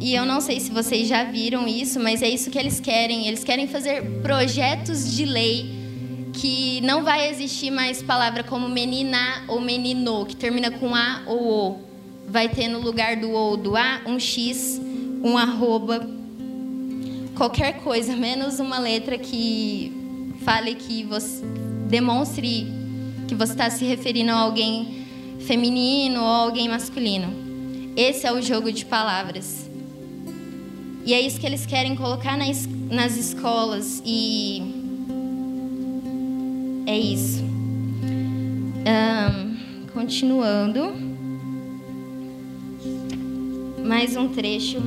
E 0.00 0.12
eu 0.12 0.26
não 0.26 0.40
sei 0.40 0.58
se 0.58 0.72
vocês 0.72 1.06
já 1.06 1.22
viram 1.22 1.66
isso, 1.68 2.00
mas 2.00 2.20
é 2.20 2.28
isso 2.28 2.50
que 2.50 2.58
eles 2.58 2.80
querem. 2.80 3.28
Eles 3.28 3.44
querem 3.44 3.68
fazer 3.68 4.02
projetos 4.22 5.14
de 5.14 5.24
lei 5.24 5.72
que 6.32 6.80
não 6.80 7.04
vai 7.04 7.30
existir 7.30 7.70
mais 7.70 8.02
palavra 8.02 8.42
como 8.42 8.68
menina 8.68 9.44
ou 9.46 9.60
menino, 9.60 10.26
que 10.26 10.34
termina 10.34 10.72
com 10.72 10.92
A 10.92 11.22
ou 11.24 11.70
O. 11.70 11.78
Vai 12.26 12.48
ter 12.48 12.66
no 12.66 12.80
lugar 12.80 13.16
do 13.16 13.30
O 13.30 13.34
ou 13.34 13.56
do 13.56 13.76
A 13.76 14.00
um 14.04 14.18
X, 14.18 14.80
um 15.22 15.38
arroba, 15.38 16.04
qualquer 17.36 17.74
coisa, 17.84 18.14
menos 18.18 18.58
uma 18.58 18.80
letra 18.80 19.16
que 19.16 19.92
fale 20.44 20.74
que 20.74 21.04
você 21.04 21.40
demonstre 21.88 22.83
que 23.26 23.34
você 23.34 23.52
está 23.52 23.70
se 23.70 23.84
referindo 23.84 24.30
a 24.30 24.36
alguém 24.36 25.06
feminino 25.40 26.20
ou 26.20 26.26
alguém 26.26 26.68
masculino. 26.68 27.32
Esse 27.96 28.26
é 28.26 28.32
o 28.32 28.42
jogo 28.42 28.72
de 28.72 28.84
palavras. 28.84 29.70
E 31.04 31.12
é 31.12 31.20
isso 31.20 31.38
que 31.38 31.46
eles 31.46 31.66
querem 31.66 31.94
colocar 31.94 32.36
nas, 32.36 32.66
nas 32.90 33.16
escolas 33.16 34.02
e 34.04 34.62
é 36.86 36.98
isso. 36.98 37.42
Um, 38.86 39.86
continuando. 39.92 40.94
Mais 43.84 44.16
um 44.16 44.28
trecho. 44.28 44.78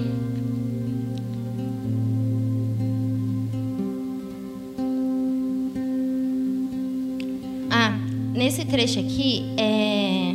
Nesse 8.48 8.64
trecho 8.64 8.98
aqui, 8.98 9.44
é... 9.58 10.34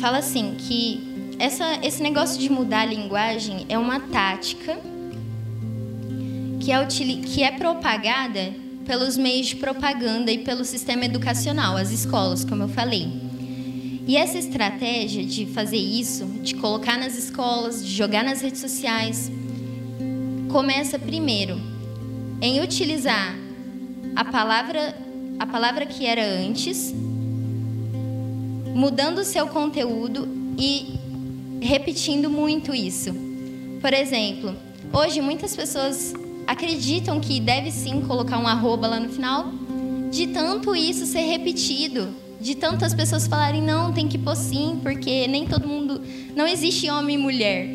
fala 0.00 0.16
assim 0.16 0.54
que 0.56 1.36
essa, 1.38 1.80
esse 1.82 2.02
negócio 2.02 2.40
de 2.40 2.48
mudar 2.50 2.80
a 2.80 2.86
linguagem 2.86 3.66
é 3.68 3.76
uma 3.76 4.00
tática 4.00 4.80
que 6.60 6.72
é, 6.72 6.86
que 6.86 7.42
é 7.42 7.50
propagada 7.50 8.54
pelos 8.86 9.18
meios 9.18 9.48
de 9.48 9.56
propaganda 9.56 10.32
e 10.32 10.38
pelo 10.38 10.64
sistema 10.64 11.04
educacional, 11.04 11.76
as 11.76 11.90
escolas, 11.90 12.42
como 12.42 12.62
eu 12.62 12.68
falei. 12.68 13.06
E 14.06 14.16
essa 14.16 14.38
estratégia 14.38 15.26
de 15.26 15.44
fazer 15.44 15.76
isso, 15.76 16.24
de 16.42 16.54
colocar 16.54 16.96
nas 16.96 17.18
escolas, 17.18 17.84
de 17.84 17.94
jogar 17.94 18.24
nas 18.24 18.40
redes 18.40 18.62
sociais, 18.62 19.30
começa 20.48 20.98
primeiro 20.98 21.60
em 22.40 22.62
utilizar 22.62 23.36
a 24.16 24.24
palavra 24.24 25.06
a 25.38 25.46
palavra 25.46 25.86
que 25.86 26.04
era 26.04 26.24
antes, 26.24 26.94
mudando 28.74 29.18
o 29.18 29.24
seu 29.24 29.46
conteúdo 29.46 30.28
e 30.58 30.98
repetindo 31.60 32.28
muito 32.28 32.74
isso. 32.74 33.14
Por 33.80 33.92
exemplo, 33.92 34.54
hoje 34.92 35.20
muitas 35.20 35.54
pessoas 35.54 36.12
acreditam 36.46 37.20
que 37.20 37.40
deve 37.40 37.70
sim 37.70 38.00
colocar 38.00 38.38
um 38.38 38.46
arroba 38.46 38.88
lá 38.88 38.98
no 38.98 39.08
final, 39.08 39.52
de 40.10 40.28
tanto 40.28 40.74
isso 40.74 41.06
ser 41.06 41.20
repetido, 41.20 42.08
de 42.40 42.54
tantas 42.54 42.94
pessoas 42.94 43.26
falarem 43.26 43.62
não, 43.62 43.92
tem 43.92 44.08
que 44.08 44.18
pôr 44.18 44.34
sim, 44.34 44.80
porque 44.82 45.26
nem 45.28 45.46
todo 45.46 45.68
mundo, 45.68 46.00
não 46.34 46.46
existe 46.46 46.88
homem 46.90 47.16
e 47.16 47.18
mulher. 47.18 47.68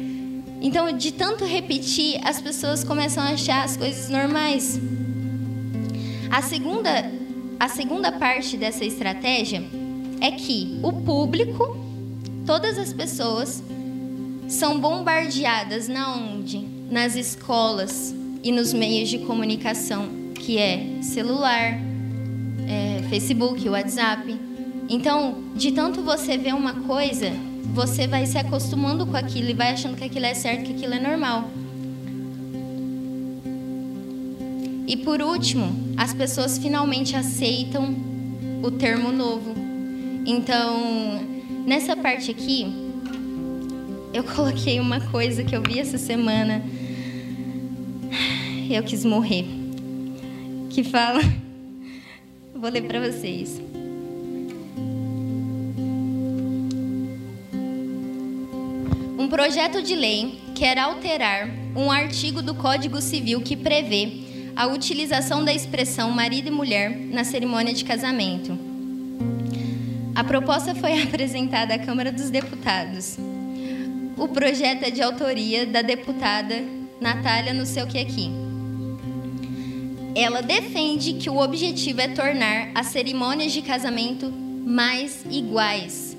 Então, 0.62 0.92
de 0.98 1.12
tanto 1.12 1.44
repetir, 1.46 2.20
as 2.24 2.42
pessoas 2.42 2.84
começam 2.84 3.22
a 3.22 3.32
achar 3.32 3.64
as 3.66 3.76
coisas 3.76 4.10
normais. 4.10 4.80
A 6.32 6.42
segunda, 6.42 7.12
a 7.60 7.68
segunda 7.68 8.12
parte 8.12 8.58
dessa 8.58 8.84
estratégia 8.84 9.64
é 10.22 10.32
que 10.32 10.80
o 10.84 10.92
público, 10.92 11.78
todas 12.46 12.78
as 12.78 12.94
pessoas, 12.94 13.64
são 14.48 14.80
bombardeadas 14.80 15.88
na 15.88 16.16
onde? 16.16 16.68
Nas 16.90 17.16
escolas, 17.16 18.14
e 18.44 18.52
nos 18.52 18.74
meios 18.74 19.10
de 19.10 19.20
comunicação, 19.20 20.10
que 20.36 20.58
é 20.58 21.02
celular, 21.02 21.80
é, 22.68 23.02
Facebook, 23.10 23.68
WhatsApp. 23.70 24.38
Então, 24.90 25.42
de 25.56 25.72
tanto 25.72 26.02
você 26.02 26.38
ver 26.38 26.54
uma 26.54 26.74
coisa, 26.82 27.32
você 27.74 28.06
vai 28.06 28.26
se 28.26 28.38
acostumando 28.38 29.08
com 29.08 29.16
aquilo 29.16 29.50
e 29.50 29.54
vai 29.54 29.72
achando 29.72 29.96
que 29.96 30.04
aquilo 30.04 30.26
é 30.26 30.34
certo, 30.34 30.66
que 30.66 30.74
aquilo 30.74 30.94
é 30.94 31.00
normal. 31.00 31.50
E 34.88 34.98
por 34.98 35.22
último, 35.22 35.94
as 35.98 36.14
pessoas 36.14 36.58
finalmente 36.58 37.16
aceitam 37.16 37.96
o 38.62 38.72
termo 38.72 39.12
novo. 39.12 39.54
Então, 40.26 41.22
nessa 41.66 41.96
parte 41.96 42.32
aqui, 42.32 42.68
eu 44.14 44.24
coloquei 44.36 44.80
uma 44.80 45.00
coisa 45.00 45.44
que 45.44 45.56
eu 45.56 45.62
vi 45.62 45.80
essa 45.80 45.98
semana 45.98 46.64
eu 48.76 48.84
quis 48.84 49.06
morrer. 49.06 49.46
Que 50.70 50.84
fala. 50.84 51.20
Vou 52.56 52.70
ler 52.70 52.84
para 52.84 53.00
vocês. 53.00 53.62
Um 59.18 59.28
projeto 59.28 59.82
de 59.82 59.96
lei 59.96 60.40
quer 60.56 60.78
alterar 60.78 61.50
um 61.76 61.92
artigo 61.92 62.42
do 62.42 62.56
Código 62.56 63.02
Civil 63.02 63.42
que 63.42 63.56
prevê 63.56 64.23
a 64.56 64.68
utilização 64.68 65.44
da 65.44 65.54
expressão 65.54 66.12
marido 66.12 66.48
e 66.48 66.52
mulher 66.52 66.90
na 66.90 67.24
cerimônia 67.24 67.74
de 67.74 67.84
casamento. 67.84 68.58
A 70.16 70.24
proposta 70.24 70.76
foi 70.76 71.02
apresentada 71.04 71.74
à 71.74 71.80
Câmara 71.80 72.12
dos 72.12 72.30
Deputados. 72.30 73.18
O 74.18 74.28
projeto 74.28 74.84
é 74.84 74.92
de 74.92 75.02
autoria 75.02 75.66
da 75.66 75.82
deputada 75.82 76.64
Natália 77.02 77.54
não 77.54 77.66
sei 77.66 77.84
o 77.84 77.88
que 77.88 77.98
aqui 77.98 78.44
ela 80.16 80.42
defende 80.42 81.14
que 81.14 81.30
o 81.30 81.38
objetivo 81.38 82.02
é 82.02 82.08
tornar 82.08 82.70
as 82.76 82.88
cerimônias 82.88 83.52
de 83.52 83.62
casamento 83.62 84.32
mais 84.32 85.26
iguais. 85.30 86.16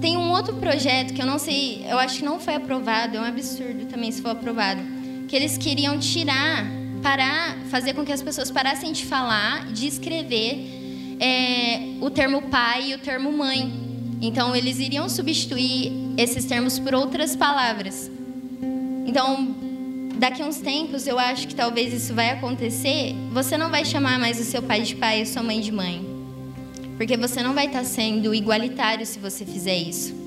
Tem 0.00 0.16
um 0.16 0.30
outro 0.30 0.54
projeto 0.56 1.14
que 1.14 1.22
eu 1.22 1.26
não 1.26 1.38
sei, 1.38 1.84
eu 1.88 1.98
acho 1.98 2.18
que 2.18 2.24
não 2.24 2.38
foi 2.38 2.54
aprovado, 2.54 3.16
é 3.16 3.20
um 3.20 3.24
absurdo 3.24 3.86
também 3.86 4.12
se 4.12 4.20
for 4.20 4.32
aprovado, 4.32 4.82
que 5.28 5.34
eles 5.36 5.56
queriam 5.58 5.98
tirar, 5.98 6.64
parar, 7.02 7.56
fazer 7.70 7.94
com 7.94 8.04
que 8.04 8.12
as 8.12 8.22
pessoas 8.22 8.50
parassem 8.50 8.92
de 8.92 9.04
falar, 9.04 9.72
de 9.72 9.86
escrever 9.86 11.16
é, 11.20 11.96
o 12.00 12.10
termo 12.10 12.42
pai 12.42 12.90
e 12.90 12.94
o 12.94 12.98
termo 12.98 13.32
mãe. 13.32 13.72
Então 14.20 14.54
eles 14.54 14.78
iriam 14.78 15.08
substituir 15.08 15.92
esses 16.16 16.44
termos 16.44 16.78
por 16.78 16.94
outras 16.94 17.36
palavras. 17.36 18.10
Então, 19.06 19.54
daqui 20.16 20.42
a 20.42 20.46
uns 20.46 20.58
tempos, 20.58 21.06
eu 21.06 21.18
acho 21.18 21.46
que 21.46 21.54
talvez 21.54 21.92
isso 21.92 22.14
vai 22.14 22.30
acontecer. 22.30 23.14
Você 23.32 23.58
não 23.58 23.70
vai 23.70 23.84
chamar 23.84 24.18
mais 24.18 24.40
o 24.40 24.44
seu 24.44 24.62
pai 24.62 24.80
de 24.80 24.96
pai 24.96 25.22
e 25.22 25.26
sua 25.26 25.42
mãe 25.42 25.60
de 25.60 25.70
mãe. 25.70 26.04
Porque 26.96 27.16
você 27.16 27.42
não 27.42 27.54
vai 27.54 27.66
estar 27.66 27.84
sendo 27.84 28.34
igualitário 28.34 29.04
se 29.04 29.18
você 29.18 29.44
fizer 29.44 29.76
isso. 29.76 30.23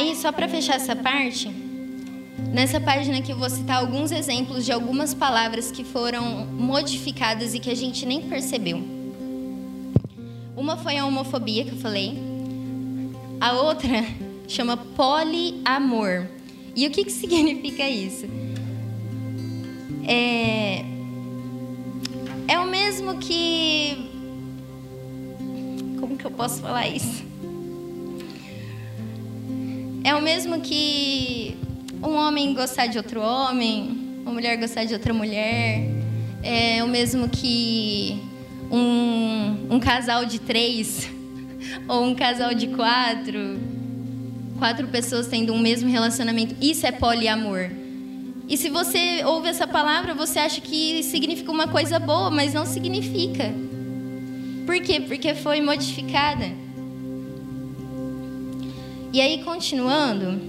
Aí, 0.00 0.16
só 0.16 0.32
para 0.32 0.48
fechar 0.48 0.76
essa 0.76 0.96
parte, 0.96 1.46
nessa 2.54 2.80
página 2.80 3.18
aqui 3.18 3.32
eu 3.32 3.36
vou 3.36 3.50
citar 3.50 3.76
alguns 3.76 4.10
exemplos 4.10 4.64
de 4.64 4.72
algumas 4.72 5.12
palavras 5.12 5.70
que 5.70 5.84
foram 5.84 6.46
modificadas 6.46 7.52
e 7.52 7.60
que 7.60 7.68
a 7.68 7.74
gente 7.74 8.06
nem 8.06 8.22
percebeu. 8.22 8.82
Uma 10.56 10.78
foi 10.78 10.96
a 10.96 11.04
homofobia 11.04 11.64
que 11.64 11.72
eu 11.72 11.76
falei. 11.76 12.16
A 13.38 13.52
outra 13.52 14.06
chama 14.48 14.74
poliamor. 14.74 16.26
E 16.74 16.86
o 16.86 16.90
que, 16.90 17.04
que 17.04 17.12
significa 17.12 17.86
isso? 17.86 18.24
É, 20.08 20.82
é 22.48 22.58
o 22.58 22.66
mesmo 22.66 23.18
que. 23.18 24.08
Como 26.00 26.16
que 26.16 26.24
eu 26.24 26.30
posso 26.30 26.62
falar 26.62 26.88
isso? 26.88 27.29
É 30.02 30.14
o 30.14 30.22
mesmo 30.22 30.60
que 30.60 31.56
um 32.02 32.14
homem 32.14 32.54
gostar 32.54 32.86
de 32.86 32.96
outro 32.96 33.20
homem, 33.20 34.18
uma 34.22 34.32
mulher 34.32 34.56
gostar 34.56 34.84
de 34.84 34.94
outra 34.94 35.12
mulher. 35.12 35.86
É 36.42 36.82
o 36.82 36.88
mesmo 36.88 37.28
que 37.28 38.18
um, 38.70 39.74
um 39.74 39.78
casal 39.78 40.24
de 40.24 40.38
três 40.38 41.06
ou 41.86 42.04
um 42.04 42.14
casal 42.14 42.54
de 42.54 42.68
quatro, 42.68 43.58
quatro 44.58 44.88
pessoas 44.88 45.26
tendo 45.26 45.52
um 45.52 45.58
mesmo 45.58 45.90
relacionamento. 45.90 46.56
Isso 46.62 46.86
é 46.86 46.92
poliamor. 46.92 47.70
E 48.48 48.56
se 48.56 48.70
você 48.70 49.22
ouve 49.24 49.48
essa 49.48 49.66
palavra, 49.66 50.14
você 50.14 50.38
acha 50.38 50.60
que 50.62 51.02
significa 51.02 51.52
uma 51.52 51.68
coisa 51.68 51.98
boa, 51.98 52.30
mas 52.30 52.54
não 52.54 52.64
significa. 52.64 53.52
Por 54.64 54.80
quê? 54.80 54.98
Porque 55.00 55.34
foi 55.34 55.60
modificada. 55.60 56.50
E 59.12 59.20
aí, 59.20 59.42
continuando, 59.42 60.40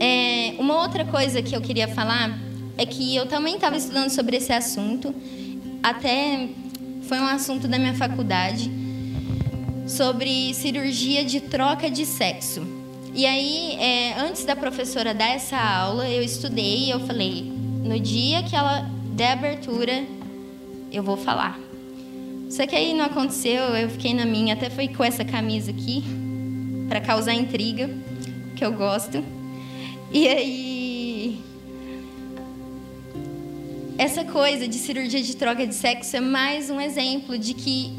é, 0.00 0.54
uma 0.58 0.82
outra 0.82 1.04
coisa 1.04 1.40
que 1.40 1.54
eu 1.54 1.60
queria 1.60 1.86
falar 1.86 2.36
é 2.76 2.84
que 2.84 3.14
eu 3.14 3.26
também 3.26 3.54
estava 3.54 3.76
estudando 3.76 4.10
sobre 4.10 4.36
esse 4.36 4.52
assunto, 4.52 5.14
até 5.80 6.48
foi 7.02 7.20
um 7.20 7.26
assunto 7.26 7.68
da 7.68 7.78
minha 7.78 7.94
faculdade, 7.94 8.68
sobre 9.86 10.52
cirurgia 10.54 11.24
de 11.24 11.40
troca 11.40 11.88
de 11.88 12.04
sexo. 12.04 12.62
E 13.14 13.24
aí, 13.24 13.76
é, 13.78 14.20
antes 14.20 14.44
da 14.44 14.56
professora 14.56 15.14
dar 15.14 15.28
essa 15.28 15.56
aula, 15.56 16.08
eu 16.08 16.22
estudei 16.22 16.86
e 16.86 16.90
eu 16.90 16.98
falei: 17.00 17.42
no 17.84 17.98
dia 18.00 18.42
que 18.42 18.56
ela 18.56 18.90
der 19.12 19.32
abertura, 19.32 20.04
eu 20.92 21.04
vou 21.04 21.16
falar. 21.16 21.60
Só 22.48 22.66
que 22.66 22.74
aí 22.74 22.92
não 22.92 23.04
aconteceu, 23.04 23.62
eu 23.76 23.88
fiquei 23.88 24.14
na 24.14 24.24
minha, 24.24 24.54
até 24.54 24.68
foi 24.68 24.88
com 24.88 25.04
essa 25.04 25.24
camisa 25.24 25.70
aqui, 25.70 26.02
para 26.90 27.00
causar 27.00 27.32
intriga, 27.32 27.88
que 28.56 28.64
eu 28.64 28.72
gosto. 28.72 29.24
E 30.10 30.26
aí. 30.26 31.40
Essa 33.96 34.24
coisa 34.24 34.66
de 34.66 34.74
cirurgia 34.74 35.22
de 35.22 35.36
troca 35.36 35.64
de 35.64 35.74
sexo 35.74 36.16
é 36.16 36.20
mais 36.20 36.68
um 36.68 36.80
exemplo 36.80 37.38
de 37.38 37.54
que 37.54 37.92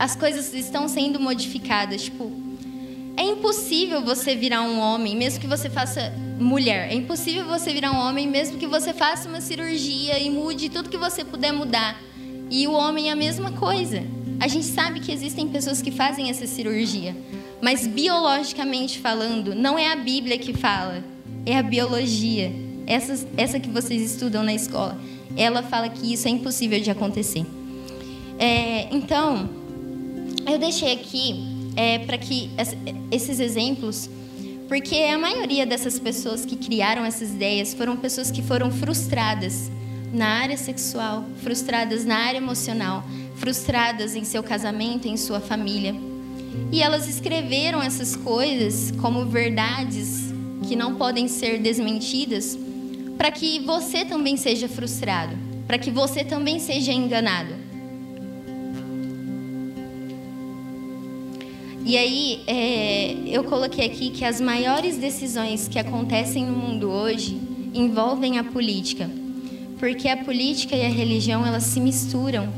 as 0.00 0.16
coisas 0.16 0.52
estão 0.52 0.88
sendo 0.88 1.20
modificadas. 1.20 2.02
Tipo, 2.02 2.32
é 3.16 3.22
impossível 3.22 4.02
você 4.02 4.34
virar 4.34 4.62
um 4.62 4.80
homem, 4.80 5.14
mesmo 5.14 5.38
que 5.38 5.46
você 5.46 5.70
faça 5.70 6.12
mulher. 6.40 6.90
É 6.90 6.94
impossível 6.94 7.44
você 7.44 7.72
virar 7.72 7.92
um 7.92 7.98
homem, 7.98 8.26
mesmo 8.26 8.58
que 8.58 8.66
você 8.66 8.92
faça 8.92 9.28
uma 9.28 9.40
cirurgia 9.40 10.18
e 10.18 10.28
mude 10.28 10.70
tudo 10.70 10.88
que 10.88 10.96
você 10.96 11.24
puder 11.24 11.52
mudar. 11.52 12.00
E 12.50 12.66
o 12.66 12.72
homem 12.72 13.10
é 13.10 13.12
a 13.12 13.16
mesma 13.16 13.52
coisa. 13.52 14.02
A 14.40 14.48
gente 14.48 14.66
sabe 14.66 14.98
que 14.98 15.12
existem 15.12 15.46
pessoas 15.46 15.80
que 15.80 15.92
fazem 15.92 16.30
essa 16.30 16.48
cirurgia, 16.48 17.14
mas 17.62 17.86
biologicamente 17.86 18.98
falando, 18.98 19.54
não 19.54 19.78
é 19.78 19.92
a 19.92 19.94
Bíblia 19.94 20.36
que 20.36 20.52
fala, 20.52 21.04
é 21.46 21.56
a 21.56 21.62
biologia. 21.62 22.52
Essa, 22.84 23.24
essa 23.36 23.60
que 23.60 23.70
vocês 23.70 24.02
estudam 24.02 24.42
na 24.42 24.52
escola. 24.52 24.98
Ela 25.36 25.62
fala 25.62 25.88
que 25.88 26.12
isso 26.12 26.26
é 26.26 26.30
impossível 26.32 26.80
de 26.80 26.90
acontecer. 26.90 27.46
É, 28.36 28.92
então, 28.92 29.48
eu 30.50 30.58
deixei 30.58 30.92
aqui 30.92 31.36
é, 31.76 32.00
para 32.00 32.18
que 32.18 32.50
esses 33.12 33.38
exemplos, 33.38 34.10
porque 34.66 34.96
a 34.96 35.16
maioria 35.16 35.64
dessas 35.64 36.00
pessoas 36.00 36.44
que 36.44 36.56
criaram 36.56 37.04
essas 37.04 37.30
ideias 37.30 37.72
foram 37.72 37.96
pessoas 37.96 38.32
que 38.32 38.42
foram 38.42 38.72
frustradas 38.72 39.70
na 40.12 40.26
área 40.26 40.56
sexual, 40.56 41.24
frustradas 41.44 42.04
na 42.04 42.16
área 42.16 42.38
emocional, 42.38 43.04
frustradas 43.36 44.16
em 44.16 44.24
seu 44.24 44.42
casamento, 44.42 45.06
em 45.06 45.16
sua 45.16 45.38
família. 45.38 45.94
E 46.70 46.82
elas 46.82 47.08
escreveram 47.08 47.82
essas 47.82 48.16
coisas 48.16 48.92
como 49.00 49.26
verdades 49.26 50.32
que 50.66 50.76
não 50.76 50.94
podem 50.94 51.28
ser 51.28 51.58
desmentidas, 51.58 52.58
para 53.18 53.30
que 53.30 53.60
você 53.60 54.04
também 54.04 54.36
seja 54.36 54.68
frustrado, 54.68 55.36
para 55.66 55.78
que 55.78 55.90
você 55.90 56.24
também 56.24 56.58
seja 56.58 56.92
enganado. 56.92 57.62
E 61.84 61.96
aí, 61.96 62.40
é, 62.46 63.16
eu 63.26 63.42
coloquei 63.44 63.84
aqui 63.84 64.10
que 64.10 64.24
as 64.24 64.40
maiores 64.40 64.96
decisões 64.96 65.66
que 65.66 65.78
acontecem 65.78 66.46
no 66.46 66.52
mundo 66.52 66.88
hoje 66.88 67.40
envolvem 67.74 68.38
a 68.38 68.44
política, 68.44 69.10
porque 69.80 70.08
a 70.08 70.16
política 70.18 70.76
e 70.76 70.86
a 70.86 70.88
religião 70.88 71.44
elas 71.44 71.64
se 71.64 71.80
misturam 71.80 72.48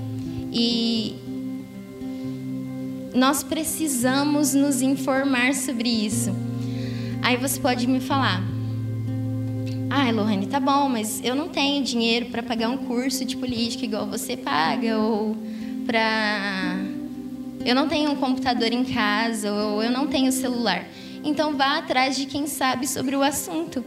e 0.53 1.15
nós 3.15 3.43
precisamos 3.43 4.55
nos 4.55 4.83
informar 4.83 5.55
sobre 5.55 5.89
isso. 5.89 6.35
Aí 7.23 7.37
você 7.37 7.61
pode 7.61 7.87
me 7.87 8.01
falar, 8.01 8.43
ah, 9.89 10.11
Lohane, 10.11 10.47
tá 10.47 10.59
bom, 10.59 10.89
mas 10.89 11.23
eu 11.25 11.35
não 11.35 11.49
tenho 11.49 11.85
dinheiro 11.85 12.27
para 12.27 12.43
pagar 12.43 12.69
um 12.69 12.79
curso 12.79 13.25
de 13.25 13.37
política 13.37 13.85
igual 13.85 14.07
você 14.07 14.37
paga 14.37 14.99
ou 14.99 15.37
para 15.87 16.77
eu 17.65 17.75
não 17.75 17.89
tenho 17.89 18.11
um 18.11 18.17
computador 18.17 18.73
em 18.73 18.85
casa 18.85 19.51
ou 19.51 19.83
eu 19.83 19.91
não 19.91 20.07
tenho 20.07 20.31
celular. 20.31 20.85
Então 21.23 21.57
vá 21.57 21.79
atrás 21.79 22.17
de 22.17 22.27
quem 22.27 22.47
sabe 22.47 22.87
sobre 22.87 23.17
o 23.17 23.23
assunto. 23.23 23.83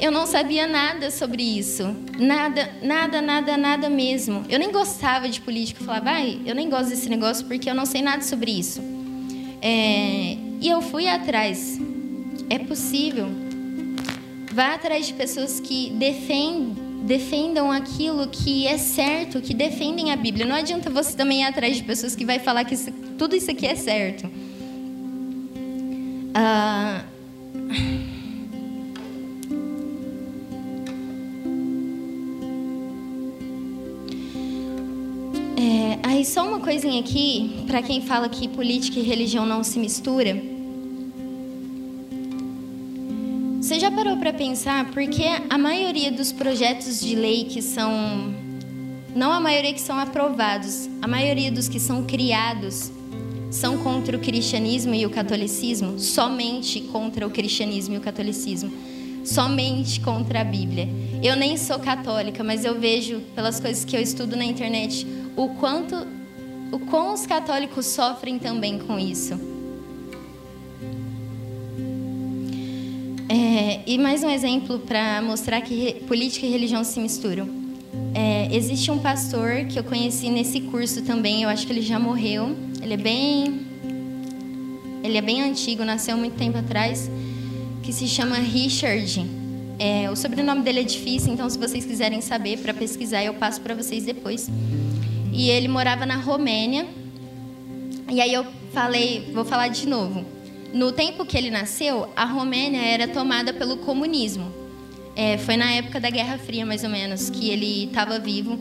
Eu 0.00 0.10
não 0.10 0.26
sabia 0.26 0.66
nada 0.66 1.10
sobre 1.10 1.42
isso. 1.42 1.94
Nada, 2.18 2.70
nada, 2.82 3.20
nada, 3.20 3.56
nada 3.56 3.90
mesmo. 3.90 4.44
Eu 4.48 4.58
nem 4.58 4.72
gostava 4.72 5.28
de 5.28 5.40
política. 5.40 5.82
Eu 5.82 5.86
falava, 5.86 6.06
vai, 6.06 6.40
eu 6.46 6.54
nem 6.54 6.70
gosto 6.70 6.88
desse 6.88 7.08
negócio 7.08 7.44
porque 7.46 7.68
eu 7.68 7.74
não 7.74 7.84
sei 7.84 8.00
nada 8.00 8.22
sobre 8.22 8.50
isso. 8.50 8.80
É, 9.60 10.38
e 10.60 10.68
eu 10.68 10.80
fui 10.80 11.06
atrás. 11.06 11.78
É 12.48 12.58
possível. 12.58 13.28
Vá 14.52 14.74
atrás 14.74 15.06
de 15.06 15.12
pessoas 15.12 15.60
que 15.60 15.90
defendem 15.90 16.90
defendam 17.02 17.72
aquilo 17.72 18.28
que 18.28 18.66
é 18.66 18.76
certo, 18.76 19.40
que 19.40 19.54
defendem 19.54 20.12
a 20.12 20.16
Bíblia. 20.16 20.44
Não 20.44 20.54
adianta 20.54 20.90
você 20.90 21.16
também 21.16 21.40
ir 21.40 21.44
atrás 21.44 21.76
de 21.76 21.82
pessoas 21.82 22.14
que 22.14 22.24
vai 22.24 22.38
falar 22.38 22.64
que 22.64 22.74
isso, 22.74 22.92
tudo 23.16 23.34
isso 23.34 23.50
aqui 23.50 23.66
é 23.66 23.74
certo. 23.74 24.30
Ah, 26.34 27.02
é, 35.60 35.98
aí 36.02 36.24
só 36.24 36.48
uma 36.48 36.58
coisinha 36.58 36.98
aqui 37.00 37.64
para 37.66 37.82
quem 37.82 38.00
fala 38.00 38.30
que 38.30 38.48
política 38.48 38.98
e 38.98 39.02
religião 39.02 39.44
não 39.44 39.62
se 39.62 39.78
mistura. 39.78 40.42
Você 43.60 43.78
já 43.78 43.90
parou 43.90 44.16
para 44.16 44.32
pensar 44.32 44.90
por 44.90 45.06
que 45.06 45.22
a 45.50 45.58
maioria 45.58 46.10
dos 46.10 46.32
projetos 46.32 46.98
de 46.98 47.14
lei 47.14 47.44
que 47.44 47.60
são. 47.60 47.92
Não 49.14 49.30
a 49.32 49.38
maioria 49.38 49.74
que 49.74 49.80
são 49.82 49.98
aprovados, 49.98 50.88
a 51.02 51.06
maioria 51.06 51.52
dos 51.52 51.68
que 51.68 51.78
são 51.78 52.04
criados 52.04 52.90
são 53.50 53.76
contra 53.78 54.16
o 54.16 54.20
cristianismo 54.20 54.94
e 54.94 55.04
o 55.04 55.10
catolicismo? 55.10 55.98
Somente 55.98 56.80
contra 56.80 57.26
o 57.26 57.30
cristianismo 57.30 57.96
e 57.96 57.98
o 57.98 58.00
catolicismo. 58.00 58.72
Somente 59.24 60.00
contra 60.00 60.40
a 60.40 60.44
Bíblia. 60.44 60.88
Eu 61.22 61.36
nem 61.36 61.58
sou 61.58 61.78
católica, 61.78 62.42
mas 62.42 62.64
eu 62.64 62.80
vejo, 62.80 63.20
pelas 63.34 63.60
coisas 63.60 63.84
que 63.84 63.94
eu 63.94 64.00
estudo 64.00 64.36
na 64.36 64.44
internet, 64.44 65.06
o 65.36 65.48
quanto. 65.60 66.06
o 66.72 66.78
quão 66.78 67.14
os 67.14 67.26
católicos 67.26 67.86
sofrem 67.86 68.38
também 68.38 68.78
com 68.78 68.98
isso. 68.98 69.38
É, 73.28 73.82
e 73.86 73.96
mais 73.96 74.24
um 74.24 74.28
exemplo 74.28 74.80
para 74.80 75.22
mostrar 75.22 75.60
que 75.60 76.02
política 76.08 76.46
e 76.46 76.50
religião 76.50 76.82
se 76.82 76.98
misturam. 76.98 77.48
É, 78.12 78.48
existe 78.54 78.90
um 78.90 78.98
pastor 78.98 79.66
que 79.68 79.78
eu 79.78 79.84
conheci 79.84 80.28
nesse 80.30 80.60
curso 80.62 81.02
também, 81.02 81.44
eu 81.44 81.48
acho 81.48 81.64
que 81.64 81.72
ele 81.72 81.82
já 81.82 81.98
morreu. 81.98 82.56
Ele 82.82 82.94
é 82.94 82.96
bem. 82.96 83.60
Ele 85.04 85.16
é 85.16 85.20
bem 85.20 85.42
antigo, 85.42 85.84
nasceu 85.84 86.16
muito 86.16 86.36
tempo 86.36 86.58
atrás, 86.58 87.10
que 87.82 87.92
se 87.92 88.06
chama 88.06 88.36
Richard. 88.36 89.24
É, 89.78 90.10
o 90.10 90.16
sobrenome 90.16 90.62
dele 90.62 90.80
é 90.80 90.82
difícil, 90.82 91.32
então 91.32 91.48
se 91.48 91.56
vocês 91.56 91.84
quiserem 91.84 92.20
saber 92.20 92.58
para 92.58 92.74
pesquisar, 92.74 93.24
eu 93.24 93.34
passo 93.34 93.60
para 93.60 93.74
vocês 93.74 94.04
depois. 94.04 94.50
E 95.40 95.48
ele 95.48 95.68
morava 95.68 96.04
na 96.04 96.16
Romênia. 96.16 96.86
E 98.10 98.20
aí 98.20 98.30
eu 98.30 98.44
falei, 98.74 99.30
vou 99.32 99.42
falar 99.42 99.68
de 99.68 99.88
novo. 99.88 100.22
No 100.70 100.92
tempo 100.92 101.24
que 101.24 101.34
ele 101.34 101.50
nasceu, 101.50 102.10
a 102.14 102.26
Romênia 102.26 102.82
era 102.82 103.08
tomada 103.08 103.50
pelo 103.50 103.78
comunismo. 103.78 104.52
É, 105.16 105.38
foi 105.38 105.56
na 105.56 105.72
época 105.72 105.98
da 105.98 106.10
Guerra 106.10 106.36
Fria, 106.36 106.66
mais 106.66 106.84
ou 106.84 106.90
menos, 106.90 107.30
que 107.30 107.48
ele 107.48 107.84
estava 107.86 108.18
vivo. 108.18 108.58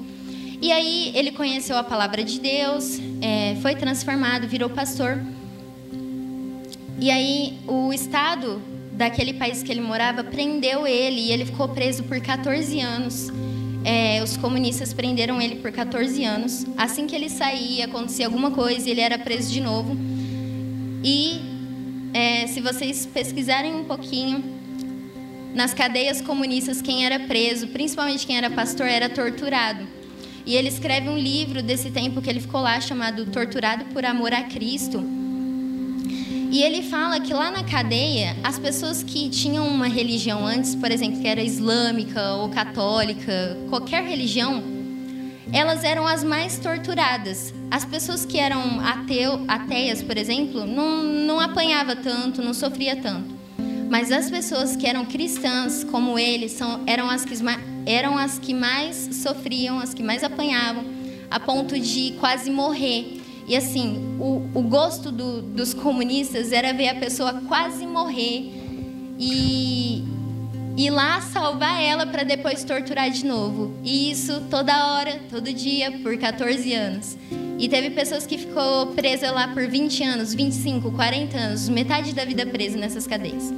E 0.62 0.72
aí 0.72 1.12
ele 1.16 1.32
conheceu 1.32 1.76
a 1.76 1.84
palavra 1.84 2.24
de 2.24 2.40
Deus, 2.40 2.98
é, 3.22 3.58
foi 3.62 3.76
transformado, 3.76 4.48
virou 4.48 4.70
pastor. 4.70 5.22
E 6.98 7.12
aí 7.12 7.58
o 7.68 7.92
Estado 7.92 8.62
daquele 8.94 9.34
país 9.34 9.62
que 9.62 9.70
ele 9.70 9.82
morava 9.82 10.24
prendeu 10.24 10.88
ele 10.88 11.20
e 11.20 11.32
ele 11.34 11.44
ficou 11.44 11.68
preso 11.68 12.04
por 12.04 12.22
14 12.22 12.80
anos. 12.80 13.30
É, 13.84 14.22
os 14.24 14.36
comunistas 14.38 14.94
prenderam 14.94 15.42
ele 15.42 15.56
por 15.56 15.72
14 15.72 16.24
anos. 16.24 16.66
Assim 16.78 17.08
que 17.08 17.16
ele 17.16 17.30
saía, 17.30 17.86
acontecia 17.86 18.26
alguma 18.26 18.52
coisa, 18.52 18.90
ele 18.90 19.02
era 19.02 19.18
preso 19.18 19.52
de 19.52 19.62
novo. 19.62 19.98
E 21.04 21.40
é, 22.14 22.48
se 22.48 22.60
vocês 22.62 23.06
pesquisarem 23.06 23.74
um 23.74 23.86
pouquinho, 23.86 24.44
nas 25.54 25.74
cadeias 25.74 26.22
comunistas, 26.22 26.82
quem 26.82 27.06
era 27.06 27.20
preso, 27.22 27.68
principalmente 27.68 28.26
quem 28.26 28.38
era 28.38 28.50
pastor, 28.50 28.88
era 28.88 29.10
torturado. 29.10 29.88
E 30.46 30.56
ele 30.56 30.68
escreve 30.68 31.10
um 31.10 31.18
livro 31.18 31.62
desse 31.62 31.92
tempo 31.92 32.22
que 32.22 32.30
ele 32.30 32.40
ficou 32.40 32.62
lá, 32.62 32.80
chamado 32.80 33.26
Torturado 33.28 33.86
por 33.86 34.06
Amor 34.06 34.34
a 34.34 34.44
Cristo. 34.44 35.19
E 36.52 36.64
ele 36.64 36.82
fala 36.82 37.20
que 37.20 37.32
lá 37.32 37.52
na 37.52 37.64
cadeia, 37.64 38.36
as 38.44 38.58
pessoas 38.58 39.04
que 39.04 39.30
tinham 39.30 39.68
uma 39.68 39.88
religião 39.88 40.44
antes, 40.46 40.74
por 40.74 40.92
exemplo, 40.92 41.22
que 41.22 41.28
era 41.28 41.44
islâmica 41.44 42.34
ou 42.34 42.50
católica, 42.50 43.56
qualquer 43.70 44.04
religião, 44.04 44.64
elas 45.54 45.84
eram 45.84 46.08
as 46.08 46.24
mais 46.24 46.58
torturadas. 46.58 47.54
As 47.70 47.86
pessoas 47.86 48.26
que 48.26 48.40
eram 48.40 48.80
ateu, 48.80 49.46
ateias, 49.48 50.02
por 50.02 50.18
exemplo, 50.18 50.66
não, 50.66 51.04
não 51.04 51.40
apanhava 51.40 51.96
tanto, 51.96 52.42
não 52.42 52.54
sofria 52.54 52.96
tanto. 52.96 53.38
Mas 53.88 54.12
as 54.12 54.30
pessoas 54.30 54.76
que 54.76 54.88
eram 54.88 55.06
cristãs, 55.06 55.84
como 55.84 56.18
ele, 56.18 56.50
são, 56.50 56.82
eram, 56.88 57.12
as 57.12 57.26
que, 57.26 57.36
eram 57.86 58.18
as 58.18 58.40
que 58.40 58.56
mais 58.56 59.10
sofriam, 59.14 59.80
as 59.80 59.94
que 59.94 60.02
mais 60.02 60.24
apanhavam, 60.24 60.84
a 61.30 61.40
ponto 61.40 61.80
de 61.80 62.14
quase 62.20 62.50
morrer. 62.50 63.19
E 63.50 63.56
assim, 63.56 64.16
o, 64.20 64.48
o 64.54 64.62
gosto 64.62 65.12
do, 65.12 65.42
dos 65.42 65.74
comunistas 65.74 66.52
era 66.52 66.72
ver 66.72 66.90
a 66.90 66.96
pessoa 66.96 67.42
quase 67.48 67.88
morrer 67.88 68.52
e 69.18 70.04
ir 70.78 70.92
lá 70.92 71.20
salvar 71.20 71.82
ela 71.82 72.06
para 72.06 72.22
depois 72.22 72.64
torturar 72.64 73.10
de 73.10 73.26
novo. 73.26 73.74
E 73.84 74.12
isso 74.12 74.44
toda 74.52 74.94
hora, 74.94 75.20
todo 75.32 75.52
dia, 75.52 75.92
por 76.04 76.16
14 76.16 76.72
anos. 76.76 77.18
E 77.58 77.68
teve 77.68 77.90
pessoas 77.90 78.28
que 78.28 78.38
ficou 78.38 78.88
presa 78.94 79.32
lá 79.32 79.48
por 79.48 79.68
20 79.68 80.04
anos, 80.04 80.34
25, 80.36 80.92
40 80.92 81.36
anos, 81.36 81.68
metade 81.70 82.14
da 82.14 82.24
vida 82.24 82.46
presa 82.46 82.78
nessas 82.78 83.08
cadeias. 83.08 83.52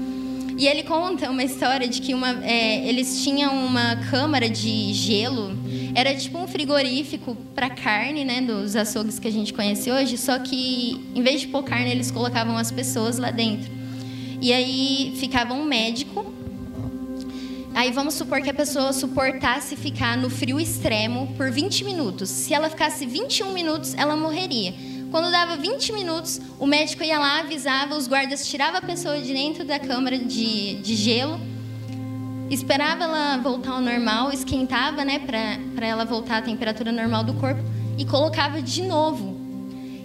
E 0.57 0.67
ele 0.67 0.83
conta 0.83 1.29
uma 1.29 1.43
história 1.43 1.87
de 1.87 2.01
que 2.01 2.13
uma, 2.13 2.45
é, 2.45 2.87
eles 2.87 3.23
tinham 3.23 3.53
uma 3.65 3.97
câmara 4.09 4.49
de 4.49 4.93
gelo 4.93 5.51
era 5.93 6.15
tipo 6.15 6.37
um 6.37 6.47
frigorífico 6.47 7.35
para 7.53 7.69
carne, 7.69 8.23
né, 8.23 8.41
dos 8.41 8.75
açougues 8.75 9.19
que 9.19 9.27
a 9.27 9.31
gente 9.31 9.53
conhece 9.53 9.91
hoje, 9.91 10.17
só 10.17 10.39
que 10.39 11.11
em 11.13 11.21
vez 11.21 11.41
de 11.41 11.47
pôr 11.47 11.63
carne, 11.63 11.91
eles 11.91 12.09
colocavam 12.11 12.57
as 12.57 12.71
pessoas 12.71 13.17
lá 13.17 13.31
dentro. 13.31 13.69
E 14.41 14.51
aí 14.53 15.13
ficava 15.17 15.53
um 15.53 15.63
médico. 15.63 16.33
Aí 17.73 17.91
vamos 17.91 18.15
supor 18.15 18.41
que 18.41 18.49
a 18.49 18.53
pessoa 18.53 18.91
suportasse 18.91 19.75
ficar 19.75 20.17
no 20.17 20.29
frio 20.29 20.59
extremo 20.59 21.33
por 21.37 21.51
20 21.51 21.85
minutos. 21.85 22.29
Se 22.29 22.53
ela 22.53 22.69
ficasse 22.69 23.05
21 23.05 23.53
minutos, 23.53 23.93
ela 23.93 24.15
morreria. 24.15 24.73
Quando 25.09 25.29
dava 25.29 25.57
20 25.57 25.93
minutos, 25.93 26.41
o 26.57 26.65
médico 26.65 27.03
ia 27.03 27.19
lá, 27.19 27.39
avisava, 27.39 27.95
os 27.95 28.07
guardas 28.07 28.47
tiravam 28.47 28.79
a 28.79 28.81
pessoa 28.81 29.19
de 29.19 29.33
dentro 29.33 29.63
da 29.63 29.77
câmara 29.77 30.17
de, 30.17 30.75
de 30.75 30.95
gelo 30.95 31.50
esperava 32.53 33.05
ela 33.05 33.37
voltar 33.37 33.71
ao 33.71 33.81
normal, 33.81 34.31
esquentava, 34.31 35.05
né, 35.05 35.19
para 35.19 35.87
ela 35.87 36.03
voltar 36.03 36.39
à 36.39 36.41
temperatura 36.41 36.91
normal 36.91 37.23
do 37.23 37.33
corpo 37.35 37.61
e 37.97 38.03
colocava 38.03 38.61
de 38.61 38.81
novo. 38.81 39.39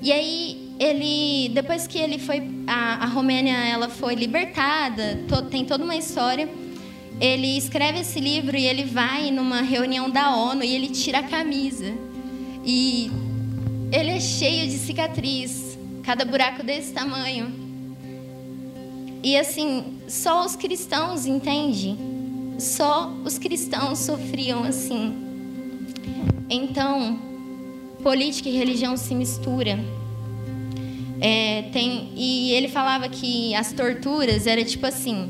E 0.01 0.13
aí 0.13 0.73
ele, 0.79 1.49
depois 1.53 1.89
que 1.89 1.99
ele 1.99 2.21
foi, 2.21 2.43
a, 2.69 3.05
a 3.05 3.07
Romênia, 3.07 3.57
ela 3.57 3.89
foi 3.89 4.15
libertada, 4.15 5.19
to, 5.27 5.43
tem 5.43 5.65
toda 5.65 5.83
uma 5.83 5.97
história. 5.97 6.49
Ele 7.21 7.57
escreve 7.57 8.01
esse 8.01 8.21
livro 8.21 8.57
e 8.57 8.65
ele 8.65 8.85
vai 8.85 9.33
numa 9.33 9.63
reunião 9.63 10.09
da 10.09 10.37
ONU 10.37 10.63
e 10.63 10.73
ele 10.73 10.89
tira 10.91 11.19
a 11.19 11.23
camisa. 11.25 11.93
E 12.65 13.11
ele 13.91 14.11
é 14.11 14.21
cheio 14.21 14.69
de 14.69 14.79
cicatriz, 14.79 15.77
cada 16.05 16.25
buraco 16.25 16.63
desse 16.63 16.93
tamanho. 16.93 17.53
E 19.21 19.37
assim, 19.37 19.99
só 20.07 20.45
os 20.45 20.55
cristãos 20.55 21.27
entendem 21.27 22.16
só 22.59 23.13
os 23.25 23.39
cristãos 23.39 23.99
sofriam 23.99 24.65
assim. 24.65 25.15
Então, 26.49 27.19
política 28.03 28.49
e 28.49 28.53
religião 28.57 28.97
se 28.97 29.15
misturam. 29.15 29.79
É, 31.21 31.63
tem, 31.73 32.13
e 32.15 32.53
ele 32.53 32.69
falava 32.69 33.09
que 33.09 33.55
as 33.55 33.73
torturas 33.73 34.47
era 34.47 34.65
tipo 34.65 34.87
assim: 34.87 35.29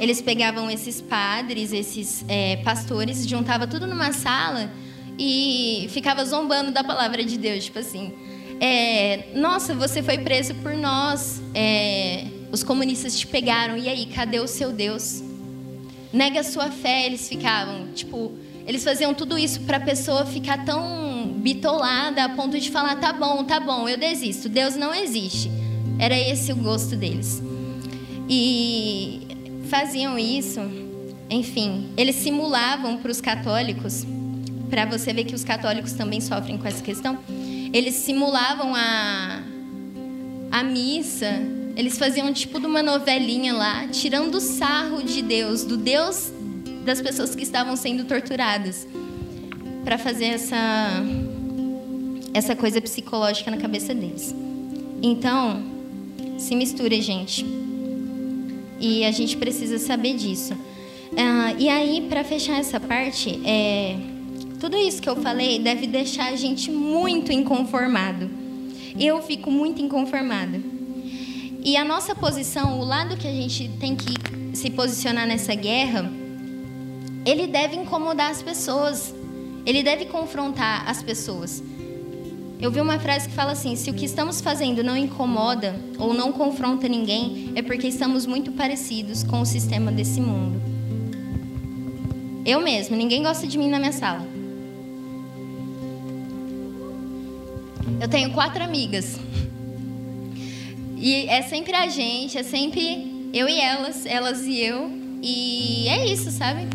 eles 0.00 0.20
pegavam 0.20 0.70
esses 0.70 1.00
padres, 1.00 1.72
esses 1.72 2.24
é, 2.28 2.56
pastores, 2.56 3.26
juntava 3.26 3.66
tudo 3.66 3.86
numa 3.86 4.12
sala 4.12 4.70
e 5.18 5.86
ficava 5.90 6.24
zombando 6.24 6.72
da 6.72 6.82
palavra 6.82 7.24
de 7.24 7.38
Deus, 7.38 7.66
tipo 7.66 7.78
assim: 7.78 8.12
é, 8.60 9.28
nossa, 9.34 9.74
você 9.74 10.02
foi 10.02 10.18
preso 10.18 10.54
por 10.56 10.74
nós, 10.74 11.40
é, 11.54 12.26
os 12.50 12.62
comunistas 12.62 13.18
te 13.18 13.26
pegaram, 13.26 13.76
e 13.76 13.88
aí, 13.88 14.06
cadê 14.06 14.40
o 14.40 14.46
seu 14.46 14.72
Deus? 14.72 15.29
Nega 16.12 16.40
a 16.40 16.44
sua 16.44 16.70
fé, 16.70 17.06
eles 17.06 17.28
ficavam, 17.28 17.88
tipo, 17.94 18.32
eles 18.66 18.84
faziam 18.84 19.14
tudo 19.14 19.38
isso 19.38 19.60
para 19.62 19.78
a 19.78 19.80
pessoa 19.80 20.26
ficar 20.26 20.64
tão 20.64 21.34
bitolada 21.36 22.24
a 22.24 22.28
ponto 22.28 22.58
de 22.58 22.70
falar: 22.70 22.96
tá 22.96 23.12
bom, 23.12 23.44
tá 23.44 23.60
bom, 23.60 23.88
eu 23.88 23.96
desisto, 23.96 24.48
Deus 24.48 24.76
não 24.76 24.94
existe. 24.94 25.50
Era 25.98 26.18
esse 26.18 26.52
o 26.52 26.56
gosto 26.56 26.96
deles. 26.96 27.42
E 28.28 29.20
faziam 29.68 30.18
isso, 30.18 30.60
enfim, 31.28 31.90
eles 31.96 32.16
simulavam 32.16 32.96
para 32.98 33.10
os 33.10 33.20
católicos, 33.20 34.06
para 34.70 34.84
você 34.84 35.12
ver 35.12 35.24
que 35.24 35.34
os 35.34 35.44
católicos 35.44 35.92
também 35.92 36.20
sofrem 36.20 36.56
com 36.56 36.66
essa 36.66 36.82
questão, 36.82 37.18
eles 37.72 37.94
simulavam 37.94 38.74
a, 38.74 39.42
a 40.50 40.62
missa 40.62 41.59
eles 41.80 41.98
faziam 41.98 42.30
tipo 42.30 42.60
de 42.60 42.66
uma 42.66 42.82
novelinha 42.82 43.54
lá, 43.54 43.88
tirando 43.88 44.34
o 44.34 44.40
sarro 44.40 45.02
de 45.02 45.22
Deus, 45.22 45.64
do 45.64 45.78
Deus 45.78 46.30
das 46.84 47.00
pessoas 47.00 47.34
que 47.34 47.42
estavam 47.42 47.74
sendo 47.74 48.04
torturadas, 48.04 48.86
para 49.82 49.96
fazer 49.96 50.26
essa 50.26 51.02
essa 52.34 52.54
coisa 52.54 52.80
psicológica 52.82 53.50
na 53.50 53.56
cabeça 53.56 53.94
deles. 53.94 54.34
Então, 55.02 55.62
se 56.38 56.54
mistura, 56.54 57.00
gente. 57.00 57.44
E 58.78 59.04
a 59.04 59.10
gente 59.10 59.36
precisa 59.38 59.78
saber 59.78 60.14
disso. 60.14 60.52
Uh, 60.52 61.56
e 61.58 61.68
aí, 61.68 62.06
para 62.08 62.22
fechar 62.22 62.60
essa 62.60 62.78
parte, 62.78 63.40
é, 63.44 63.96
tudo 64.60 64.76
isso 64.76 65.02
que 65.02 65.08
eu 65.08 65.16
falei 65.16 65.58
deve 65.58 65.86
deixar 65.86 66.28
a 66.30 66.36
gente 66.36 66.70
muito 66.70 67.32
inconformado. 67.32 68.30
Eu 68.98 69.20
fico 69.22 69.50
muito 69.50 69.82
inconformada. 69.82 70.60
E 71.62 71.76
a 71.76 71.84
nossa 71.84 72.14
posição, 72.14 72.80
o 72.80 72.84
lado 72.84 73.16
que 73.16 73.28
a 73.28 73.32
gente 73.32 73.68
tem 73.78 73.94
que 73.94 74.56
se 74.56 74.70
posicionar 74.70 75.26
nessa 75.26 75.54
guerra, 75.54 76.10
ele 77.24 77.46
deve 77.46 77.76
incomodar 77.76 78.30
as 78.30 78.42
pessoas. 78.42 79.14
Ele 79.66 79.82
deve 79.82 80.06
confrontar 80.06 80.88
as 80.88 81.02
pessoas. 81.02 81.62
Eu 82.60 82.70
vi 82.70 82.80
uma 82.80 82.98
frase 82.98 83.28
que 83.28 83.34
fala 83.34 83.52
assim: 83.52 83.76
se 83.76 83.90
o 83.90 83.94
que 83.94 84.06
estamos 84.06 84.40
fazendo 84.40 84.82
não 84.82 84.96
incomoda 84.96 85.78
ou 85.98 86.14
não 86.14 86.32
confronta 86.32 86.88
ninguém, 86.88 87.52
é 87.54 87.62
porque 87.62 87.86
estamos 87.86 88.24
muito 88.24 88.52
parecidos 88.52 89.22
com 89.22 89.40
o 89.40 89.46
sistema 89.46 89.92
desse 89.92 90.20
mundo. 90.20 90.60
Eu 92.44 92.60
mesmo, 92.62 92.96
ninguém 92.96 93.22
gosta 93.22 93.46
de 93.46 93.58
mim 93.58 93.68
na 93.68 93.78
minha 93.78 93.92
sala. 93.92 94.26
Eu 98.00 98.08
tenho 98.08 98.32
quatro 98.32 98.64
amigas. 98.64 99.18
E 101.02 101.26
é 101.28 101.40
sempre 101.40 101.74
a 101.74 101.88
gente, 101.88 102.36
é 102.36 102.42
sempre 102.42 103.30
eu 103.32 103.48
e 103.48 103.58
elas, 103.58 104.04
elas 104.04 104.44
e 104.44 104.60
eu. 104.60 104.92
E 105.22 105.88
é 105.88 106.06
isso, 106.06 106.30
sabe? 106.30 106.68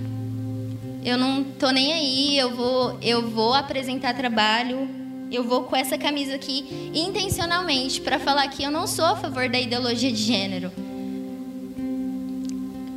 Eu 1.03 1.15
não 1.15 1.43
tô 1.43 1.69
nem 1.69 1.93
aí, 1.93 2.35
eu 2.35 2.55
vou, 2.55 2.97
eu 3.03 3.29
vou 3.29 3.53
apresentar 3.53 4.15
trabalho, 4.15 4.89
eu 5.31 5.43
vou 5.43 5.65
com 5.65 5.75
essa 5.75 5.95
camisa 5.95 6.33
aqui 6.33 6.91
intencionalmente 6.91 8.01
para 8.01 8.17
falar 8.17 8.47
que 8.47 8.63
eu 8.63 8.71
não 8.71 8.87
sou 8.87 9.05
a 9.05 9.15
favor 9.15 9.47
da 9.47 9.59
ideologia 9.59 10.11
de 10.11 10.23
gênero. 10.23 10.71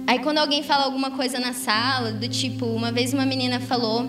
Aí 0.06 0.20
quando 0.20 0.38
alguém 0.38 0.62
fala 0.62 0.84
alguma 0.84 1.10
coisa 1.10 1.38
na 1.38 1.52
sala, 1.52 2.10
do 2.12 2.26
tipo, 2.26 2.64
uma 2.64 2.90
vez 2.90 3.12
uma 3.12 3.26
menina 3.26 3.60
falou 3.60 4.08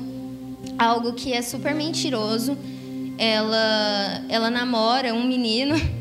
algo 0.77 1.11
que 1.11 1.33
é 1.33 1.41
super 1.41 1.75
mentiroso. 1.75 2.57
Ela 3.17 4.23
ela 4.29 4.49
namora 4.49 5.13
um 5.13 5.27
menino 5.27 5.75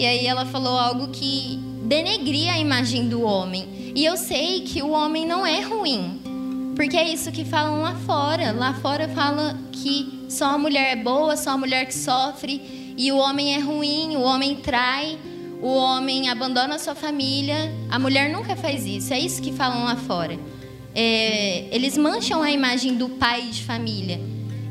e 0.00 0.06
aí 0.06 0.26
ela 0.26 0.46
falou 0.46 0.78
algo 0.78 1.08
que 1.08 1.58
denegria 1.82 2.54
a 2.54 2.58
imagem 2.58 3.06
do 3.06 3.20
homem. 3.20 3.92
E 3.94 4.02
eu 4.02 4.16
sei 4.16 4.62
que 4.62 4.80
o 4.80 4.92
homem 4.92 5.26
não 5.26 5.46
é 5.46 5.60
ruim, 5.60 6.72
porque 6.74 6.96
é 6.96 7.06
isso 7.06 7.30
que 7.30 7.44
falam 7.44 7.82
lá 7.82 7.94
fora. 8.06 8.50
Lá 8.50 8.72
fora 8.72 9.06
fala 9.08 9.58
que 9.70 10.24
só 10.26 10.54
a 10.54 10.58
mulher 10.58 10.92
é 10.92 10.96
boa, 10.96 11.36
só 11.36 11.50
a 11.50 11.58
mulher 11.58 11.84
que 11.84 11.94
sofre, 11.94 12.94
e 12.96 13.12
o 13.12 13.18
homem 13.18 13.54
é 13.54 13.58
ruim, 13.58 14.16
o 14.16 14.22
homem 14.22 14.56
trai, 14.56 15.18
o 15.60 15.68
homem 15.68 16.30
abandona 16.30 16.76
a 16.76 16.78
sua 16.78 16.94
família. 16.94 17.70
A 17.90 17.98
mulher 17.98 18.32
nunca 18.32 18.56
faz 18.56 18.86
isso. 18.86 19.12
É 19.12 19.20
isso 19.20 19.42
que 19.42 19.52
falam 19.52 19.84
lá 19.84 19.96
fora. 19.96 20.38
É, 20.94 21.66
eles 21.70 21.98
mancham 21.98 22.42
a 22.42 22.50
imagem 22.50 22.96
do 22.96 23.10
pai 23.10 23.42
de 23.42 23.64
família. 23.64 24.18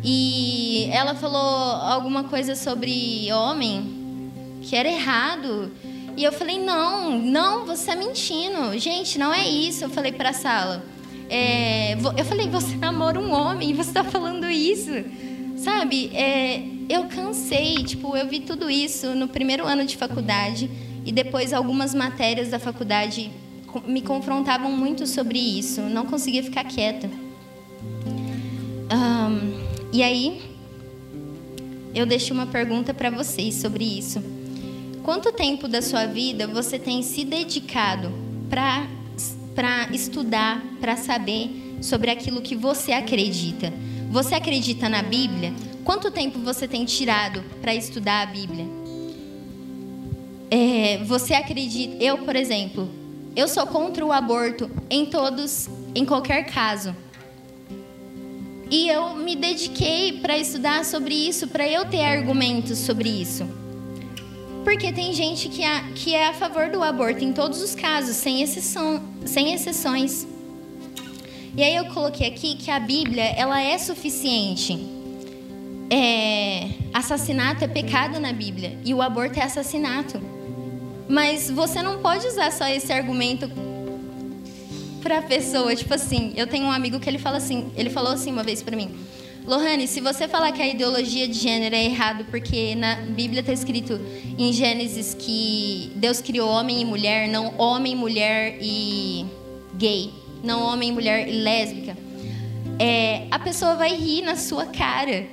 E 0.03 0.89
ela 0.91 1.13
falou 1.13 1.39
alguma 1.39 2.23
coisa 2.23 2.55
sobre 2.55 3.31
homem, 3.31 3.98
que 4.69 4.75
era 4.75 4.87
errado. 4.87 5.71
E 6.15 6.23
eu 6.23 6.31
falei: 6.31 6.59
não, 6.59 7.19
não, 7.19 7.65
você 7.65 7.81
está 7.81 7.95
mentindo. 7.95 8.77
Gente, 8.77 9.17
não 9.17 9.33
é 9.33 9.49
isso. 9.49 9.83
Eu 9.83 9.89
falei 9.89 10.11
para 10.11 10.29
a 10.29 10.33
sala. 10.33 10.85
É, 11.27 11.93
eu 11.93 12.25
falei: 12.25 12.47
você 12.47 12.75
namora 12.75 13.19
um 13.19 13.31
homem 13.31 13.73
você 13.73 13.89
está 13.89 14.03
falando 14.03 14.47
isso. 14.47 14.91
Sabe? 15.57 16.11
É, 16.15 16.61
eu 16.87 17.05
cansei. 17.05 17.83
Tipo, 17.83 18.15
eu 18.15 18.27
vi 18.27 18.41
tudo 18.41 18.69
isso 18.69 19.15
no 19.15 19.27
primeiro 19.27 19.65
ano 19.65 19.83
de 19.85 19.97
faculdade. 19.97 20.69
e 21.05 21.11
depois 21.11 21.53
algumas 21.53 21.95
matérias 21.95 22.49
da 22.49 22.59
faculdade 22.59 23.31
me 23.87 24.01
confrontavam 24.01 24.71
muito 24.71 25.07
sobre 25.07 25.39
isso. 25.39 25.81
Não 25.81 26.05
conseguia 26.05 26.43
ficar 26.43 26.63
quieta. 26.65 27.09
Um, 28.91 29.59
e 29.91 30.03
aí, 30.03 30.41
eu 31.95 32.05
deixo 32.05 32.33
uma 32.33 32.45
pergunta 32.45 32.93
para 32.93 33.09
vocês 33.09 33.55
sobre 33.55 33.83
isso. 33.83 34.38
Quanto 35.03 35.31
tempo 35.31 35.67
da 35.67 35.81
sua 35.81 36.05
vida 36.05 36.47
você 36.47 36.77
tem 36.77 37.01
se 37.01 37.23
dedicado 37.23 38.11
para 38.49 39.87
estudar, 39.91 40.61
para 40.79 40.95
saber 40.95 41.77
sobre 41.81 42.11
aquilo 42.11 42.41
que 42.41 42.55
você 42.55 42.91
acredita? 42.91 43.73
Você 44.11 44.35
acredita 44.35 44.89
na 44.89 45.01
Bíblia? 45.01 45.53
Quanto 45.83 46.11
tempo 46.11 46.39
você 46.39 46.67
tem 46.67 46.85
tirado 46.85 47.43
para 47.61 47.73
estudar 47.73 48.21
a 48.21 48.25
Bíblia? 48.25 48.65
É, 50.51 50.97
você 51.05 51.33
acredita? 51.33 52.03
Eu, 52.03 52.19
por 52.19 52.35
exemplo, 52.35 52.89
eu 53.35 53.47
sou 53.47 53.65
contra 53.67 54.05
o 54.05 54.11
aborto 54.11 54.69
em 54.89 55.05
todos, 55.05 55.69
em 55.95 56.05
qualquer 56.05 56.43
caso. 56.43 56.95
E 58.69 58.87
eu 58.87 59.15
me 59.15 59.35
dediquei 59.35 60.19
para 60.19 60.37
estudar 60.37 60.85
sobre 60.85 61.15
isso, 61.15 61.47
para 61.47 61.67
eu 61.67 61.85
ter 61.85 62.03
argumentos 62.03 62.77
sobre 62.79 63.09
isso. 63.09 63.58
Porque 64.63 64.91
tem 64.91 65.13
gente 65.13 65.49
que, 65.49 65.63
é, 65.63 65.83
que 65.95 66.13
é 66.13 66.27
a 66.27 66.33
favor 66.33 66.69
do 66.69 66.83
aborto 66.83 67.23
em 67.23 67.33
todos 67.33 67.61
os 67.61 67.73
casos, 67.73 68.15
sem, 68.15 68.41
exceção, 68.41 69.01
sem 69.25 69.53
exceções. 69.53 70.27
E 71.55 71.63
aí 71.63 71.75
eu 71.75 71.85
coloquei 71.85 72.27
aqui 72.27 72.55
que 72.55 72.69
a 72.69 72.79
Bíblia 72.79 73.23
ela 73.23 73.59
é 73.59 73.77
suficiente. 73.77 74.77
É, 75.91 76.69
assassinato 76.93 77.63
é 77.63 77.67
pecado 77.67 78.19
na 78.19 78.31
Bíblia 78.31 78.77
e 78.85 78.93
o 78.93 79.01
aborto 79.01 79.39
é 79.39 79.43
assassinato. 79.43 80.21
Mas 81.07 81.49
você 81.49 81.81
não 81.81 81.99
pode 81.99 82.27
usar 82.27 82.51
só 82.51 82.67
esse 82.67 82.93
argumento 82.93 83.49
para 85.01 85.19
a 85.19 85.21
pessoa. 85.21 85.75
Tipo 85.75 85.95
assim, 85.95 86.33
eu 86.35 86.45
tenho 86.45 86.65
um 86.65 86.71
amigo 86.71 86.99
que 86.99 87.09
ele 87.09 87.17
fala 87.17 87.37
assim, 87.37 87.71
ele 87.75 87.89
falou 87.89 88.13
assim 88.13 88.31
uma 88.31 88.43
vez 88.43 88.61
para 88.61 88.75
mim. 88.75 88.95
Lohane, 89.45 89.87
se 89.87 89.99
você 89.99 90.27
falar 90.27 90.51
que 90.51 90.61
a 90.61 90.67
ideologia 90.67 91.27
de 91.27 91.33
gênero 91.33 91.75
é 91.75 91.83
errado, 91.85 92.25
porque 92.29 92.75
na 92.75 92.95
Bíblia 92.95 93.39
está 93.39 93.51
escrito 93.51 93.99
em 94.37 94.53
Gênesis 94.53 95.15
que 95.17 95.91
Deus 95.95 96.21
criou 96.21 96.49
homem 96.49 96.81
e 96.81 96.85
mulher, 96.85 97.27
não 97.27 97.57
homem, 97.57 97.95
mulher 97.95 98.57
e 98.61 99.25
gay, 99.75 100.11
não 100.43 100.61
homem, 100.63 100.91
mulher 100.91 101.27
e 101.27 101.41
lésbica, 101.41 101.97
é, 102.77 103.27
a 103.31 103.39
pessoa 103.39 103.75
vai 103.75 103.95
rir 103.95 104.21
na 104.21 104.35
sua 104.35 104.65
cara, 104.67 105.25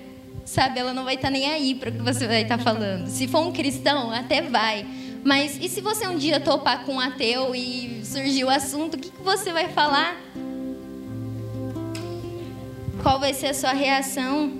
sabe? 0.44 0.80
Ela 0.80 0.92
não 0.92 1.04
vai 1.04 1.14
estar 1.14 1.28
tá 1.28 1.32
nem 1.32 1.46
aí 1.46 1.74
para 1.74 1.90
o 1.90 1.92
que 1.92 2.02
você 2.02 2.26
vai 2.26 2.42
estar 2.42 2.58
tá 2.58 2.64
falando. 2.64 3.06
Se 3.08 3.28
for 3.28 3.46
um 3.46 3.52
cristão, 3.52 4.10
até 4.10 4.40
vai. 4.40 4.86
Mas 5.24 5.58
e 5.60 5.68
se 5.68 5.80
você 5.80 6.06
um 6.06 6.16
dia 6.16 6.40
topar 6.40 6.84
com 6.84 6.94
um 6.94 7.00
ateu 7.00 7.54
e 7.54 8.00
surgir 8.04 8.44
o 8.44 8.48
assunto, 8.48 8.94
o 8.94 8.98
que, 8.98 9.10
que 9.10 9.22
você 9.22 9.52
vai 9.52 9.68
falar? 9.68 10.16
Qual 13.06 13.20
vai 13.20 13.32
ser 13.32 13.46
a 13.46 13.54
sua 13.54 13.72
reação? 13.72 14.52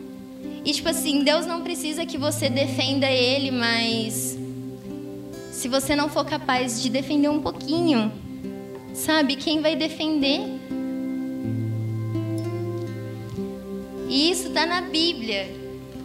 E 0.65 0.71
tipo 0.73 0.89
assim, 0.89 1.25
Deus 1.25 1.45
não 1.47 1.63
precisa 1.63 2.07
que 2.07 2.17
você 2.17 2.49
defenda 2.49 3.11
ele, 3.11 3.51
mas 3.51 4.39
se 5.51 5.67
você 5.67 5.97
não 5.97 6.09
for 6.09 6.25
capaz 6.25 6.81
de 6.81 6.89
defender 6.89 7.29
um 7.29 7.43
pouquinho, 7.43 8.13
sabe, 8.95 9.35
quem 9.35 9.61
vai 9.61 9.75
defender? 9.75 10.43
E 14.09 14.31
isso 14.31 14.47
está 14.47 14.65
na 14.65 14.81
Bíblia. 14.81 15.53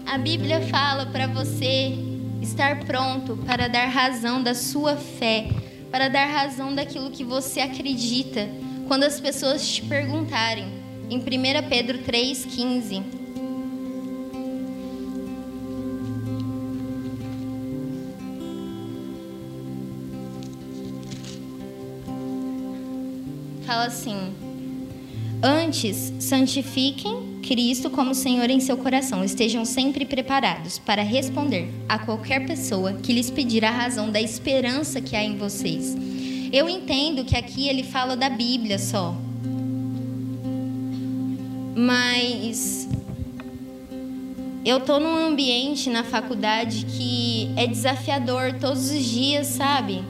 A 0.08 0.18
Bíblia 0.18 0.62
fala 0.62 1.06
para 1.06 1.28
você 1.28 1.94
estar 2.42 2.86
pronto 2.86 3.38
para 3.46 3.70
dar 3.70 3.86
razão 3.86 4.42
da 4.42 4.56
sua 4.56 4.96
fé, 4.96 5.48
para 5.92 6.08
dar 6.08 6.26
razão 6.26 6.74
daquilo 6.74 7.12
que 7.12 7.24
você 7.24 7.60
acredita, 7.60 8.50
quando 8.88 9.04
as 9.04 9.20
pessoas 9.20 9.64
te 9.70 9.84
perguntarem. 9.84 10.81
Em 11.12 11.18
1 11.18 11.22
Pedro 11.68 12.00
3,15. 12.00 13.04
Fala 23.66 23.88
assim: 23.88 24.16
Antes, 25.44 26.14
santifiquem 26.18 27.42
Cristo 27.46 27.90
como 27.90 28.16
Senhor 28.16 28.50
em 28.50 28.62
seu 28.62 28.78
coração. 28.78 29.22
Estejam 29.22 29.66
sempre 29.66 30.06
preparados 30.06 30.80
para 30.80 31.02
responder 31.02 31.68
a 31.90 32.00
qualquer 32.00 32.48
pessoa 32.48 32.94
que 32.94 33.12
lhes 33.12 33.30
pedir 33.30 33.66
a 33.66 33.72
razão 33.72 34.10
da 34.10 34.22
esperança 34.22 35.02
que 35.02 35.18
há 35.18 35.24
em 35.26 35.36
vocês. 35.36 35.94
Eu 36.54 36.70
entendo 36.70 37.26
que 37.26 37.36
aqui 37.36 37.68
ele 37.68 37.84
fala 37.84 38.16
da 38.16 38.30
Bíblia 38.30 38.80
só. 38.80 39.14
Mas 41.76 42.88
eu 44.64 44.80
tô 44.80 45.00
num 45.00 45.28
ambiente 45.28 45.90
na 45.90 46.04
faculdade 46.04 46.86
que 46.86 47.50
é 47.56 47.66
desafiador 47.66 48.54
todos 48.60 48.92
os 48.92 49.04
dias, 49.04 49.48
sabe? 49.48 50.04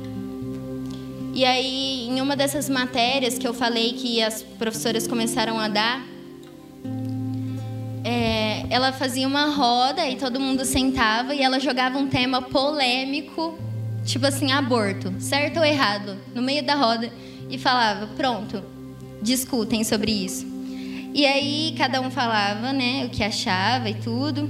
E 1.33 1.45
aí, 1.45 2.09
em 2.09 2.19
uma 2.19 2.35
dessas 2.35 2.67
matérias 2.67 3.37
que 3.37 3.47
eu 3.47 3.53
falei 3.53 3.93
que 3.93 4.21
as 4.21 4.43
professoras 4.43 5.07
começaram 5.07 5.57
a 5.57 5.69
dar, 5.69 6.05
é, 8.03 8.65
ela 8.69 8.91
fazia 8.91 9.25
uma 9.25 9.45
roda 9.45 10.05
e 10.05 10.17
todo 10.17 10.39
mundo 10.39 10.65
sentava 10.65 11.33
e 11.33 11.41
ela 11.41 11.59
jogava 11.59 11.97
um 11.97 12.07
tema 12.07 12.41
polêmico, 12.41 13.57
tipo 14.05 14.25
assim, 14.25 14.51
aborto, 14.51 15.13
certo 15.19 15.59
ou 15.59 15.65
errado, 15.65 16.17
no 16.35 16.41
meio 16.41 16.65
da 16.65 16.75
roda 16.75 17.09
e 17.49 17.57
falava: 17.57 18.07
pronto, 18.17 18.61
discutem 19.21 19.85
sobre 19.85 20.11
isso. 20.11 20.45
E 21.13 21.25
aí 21.25 21.75
cada 21.77 21.99
um 21.99 22.09
falava, 22.09 22.71
né, 22.71 23.05
o 23.05 23.09
que 23.09 23.23
achava 23.23 23.89
e 23.89 23.95
tudo. 23.95 24.49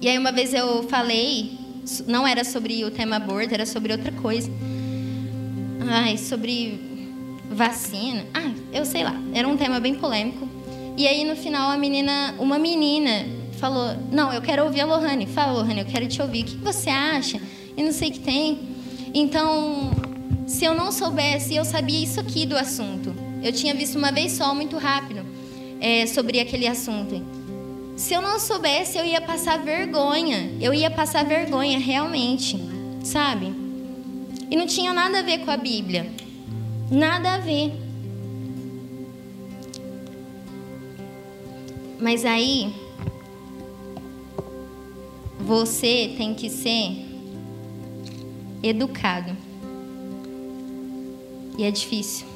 E 0.00 0.08
aí 0.08 0.18
uma 0.18 0.30
vez 0.30 0.52
eu 0.52 0.82
falei, 0.84 1.58
não 2.06 2.26
era 2.26 2.44
sobre 2.44 2.84
o 2.84 2.90
tema 2.90 3.16
aborto, 3.16 3.54
era 3.54 3.64
sobre 3.64 3.92
outra 3.92 4.12
coisa. 4.12 4.50
Ai, 5.88 6.18
sobre 6.18 6.80
vacina. 7.50 8.24
Ah, 8.34 8.50
eu 8.72 8.84
sei 8.84 9.04
lá. 9.04 9.14
Era 9.32 9.46
um 9.48 9.56
tema 9.56 9.80
bem 9.80 9.94
polêmico. 9.94 10.48
E 10.96 11.06
aí 11.06 11.24
no 11.24 11.36
final 11.36 11.70
a 11.70 11.78
menina, 11.78 12.34
uma 12.38 12.58
menina 12.58 13.26
falou: 13.58 13.96
"Não, 14.10 14.32
eu 14.32 14.42
quero 14.42 14.64
ouvir 14.64 14.80
a 14.80 14.86
Lohane. 14.86 15.26
Fala, 15.26 15.52
Lohane, 15.52 15.80
eu 15.80 15.86
quero 15.86 16.06
te 16.08 16.20
ouvir. 16.20 16.42
O 16.42 16.44
que 16.46 16.56
você 16.56 16.90
acha?" 16.90 17.40
E 17.76 17.82
não 17.82 17.92
sei 17.92 18.10
o 18.10 18.12
que 18.12 18.20
tem. 18.20 18.58
Então, 19.14 19.90
se 20.46 20.64
eu 20.64 20.74
não 20.74 20.90
soubesse, 20.90 21.54
eu 21.54 21.64
sabia 21.64 22.02
isso 22.02 22.18
aqui 22.18 22.46
do 22.46 22.56
assunto. 22.56 23.25
Eu 23.46 23.52
tinha 23.52 23.72
visto 23.72 23.96
uma 23.96 24.10
vez 24.10 24.32
só, 24.32 24.52
muito 24.52 24.76
rápido, 24.76 25.24
é, 25.80 26.04
sobre 26.08 26.40
aquele 26.40 26.66
assunto. 26.66 27.24
Se 27.96 28.12
eu 28.12 28.20
não 28.20 28.40
soubesse, 28.40 28.98
eu 28.98 29.04
ia 29.04 29.20
passar 29.20 29.58
vergonha. 29.62 30.50
Eu 30.60 30.74
ia 30.74 30.90
passar 30.90 31.24
vergonha, 31.24 31.78
realmente. 31.78 32.58
Sabe? 33.04 33.54
E 34.50 34.56
não 34.56 34.66
tinha 34.66 34.92
nada 34.92 35.20
a 35.20 35.22
ver 35.22 35.44
com 35.44 35.50
a 35.52 35.56
Bíblia. 35.56 36.10
Nada 36.90 37.34
a 37.34 37.38
ver. 37.38 37.72
Mas 42.00 42.24
aí 42.24 42.74
você 45.38 46.12
tem 46.18 46.34
que 46.34 46.50
ser 46.50 46.96
educado. 48.60 49.36
E 51.56 51.62
é 51.62 51.70
difícil. 51.70 52.35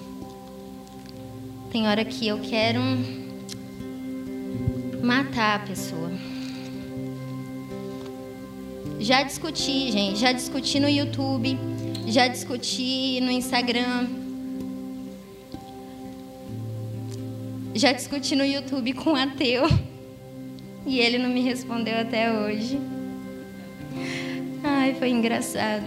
Tem 1.70 1.86
hora 1.86 2.04
que 2.04 2.26
eu 2.26 2.38
quero 2.40 2.80
matar 5.02 5.56
a 5.56 5.58
pessoa. 5.60 6.10
Já 8.98 9.22
discuti, 9.22 9.90
gente, 9.90 10.18
já 10.18 10.32
discuti 10.32 10.78
no 10.78 10.88
YouTube, 10.88 11.58
já 12.06 12.28
discuti 12.28 13.20
no 13.20 13.30
Instagram, 13.30 14.20
Já 17.80 17.92
discuti 17.92 18.34
no 18.34 18.44
YouTube 18.44 18.92
com 18.92 19.12
um 19.12 19.16
ateu 19.16 19.62
e 20.84 20.98
ele 20.98 21.18
não 21.18 21.30
me 21.30 21.40
respondeu 21.40 21.96
até 21.98 22.30
hoje. 22.30 22.78
Ai, 24.62 24.94
foi 24.98 25.08
engraçado. 25.08 25.86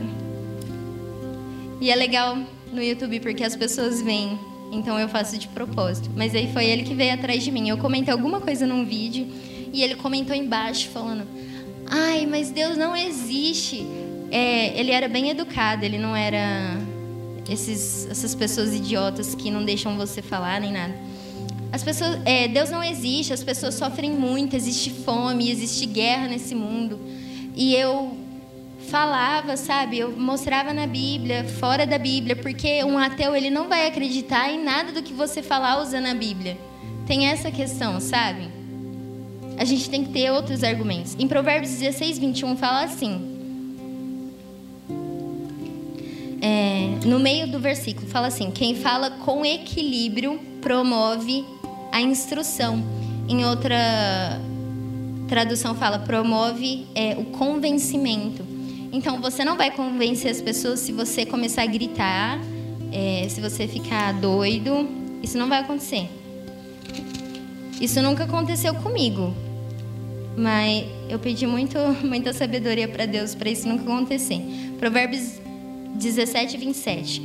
E 1.79 1.91
é 1.91 1.95
legal 1.95 2.35
no 2.71 2.81
YouTube 2.81 3.19
porque 3.19 3.43
as 3.43 3.55
pessoas 3.55 4.01
vêm, 4.01 4.39
então 4.73 4.99
eu 4.99 5.07
faço 5.07 5.37
de 5.37 5.47
propósito. 5.47 6.09
Mas 6.15 6.33
aí 6.35 6.51
foi 6.51 6.65
ele 6.65 6.83
que 6.83 6.93
veio 6.93 7.13
atrás 7.13 7.43
de 7.43 7.51
mim. 7.51 7.69
Eu 7.69 7.77
comentei 7.77 8.13
alguma 8.13 8.41
coisa 8.41 8.65
num 8.65 8.85
vídeo 8.85 9.27
e 9.71 9.81
ele 9.83 9.95
comentou 9.95 10.35
embaixo 10.35 10.89
falando: 10.89 11.27
Ai, 11.87 12.25
mas 12.25 12.51
Deus 12.51 12.77
não 12.77 12.95
existe. 12.95 13.85
É, 14.31 14.79
ele 14.79 14.91
era 14.91 15.07
bem 15.07 15.29
educado, 15.29 15.85
ele 15.85 15.97
não 15.97 16.15
era 16.15 16.77
esses, 17.49 18.07
essas 18.09 18.33
pessoas 18.33 18.73
idiotas 18.73 19.35
que 19.35 19.51
não 19.51 19.63
deixam 19.63 19.95
você 19.95 20.21
falar 20.21 20.59
nem 20.59 20.71
nada. 20.71 20.93
As 21.71 21.83
pessoas, 21.83 22.19
é, 22.25 22.47
Deus 22.47 22.69
não 22.69 22.83
existe, 22.83 23.33
as 23.33 23.43
pessoas 23.43 23.73
sofrem 23.75 24.11
muito, 24.11 24.55
existe 24.55 24.89
fome, 24.89 25.49
existe 25.49 25.85
guerra 25.85 26.27
nesse 26.27 26.53
mundo. 26.53 26.99
E 27.55 27.75
eu 27.75 28.22
falava, 28.93 29.57
sabe? 29.57 29.97
Eu 29.97 30.11
mostrava 30.11 30.71
na 30.71 30.85
Bíblia, 30.85 31.43
fora 31.59 31.83
da 31.83 31.97
Bíblia, 31.97 32.35
porque 32.35 32.83
um 32.83 32.95
ateu 32.95 33.35
ele 33.35 33.49
não 33.49 33.67
vai 33.67 33.87
acreditar 33.87 34.51
em 34.51 34.63
nada 34.63 34.91
do 34.91 35.01
que 35.01 35.11
você 35.11 35.41
falar 35.41 35.81
usando 35.81 36.05
a 36.05 36.13
Bíblia. 36.13 36.55
Tem 37.07 37.25
essa 37.25 37.49
questão, 37.49 37.99
sabe? 37.99 38.47
A 39.57 39.65
gente 39.65 39.89
tem 39.89 40.03
que 40.03 40.11
ter 40.11 40.29
outros 40.29 40.63
argumentos. 40.63 41.15
Em 41.17 41.27
Provérbios 41.27 41.71
16, 41.71 42.19
21 42.19 42.55
fala 42.55 42.83
assim. 42.83 43.33
É, 46.39 46.99
no 47.03 47.19
meio 47.19 47.47
do 47.47 47.59
versículo 47.59 48.05
fala 48.07 48.27
assim: 48.27 48.51
quem 48.51 48.75
fala 48.75 49.09
com 49.09 49.43
equilíbrio 49.43 50.39
promove 50.61 51.43
a 51.91 51.99
instrução. 51.99 52.83
Em 53.27 53.43
outra 53.43 54.39
tradução 55.27 55.73
fala 55.73 55.97
promove 55.97 56.85
é, 56.93 57.15
o 57.17 57.25
convencimento. 57.25 58.52
Então 58.93 59.19
você 59.19 59.43
não 59.43 59.57
vai 59.57 59.71
convencer 59.71 60.29
as 60.29 60.39
pessoas 60.39 60.79
se 60.79 60.91
você 60.91 61.25
começar 61.25 61.63
a 61.63 61.65
gritar, 61.65 62.39
é, 62.91 63.27
se 63.27 63.41
você 63.41 63.67
ficar 63.67 64.13
doido. 64.13 64.87
Isso 65.23 65.35
não 65.35 65.49
vai 65.49 65.61
acontecer. 65.61 66.07
Isso 67.81 67.99
nunca 68.03 68.25
aconteceu 68.25 68.75
comigo. 68.75 69.33
Mas 70.37 70.85
eu 71.09 71.17
pedi 71.17 71.47
muito, 71.47 71.75
muita 72.05 72.33
sabedoria 72.33 72.87
para 72.87 73.07
Deus 73.07 73.33
para 73.33 73.49
isso 73.49 73.67
nunca 73.67 73.83
acontecer. 73.83 74.39
Provérbios 74.77 75.41
17, 75.95 76.55
27. 76.55 77.21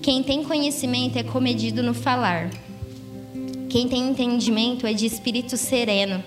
Quem 0.00 0.22
tem 0.22 0.42
conhecimento 0.42 1.18
é 1.18 1.22
comedido 1.22 1.82
no 1.82 1.92
falar. 1.92 2.48
Quem 3.68 3.88
tem 3.88 4.08
entendimento 4.08 4.86
é 4.86 4.94
de 4.94 5.04
espírito 5.04 5.54
sereno. 5.58 6.24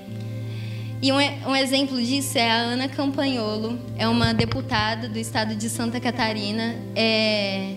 E 1.01 1.11
um, 1.11 1.15
um, 1.17 1.55
exemplo 1.55 1.99
disso 1.99 2.37
é 2.37 2.47
a 2.47 2.57
Ana 2.57 2.87
Campanholo, 2.87 3.79
é 3.97 4.07
uma 4.07 4.35
deputada 4.35 5.09
do 5.09 5.17
estado 5.17 5.55
de 5.55 5.67
Santa 5.67 5.99
Catarina. 5.99 6.75
É, 6.95 7.73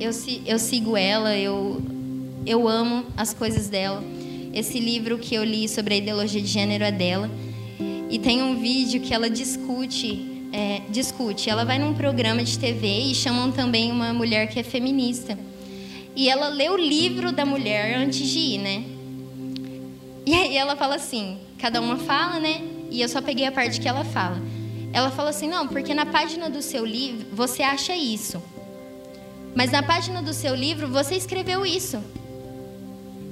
eu, 0.00 0.10
eu 0.46 0.58
sigo 0.58 0.96
ela, 0.96 1.36
eu, 1.36 1.82
eu 2.46 2.66
amo 2.66 3.04
as 3.14 3.34
coisas 3.34 3.68
dela. 3.68 4.02
Esse 4.54 4.80
livro 4.80 5.18
que 5.18 5.34
eu 5.34 5.44
li 5.44 5.68
sobre 5.68 5.92
a 5.92 5.96
ideologia 5.98 6.40
de 6.40 6.46
gênero 6.46 6.82
é 6.82 6.90
dela. 6.90 7.30
E 8.08 8.18
tem 8.18 8.42
um 8.42 8.58
vídeo 8.58 9.02
que 9.02 9.12
ela 9.12 9.28
discute, 9.28 10.46
é, 10.50 10.80
discute. 10.88 11.50
Ela 11.50 11.66
vai 11.66 11.78
num 11.78 11.92
programa 11.92 12.42
de 12.42 12.58
TV 12.58 13.00
e 13.00 13.14
chamam 13.14 13.52
também 13.52 13.92
uma 13.92 14.14
mulher 14.14 14.48
que 14.48 14.58
é 14.58 14.62
feminista. 14.62 15.38
E 16.16 16.30
ela 16.30 16.48
lê 16.48 16.70
o 16.70 16.76
livro 16.78 17.32
da 17.32 17.44
mulher 17.44 17.98
antes 17.98 18.26
de 18.26 18.38
ir, 18.38 18.58
né? 18.58 18.84
E 20.30 20.34
aí 20.36 20.56
ela 20.56 20.76
fala 20.76 20.94
assim, 20.94 21.40
cada 21.58 21.80
uma 21.80 21.96
fala, 21.96 22.38
né? 22.38 22.60
E 22.88 23.00
eu 23.00 23.08
só 23.08 23.20
peguei 23.20 23.46
a 23.46 23.50
parte 23.50 23.80
que 23.80 23.88
ela 23.88 24.04
fala. 24.04 24.40
Ela 24.92 25.10
fala 25.10 25.30
assim: 25.30 25.48
"Não, 25.48 25.66
porque 25.66 25.92
na 25.92 26.06
página 26.06 26.48
do 26.48 26.62
seu 26.62 26.86
livro 26.86 27.26
você 27.32 27.64
acha 27.64 27.96
isso. 27.96 28.40
Mas 29.56 29.72
na 29.72 29.82
página 29.82 30.22
do 30.22 30.32
seu 30.32 30.54
livro 30.54 30.86
você 30.86 31.16
escreveu 31.16 31.66
isso." 31.66 32.00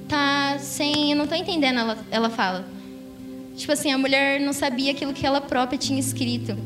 Tá 0.09 0.59
sem, 0.59 1.13
eu 1.13 1.17
não 1.17 1.29
tô 1.29 1.37
entendendo, 1.37 1.79
ela, 1.79 1.99
ela 2.11 2.31
fala. 2.31 2.67
Tipo 3.57 3.71
assim, 3.71 3.93
a 3.93 3.99
mulher 3.99 4.41
não 4.41 4.53
sabia 4.53 4.91
aquilo 4.91 5.13
que 5.13 5.25
ela 5.25 5.41
própria 5.41 5.79
tinha 5.79 6.01
escrito. 6.01 6.59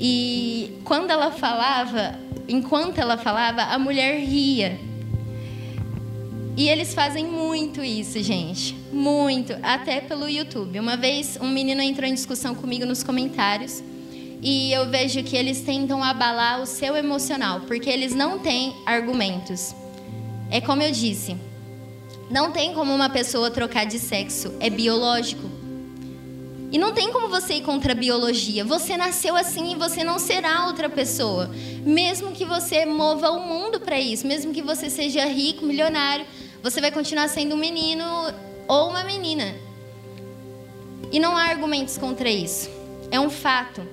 E 0.00 0.78
quando 0.84 1.10
ela 1.10 1.30
falava, 1.30 2.18
enquanto 2.48 2.96
ela 2.96 3.18
falava, 3.18 3.60
a 3.60 3.78
mulher 3.78 4.20
ria. 4.20 4.80
E 6.56 6.68
eles 6.68 6.94
fazem 6.94 7.26
muito 7.26 7.82
isso, 7.82 8.22
gente. 8.22 8.74
Muito. 8.92 9.56
Até 9.62 10.00
pelo 10.00 10.28
YouTube. 10.28 10.78
Uma 10.78 10.96
vez, 10.96 11.36
um 11.40 11.48
menino 11.48 11.82
entrou 11.82 12.08
em 12.08 12.14
discussão 12.14 12.54
comigo 12.54 12.86
nos 12.86 13.02
comentários. 13.02 13.82
E 14.40 14.72
eu 14.72 14.88
vejo 14.88 15.22
que 15.24 15.36
eles 15.36 15.62
tentam 15.62 16.04
abalar 16.04 16.60
o 16.60 16.66
seu 16.66 16.94
emocional, 16.94 17.62
porque 17.62 17.90
eles 17.90 18.14
não 18.14 18.38
têm 18.38 18.74
argumentos. 18.86 19.74
É 20.50 20.60
como 20.60 20.82
eu 20.82 20.92
disse: 20.92 21.36
não 22.30 22.52
tem 22.52 22.72
como 22.72 22.94
uma 22.94 23.08
pessoa 23.08 23.50
trocar 23.50 23.84
de 23.84 23.98
sexo, 23.98 24.52
é 24.60 24.70
biológico. 24.70 25.50
E 26.70 26.78
não 26.78 26.92
tem 26.92 27.12
como 27.12 27.28
você 27.28 27.54
ir 27.54 27.62
contra 27.62 27.92
a 27.92 27.94
biologia. 27.94 28.64
Você 28.64 28.96
nasceu 28.96 29.36
assim 29.36 29.72
e 29.72 29.76
você 29.76 30.02
não 30.02 30.18
será 30.18 30.66
outra 30.66 30.88
pessoa. 30.88 31.48
Mesmo 31.84 32.32
que 32.32 32.44
você 32.44 32.84
mova 32.84 33.30
o 33.30 33.46
mundo 33.46 33.80
para 33.80 33.98
isso, 33.98 34.26
mesmo 34.26 34.52
que 34.52 34.60
você 34.60 34.90
seja 34.90 35.24
rico, 35.24 35.64
milionário, 35.64 36.26
você 36.64 36.80
vai 36.80 36.90
continuar 36.90 37.28
sendo 37.28 37.54
um 37.54 37.58
menino 37.58 38.02
ou 38.66 38.88
uma 38.88 39.04
menina. 39.04 39.54
E 41.12 41.20
não 41.20 41.36
há 41.36 41.42
argumentos 41.42 41.98
contra 41.98 42.30
isso. 42.30 42.70
É 43.10 43.20
um 43.20 43.28
fato. 43.28 43.86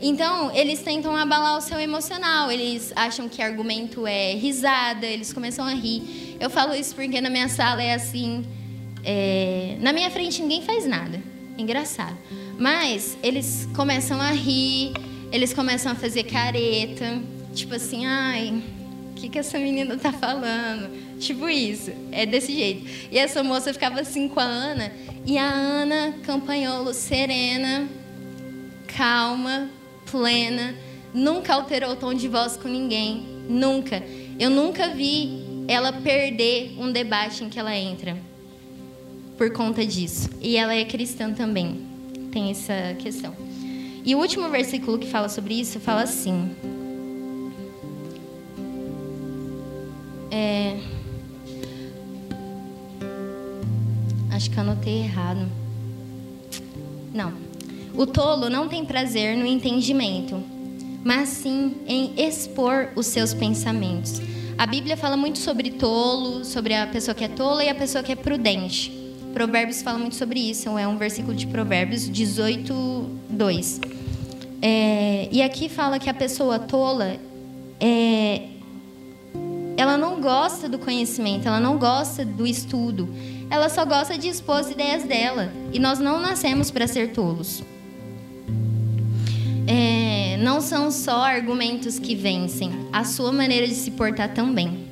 Então, 0.00 0.50
eles 0.52 0.82
tentam 0.82 1.16
abalar 1.16 1.56
o 1.56 1.60
seu 1.60 1.78
emocional. 1.78 2.50
Eles 2.50 2.92
acham 2.96 3.28
que 3.28 3.40
argumento 3.40 4.04
é 4.04 4.34
risada, 4.34 5.06
eles 5.06 5.32
começam 5.32 5.64
a 5.64 5.74
rir. 5.74 6.36
Eu 6.40 6.50
falo 6.50 6.74
isso 6.74 6.92
porque 6.92 7.20
na 7.20 7.30
minha 7.30 7.48
sala 7.48 7.80
é 7.80 7.94
assim. 7.94 8.44
É... 9.04 9.76
Na 9.80 9.92
minha 9.92 10.10
frente 10.10 10.42
ninguém 10.42 10.60
faz 10.60 10.84
nada. 10.84 11.22
Engraçado. 11.56 12.18
Mas 12.58 13.16
eles 13.22 13.68
começam 13.76 14.20
a 14.20 14.32
rir, 14.32 14.92
eles 15.30 15.54
começam 15.54 15.92
a 15.92 15.94
fazer 15.94 16.24
careta. 16.24 17.22
Tipo 17.54 17.76
assim, 17.76 18.06
ai, 18.06 18.60
o 19.12 19.14
que, 19.14 19.28
que 19.28 19.38
essa 19.38 19.56
menina 19.56 19.96
tá 19.96 20.10
falando? 20.12 21.11
Tipo 21.22 21.48
isso, 21.48 21.92
é 22.10 22.26
desse 22.26 22.52
jeito. 22.52 22.84
E 23.08 23.16
essa 23.16 23.44
moça 23.44 23.72
ficava 23.72 24.00
assim 24.00 24.28
com 24.28 24.40
a 24.40 24.44
Ana, 24.44 24.92
e 25.24 25.38
a 25.38 25.48
Ana, 25.48 26.16
campanholo, 26.24 26.92
serena, 26.92 27.88
calma, 28.88 29.70
plena, 30.10 30.74
nunca 31.14 31.54
alterou 31.54 31.92
o 31.92 31.96
tom 31.96 32.12
de 32.12 32.26
voz 32.26 32.56
com 32.56 32.66
ninguém, 32.66 33.24
nunca. 33.48 34.02
Eu 34.36 34.50
nunca 34.50 34.88
vi 34.88 35.64
ela 35.68 35.92
perder 35.92 36.74
um 36.76 36.90
debate 36.90 37.44
em 37.44 37.48
que 37.48 37.58
ela 37.58 37.76
entra 37.76 38.16
por 39.38 39.52
conta 39.52 39.86
disso. 39.86 40.28
E 40.40 40.56
ela 40.56 40.74
é 40.74 40.84
cristã 40.84 41.32
também, 41.32 41.86
tem 42.32 42.50
essa 42.50 42.96
questão. 42.98 43.32
E 44.04 44.12
o 44.16 44.18
último 44.18 44.50
versículo 44.50 44.98
que 44.98 45.06
fala 45.06 45.28
sobre 45.28 45.54
isso 45.54 45.78
fala 45.78 46.02
assim. 46.02 46.50
É, 50.32 50.91
Acho 54.32 54.50
que 54.50 54.58
anotei 54.58 55.02
errado. 55.02 55.46
Não. 57.12 57.34
O 57.94 58.06
tolo 58.06 58.48
não 58.48 58.66
tem 58.68 58.84
prazer 58.84 59.36
no 59.36 59.44
entendimento, 59.44 60.42
mas 61.04 61.28
sim 61.28 61.74
em 61.86 62.14
expor 62.16 62.88
os 62.96 63.06
seus 63.06 63.34
pensamentos. 63.34 64.22
A 64.56 64.66
Bíblia 64.66 64.96
fala 64.96 65.16
muito 65.16 65.38
sobre 65.38 65.70
tolo, 65.72 66.44
sobre 66.44 66.74
a 66.74 66.86
pessoa 66.86 67.14
que 67.14 67.24
é 67.24 67.28
tola 67.28 67.62
e 67.62 67.68
a 67.68 67.74
pessoa 67.74 68.02
que 68.02 68.12
é 68.12 68.16
prudente. 68.16 68.90
Provérbios 69.34 69.82
fala 69.82 69.98
muito 69.98 70.14
sobre 70.14 70.40
isso, 70.40 70.78
é 70.78 70.86
um 70.86 70.96
versículo 70.96 71.34
de 71.34 71.46
Provérbios 71.46 72.08
18, 72.08 72.72
2. 73.28 73.80
É, 74.60 75.28
e 75.32 75.42
aqui 75.42 75.68
fala 75.68 75.98
que 75.98 76.08
a 76.08 76.14
pessoa 76.14 76.58
tola, 76.58 77.16
é, 77.80 78.42
ela 79.76 79.96
não 79.96 80.20
gosta 80.20 80.68
do 80.68 80.78
conhecimento, 80.78 81.48
ela 81.48 81.58
não 81.58 81.76
gosta 81.76 82.24
do 82.24 82.46
estudo, 82.46 83.08
ela 83.52 83.68
só 83.68 83.84
gosta 83.84 84.16
de 84.16 84.28
expor 84.28 84.60
as 84.60 84.70
ideias 84.70 85.04
dela. 85.04 85.52
E 85.74 85.78
nós 85.78 85.98
não 85.98 86.18
nascemos 86.18 86.70
para 86.70 86.86
ser 86.86 87.12
tolos. 87.12 87.62
É, 89.66 90.38
não 90.38 90.58
são 90.62 90.90
só 90.90 91.22
argumentos 91.22 91.98
que 91.98 92.14
vencem, 92.14 92.72
a 92.90 93.04
sua 93.04 93.30
maneira 93.30 93.68
de 93.68 93.74
se 93.74 93.90
portar 93.90 94.32
também. 94.32 94.86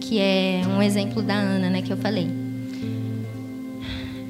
Que 0.00 0.18
é 0.18 0.62
um 0.66 0.82
exemplo 0.82 1.20
da 1.20 1.34
Ana, 1.34 1.68
né, 1.68 1.82
que 1.82 1.92
eu 1.92 1.96
falei. 1.98 2.26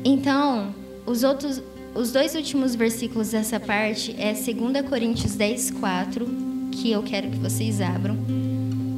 Então, 0.04 0.74
os 1.06 1.22
outros 1.22 1.62
os 1.94 2.10
dois 2.10 2.34
últimos 2.34 2.74
versículos 2.74 3.30
dessa 3.30 3.60
parte 3.60 4.16
é 4.18 4.32
2 4.32 4.88
Coríntios 4.88 5.36
10, 5.36 5.70
4, 5.72 6.26
que 6.72 6.90
eu 6.90 7.04
quero 7.04 7.30
que 7.30 7.36
vocês 7.36 7.80
abram. 7.80 8.16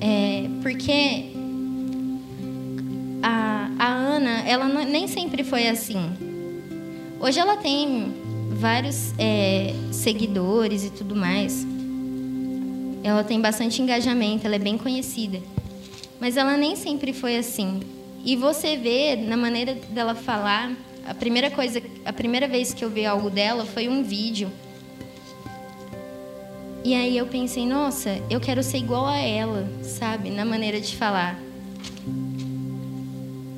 É, 0.00 0.48
porque 0.62 1.34
Ela 4.46 4.68
não, 4.68 4.84
nem 4.84 5.06
sempre 5.06 5.44
foi 5.44 5.68
assim. 5.68 6.10
Hoje 7.20 7.38
ela 7.38 7.56
tem 7.56 8.12
vários 8.50 9.12
é, 9.18 9.74
seguidores 9.90 10.84
e 10.84 10.90
tudo 10.90 11.14
mais. 11.14 11.66
Ela 13.02 13.22
tem 13.22 13.40
bastante 13.40 13.82
engajamento, 13.82 14.46
ela 14.46 14.56
é 14.56 14.58
bem 14.58 14.78
conhecida. 14.78 15.40
Mas 16.20 16.36
ela 16.36 16.56
nem 16.56 16.74
sempre 16.76 17.12
foi 17.12 17.36
assim. 17.36 17.80
E 18.24 18.36
você 18.36 18.76
vê 18.76 19.16
na 19.16 19.36
maneira 19.36 19.74
dela 19.74 20.14
falar, 20.14 20.72
a 21.06 21.12
primeira 21.12 21.50
coisa, 21.50 21.82
a 22.04 22.12
primeira 22.12 22.48
vez 22.48 22.72
que 22.72 22.82
eu 22.84 22.88
vi 22.88 23.04
algo 23.04 23.28
dela 23.28 23.66
foi 23.66 23.88
um 23.88 24.02
vídeo. 24.02 24.50
E 26.82 26.94
aí 26.94 27.16
eu 27.16 27.26
pensei, 27.26 27.66
nossa, 27.66 28.18
eu 28.30 28.40
quero 28.40 28.62
ser 28.62 28.78
igual 28.78 29.06
a 29.06 29.18
ela, 29.18 29.68
sabe, 29.82 30.30
na 30.30 30.44
maneira 30.44 30.80
de 30.80 30.96
falar. 30.96 31.38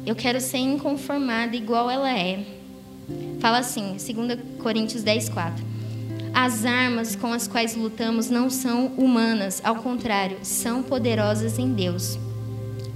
Eu 0.06 0.14
quero 0.14 0.40
ser 0.40 0.58
inconformada 0.58 1.56
igual 1.56 1.90
ela 1.90 2.16
é. 2.16 2.38
Fala 3.40 3.58
assim, 3.58 3.96
2 3.96 4.38
Coríntios 4.62 5.02
10, 5.02 5.28
4. 5.30 5.64
As 6.32 6.64
armas 6.64 7.16
com 7.16 7.32
as 7.32 7.48
quais 7.48 7.74
lutamos 7.74 8.30
não 8.30 8.48
são 8.48 8.86
humanas, 8.96 9.60
ao 9.64 9.76
contrário, 9.76 10.38
são 10.42 10.80
poderosas 10.80 11.58
em 11.58 11.72
Deus 11.72 12.16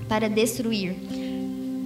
para 0.08 0.28
destruir 0.28 0.94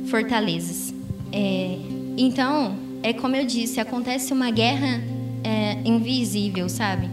fortalezas. 0.08 0.92
É, 1.32 1.78
então, 2.18 2.76
é 3.02 3.14
como 3.14 3.34
eu 3.34 3.46
disse, 3.46 3.80
acontece 3.80 4.30
uma 4.30 4.50
guerra 4.50 5.02
é, 5.42 5.78
invisível, 5.86 6.68
sabe? 6.68 7.08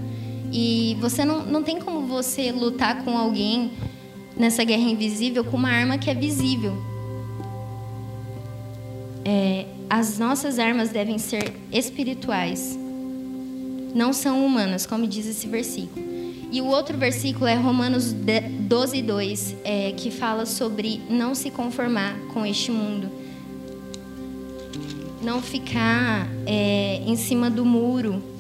E 0.51 0.97
você 0.99 1.23
não, 1.23 1.45
não 1.45 1.63
tem 1.63 1.79
como 1.79 2.07
você 2.07 2.51
lutar 2.51 3.05
com 3.05 3.17
alguém 3.17 3.71
nessa 4.35 4.65
guerra 4.65 4.83
invisível 4.83 5.45
com 5.45 5.55
uma 5.55 5.69
arma 5.69 5.97
que 5.97 6.09
é 6.09 6.13
visível. 6.13 6.90
É, 9.23 9.65
as 9.89 10.17
nossas 10.17 10.57
armas 10.57 10.89
devem 10.89 11.17
ser 11.17 11.53
espirituais, 11.71 12.77
não 13.93 14.13
são 14.13 14.45
humanas, 14.45 14.85
como 14.85 15.05
diz 15.05 15.27
esse 15.27 15.47
versículo. 15.47 16.11
E 16.51 16.59
o 16.59 16.65
outro 16.65 16.97
versículo 16.97 17.47
é 17.47 17.55
Romanos 17.55 18.13
12, 18.13 19.01
2, 19.01 19.55
é, 19.63 19.91
que 19.93 20.11
fala 20.11 20.45
sobre 20.45 21.01
não 21.09 21.33
se 21.33 21.49
conformar 21.49 22.17
com 22.33 22.45
este 22.45 22.71
mundo. 22.71 23.09
Não 25.21 25.41
ficar 25.41 26.27
é, 26.45 27.01
em 27.05 27.15
cima 27.15 27.49
do 27.49 27.63
muro 27.63 28.30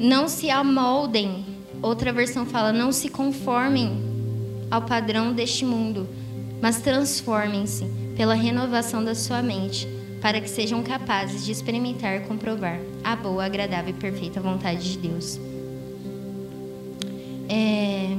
Não 0.00 0.28
se 0.28 0.48
amoldem. 0.48 1.44
Outra 1.82 2.10
versão 2.10 2.46
fala: 2.46 2.72
não 2.72 2.90
se 2.90 3.10
conformem 3.10 4.02
ao 4.70 4.80
padrão 4.80 5.34
deste 5.34 5.62
mundo, 5.62 6.08
mas 6.58 6.80
transformem-se 6.80 7.84
pela 8.16 8.32
renovação 8.32 9.04
da 9.04 9.14
sua 9.14 9.42
mente, 9.42 9.86
para 10.22 10.40
que 10.40 10.48
sejam 10.48 10.82
capazes 10.82 11.44
de 11.44 11.52
experimentar 11.52 12.16
e 12.16 12.20
comprovar 12.20 12.80
a 13.04 13.14
boa, 13.14 13.44
agradável 13.44 13.90
e 13.90 13.92
perfeita 13.92 14.40
vontade 14.40 14.90
de 14.92 14.98
Deus. 14.98 15.38
É... 17.46 18.16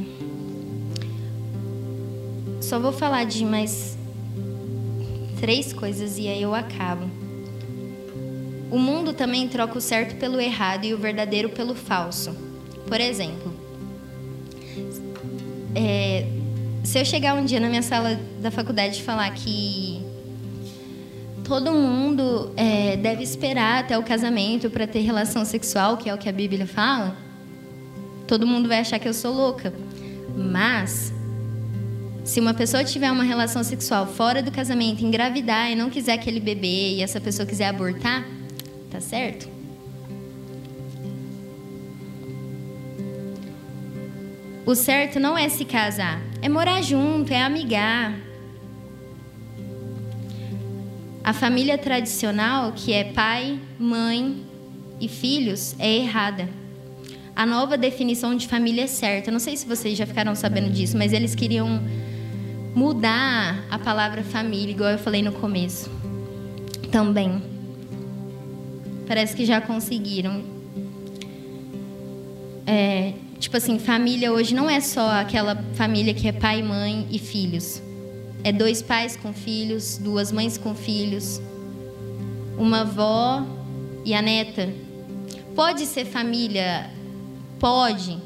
Só 2.62 2.80
vou 2.80 2.92
falar 2.92 3.24
de 3.24 3.44
mais 3.44 3.98
três 5.40 5.74
coisas 5.74 6.20
e 6.20 6.28
aí 6.28 6.44
eu 6.44 6.54
acabo. 6.54 7.21
O 8.72 8.80
mundo 8.80 9.12
também 9.12 9.50
troca 9.50 9.78
o 9.78 9.82
certo 9.82 10.16
pelo 10.16 10.40
errado 10.40 10.86
e 10.86 10.94
o 10.94 10.98
verdadeiro 10.98 11.50
pelo 11.50 11.76
falso. 11.76 12.34
Por 12.88 13.02
exemplo, 13.02 13.54
é, 15.76 16.26
se 16.84 16.98
eu 16.98 17.04
chegar 17.04 17.36
um 17.36 17.44
dia 17.44 17.60
na 17.60 17.68
minha 17.68 17.82
sala 17.82 18.18
da 18.40 18.50
faculdade 18.50 19.00
e 19.00 19.04
falar 19.04 19.30
que 19.32 20.02
todo 21.44 21.72
mundo 21.74 22.54
é, 22.56 22.96
deve 22.96 23.24
esperar 23.24 23.82
até 23.82 23.98
o 23.98 24.04
casamento 24.04 24.70
para 24.70 24.88
ter 24.88 25.02
relação 25.02 25.44
sexual, 25.44 25.98
que 25.98 26.10
é 26.10 26.16
o 26.16 26.18
que 26.18 26.30
a 26.30 26.32
Bíblia 26.32 26.66
fala, 26.66 27.16
todo 28.26 28.48
mundo 28.48 28.70
vai 28.70 28.80
achar 28.80 29.00
que 29.00 29.08
eu 29.08 29.14
sou 29.14 29.34
louca. 29.34 29.74
Mas 30.34 31.14
se 32.24 32.40
uma 32.40 32.54
pessoa 32.54 32.86
tiver 32.86 33.12
uma 33.12 33.24
relação 33.24 33.66
sexual 33.66 34.08
fora 34.08 34.42
do 34.42 34.50
casamento, 34.50 35.04
engravidar 35.04 35.70
e 35.70 35.76
não 35.76 35.90
quiser 35.90 36.14
aquele 36.14 36.40
bebê 36.40 36.94
e 36.96 37.02
essa 37.02 37.20
pessoa 37.20 37.46
quiser 37.46 37.66
abortar, 37.66 38.26
Tá 38.92 39.00
certo? 39.00 39.50
O 44.66 44.76
certo 44.76 45.20
não 45.20 45.38
é 45.38 45.50
se 45.50 45.66
casar, 45.66 46.22
é 46.42 46.48
morar 46.48 46.82
junto, 46.82 47.34
é 47.34 47.42
amigar. 47.42 48.16
A 51.24 51.34
família 51.34 51.78
tradicional, 51.78 52.74
que 52.74 52.94
é 52.94 53.06
pai, 53.06 53.60
mãe 53.80 54.46
e 55.00 55.08
filhos, 55.08 55.76
é 55.80 55.98
errada. 55.98 56.48
A 57.36 57.46
nova 57.46 57.78
definição 57.78 58.36
de 58.36 58.48
família 58.48 58.84
é 58.84 58.88
certa. 58.88 59.32
Não 59.32 59.40
sei 59.40 59.56
se 59.56 59.66
vocês 59.66 59.98
já 59.98 60.06
ficaram 60.06 60.36
sabendo 60.36 60.70
disso, 60.70 60.98
mas 60.98 61.14
eles 61.14 61.34
queriam 61.34 61.82
mudar 62.76 63.66
a 63.70 63.80
palavra 63.80 64.24
família, 64.24 64.72
igual 64.72 64.92
eu 64.92 65.00
falei 65.00 65.22
no 65.22 65.32
começo. 65.32 65.90
Também. 66.92 67.51
Parece 69.12 69.36
que 69.36 69.46
já 69.46 69.60
conseguiram. 69.60 70.42
É, 72.66 73.12
tipo 73.40 73.58
assim, 73.58 73.78
família 73.78 74.32
hoje 74.32 74.56
não 74.56 74.70
é 74.70 74.80
só 74.80 75.06
aquela 75.20 75.54
família 75.74 76.14
que 76.14 76.30
é 76.30 76.32
pai, 76.32 76.64
mãe 76.64 77.06
e 77.12 77.20
filhos. 77.20 77.84
É 78.42 78.54
dois 78.54 78.82
pais 78.82 79.18
com 79.18 79.34
filhos, 79.34 79.98
duas 79.98 80.32
mães 80.32 80.58
com 80.58 80.74
filhos, 80.74 81.42
uma 82.58 82.84
avó 82.84 83.46
e 84.06 84.14
a 84.14 84.22
neta. 84.22 84.74
Pode 85.58 85.88
ser 85.88 86.06
família, 86.06 86.90
pode, 87.60 88.18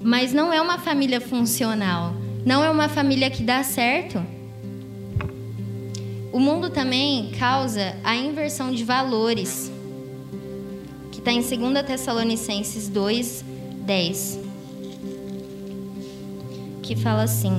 mas 0.00 0.32
não 0.32 0.52
é 0.52 0.62
uma 0.62 0.78
família 0.78 1.20
funcional. 1.20 2.14
Não 2.46 2.62
é 2.62 2.70
uma 2.70 2.88
família 2.88 3.28
que 3.30 3.42
dá 3.42 3.64
certo. 3.64 4.24
O 6.32 6.38
mundo 6.38 6.70
também 6.70 7.32
causa 7.36 7.96
a 8.04 8.14
inversão 8.14 8.70
de 8.70 8.84
valores 8.84 9.72
que 11.22 11.28
está 11.28 11.32
em 11.32 11.42
2 11.42 11.86
Tessalonicenses 11.86 12.88
2, 12.88 13.44
10. 13.82 14.40
Que 16.82 16.96
fala 16.96 17.24
assim. 17.24 17.52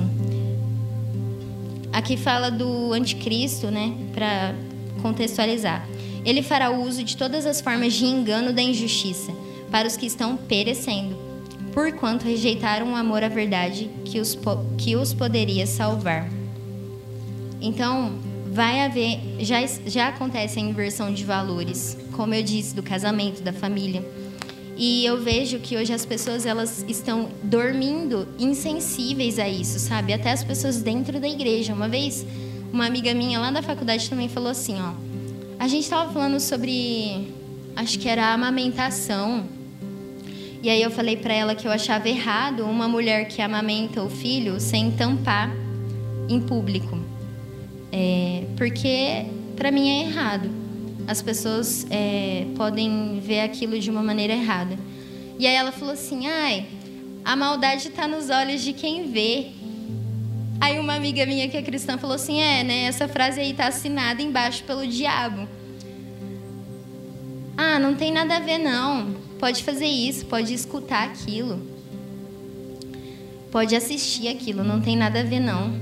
Aqui 1.92 2.16
fala 2.16 2.50
do 2.50 2.92
anticristo, 2.92 3.70
né? 3.70 3.94
Para 4.12 4.54
contextualizar. 5.00 5.86
Ele 6.24 6.42
fará 6.42 6.70
uso 6.70 7.04
de 7.04 7.16
todas 7.16 7.46
as 7.46 7.60
formas 7.60 7.92
de 7.92 8.04
engano 8.04 8.52
da 8.52 8.62
injustiça 8.62 9.32
para 9.70 9.88
os 9.88 9.96
que 9.96 10.06
estão 10.06 10.36
perecendo, 10.36 11.16
porquanto 11.72 12.24
rejeitaram 12.24 12.92
o 12.92 12.96
amor 12.96 13.24
à 13.24 13.28
verdade 13.28 13.90
que 14.04 14.20
os, 14.20 14.38
que 14.76 14.94
os 14.96 15.14
poderia 15.14 15.66
salvar. 15.66 16.28
Então, 17.60 18.18
vai 18.52 18.82
haver, 18.82 19.18
já, 19.40 19.64
já 19.86 20.08
acontece 20.08 20.58
a 20.58 20.62
inversão 20.62 21.12
de 21.12 21.24
valores, 21.24 21.96
como 22.12 22.34
eu 22.34 22.42
disse, 22.42 22.74
do 22.74 22.82
casamento, 22.82 23.42
da 23.42 23.52
família. 23.52 24.04
E 24.76 25.04
eu 25.04 25.22
vejo 25.22 25.58
que 25.58 25.76
hoje 25.76 25.92
as 25.92 26.04
pessoas 26.04 26.46
elas 26.46 26.84
estão 26.88 27.28
dormindo 27.42 28.26
insensíveis 28.38 29.38
a 29.38 29.48
isso, 29.48 29.78
sabe? 29.78 30.12
Até 30.12 30.32
as 30.32 30.42
pessoas 30.42 30.80
dentro 30.82 31.20
da 31.20 31.28
igreja. 31.28 31.74
Uma 31.74 31.88
vez, 31.88 32.26
uma 32.72 32.86
amiga 32.86 33.12
minha 33.12 33.38
lá 33.38 33.50
da 33.50 33.62
faculdade 33.62 34.08
também 34.08 34.28
falou 34.28 34.50
assim, 34.50 34.76
ó. 34.80 34.92
A 35.58 35.68
gente 35.68 35.84
estava 35.84 36.12
falando 36.12 36.40
sobre, 36.40 37.32
acho 37.76 37.98
que 37.98 38.08
era 38.08 38.32
amamentação. 38.32 39.44
E 40.62 40.70
aí 40.70 40.80
eu 40.80 40.90
falei 40.90 41.16
para 41.16 41.34
ela 41.34 41.54
que 41.54 41.66
eu 41.66 41.70
achava 41.70 42.08
errado 42.08 42.64
uma 42.64 42.88
mulher 42.88 43.28
que 43.28 43.42
amamenta 43.42 44.02
o 44.02 44.08
filho 44.08 44.58
sem 44.58 44.90
tampar 44.90 45.50
em 46.28 46.40
público. 46.40 46.98
É, 47.92 48.44
porque 48.56 49.26
para 49.54 49.70
mim 49.70 49.88
é 49.90 50.08
errado. 50.08 50.61
As 51.06 51.20
pessoas 51.20 51.86
é, 51.90 52.46
podem 52.56 53.20
ver 53.20 53.40
aquilo 53.40 53.78
de 53.78 53.90
uma 53.90 54.02
maneira 54.02 54.32
errada. 54.32 54.78
E 55.38 55.46
aí 55.46 55.54
ela 55.54 55.72
falou 55.72 55.94
assim: 55.94 56.26
ai, 56.26 56.66
a 57.24 57.34
maldade 57.36 57.88
está 57.88 58.06
nos 58.06 58.30
olhos 58.30 58.62
de 58.62 58.72
quem 58.72 59.10
vê. 59.10 59.48
Aí 60.60 60.78
uma 60.78 60.94
amiga 60.94 61.26
minha 61.26 61.48
que 61.48 61.56
é 61.56 61.62
cristã 61.62 61.98
falou 61.98 62.16
assim: 62.16 62.40
é, 62.40 62.62
né? 62.62 62.84
Essa 62.84 63.08
frase 63.08 63.40
aí 63.40 63.50
está 63.50 63.66
assinada 63.66 64.22
embaixo 64.22 64.62
pelo 64.64 64.86
diabo. 64.86 65.48
Ah, 67.56 67.78
não 67.78 67.94
tem 67.94 68.12
nada 68.12 68.36
a 68.36 68.40
ver, 68.40 68.58
não. 68.58 69.14
Pode 69.38 69.62
fazer 69.64 69.86
isso, 69.86 70.26
pode 70.26 70.54
escutar 70.54 71.04
aquilo. 71.04 71.60
Pode 73.50 73.76
assistir 73.76 74.28
aquilo, 74.28 74.64
não 74.64 74.80
tem 74.80 74.96
nada 74.96 75.20
a 75.20 75.22
ver, 75.22 75.40
não. 75.40 75.74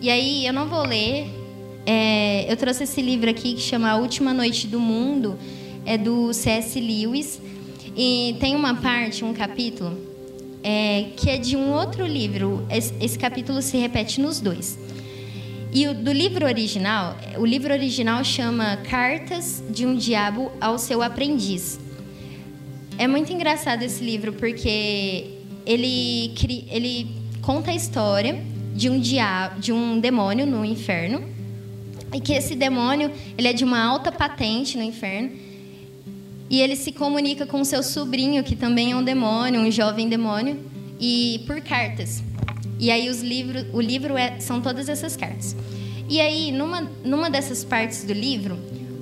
E 0.00 0.08
aí, 0.08 0.46
eu 0.46 0.52
não 0.52 0.68
vou 0.68 0.84
ler. 0.86 1.41
É, 1.84 2.50
eu 2.50 2.56
trouxe 2.56 2.84
esse 2.84 3.02
livro 3.02 3.28
aqui 3.28 3.54
que 3.54 3.60
chama 3.60 3.90
A 3.90 3.96
Última 3.96 4.32
Noite 4.32 4.66
do 4.66 4.78
Mundo, 4.78 5.38
é 5.84 5.98
do 5.98 6.32
C.S. 6.32 6.80
Lewis. 6.80 7.40
E 7.96 8.36
tem 8.40 8.56
uma 8.56 8.74
parte, 8.74 9.24
um 9.24 9.34
capítulo, 9.34 9.98
é, 10.62 11.06
que 11.16 11.28
é 11.28 11.36
de 11.36 11.56
um 11.56 11.72
outro 11.72 12.06
livro. 12.06 12.66
Esse, 12.70 12.94
esse 13.00 13.18
capítulo 13.18 13.60
se 13.60 13.76
repete 13.76 14.20
nos 14.20 14.40
dois. 14.40 14.78
E 15.74 15.88
o, 15.88 15.94
do 15.94 16.12
livro 16.12 16.46
original, 16.46 17.16
o 17.38 17.46
livro 17.46 17.72
original 17.72 18.22
chama 18.24 18.76
Cartas 18.88 19.62
de 19.70 19.86
um 19.86 19.96
Diabo 19.96 20.52
ao 20.60 20.78
Seu 20.78 21.02
Aprendiz. 21.02 21.80
É 22.98 23.06
muito 23.06 23.32
engraçado 23.32 23.82
esse 23.82 24.04
livro 24.04 24.34
porque 24.34 25.38
ele, 25.64 26.34
ele 26.70 27.06
conta 27.40 27.70
a 27.70 27.74
história 27.74 28.42
de 28.74 28.88
um 28.88 29.00
de 29.58 29.72
um 29.72 29.98
demônio 29.98 30.46
no 30.46 30.64
inferno, 30.64 31.22
e 32.12 32.20
que 32.20 32.32
esse 32.32 32.54
demônio 32.54 33.10
ele 33.36 33.48
é 33.48 33.52
de 33.52 33.64
uma 33.64 33.82
alta 33.82 34.12
patente 34.12 34.76
no 34.76 34.82
inferno, 34.82 35.30
E 36.50 36.60
ele 36.60 36.76
se 36.76 36.92
comunica 36.92 37.46
com 37.46 37.64
seu 37.64 37.82
sobrinho, 37.82 38.44
que 38.44 38.54
também 38.54 38.92
é 38.92 38.96
um 38.96 39.02
demônio, 39.02 39.58
um 39.58 39.70
jovem 39.70 40.06
demônio, 40.06 40.60
e 41.00 41.42
por 41.46 41.62
cartas. 41.62 42.22
E 42.78 42.90
aí 42.90 43.08
os 43.08 43.22
livros, 43.22 43.64
o 43.72 43.80
livro 43.80 44.18
é, 44.18 44.38
são 44.38 44.60
todas 44.60 44.88
essas 44.88 45.16
cartas. 45.16 45.56
E 46.10 46.20
aí, 46.20 46.52
numa, 46.52 46.82
numa 47.02 47.30
dessas 47.30 47.64
partes 47.64 48.04
do 48.04 48.12
livro, 48.12 48.58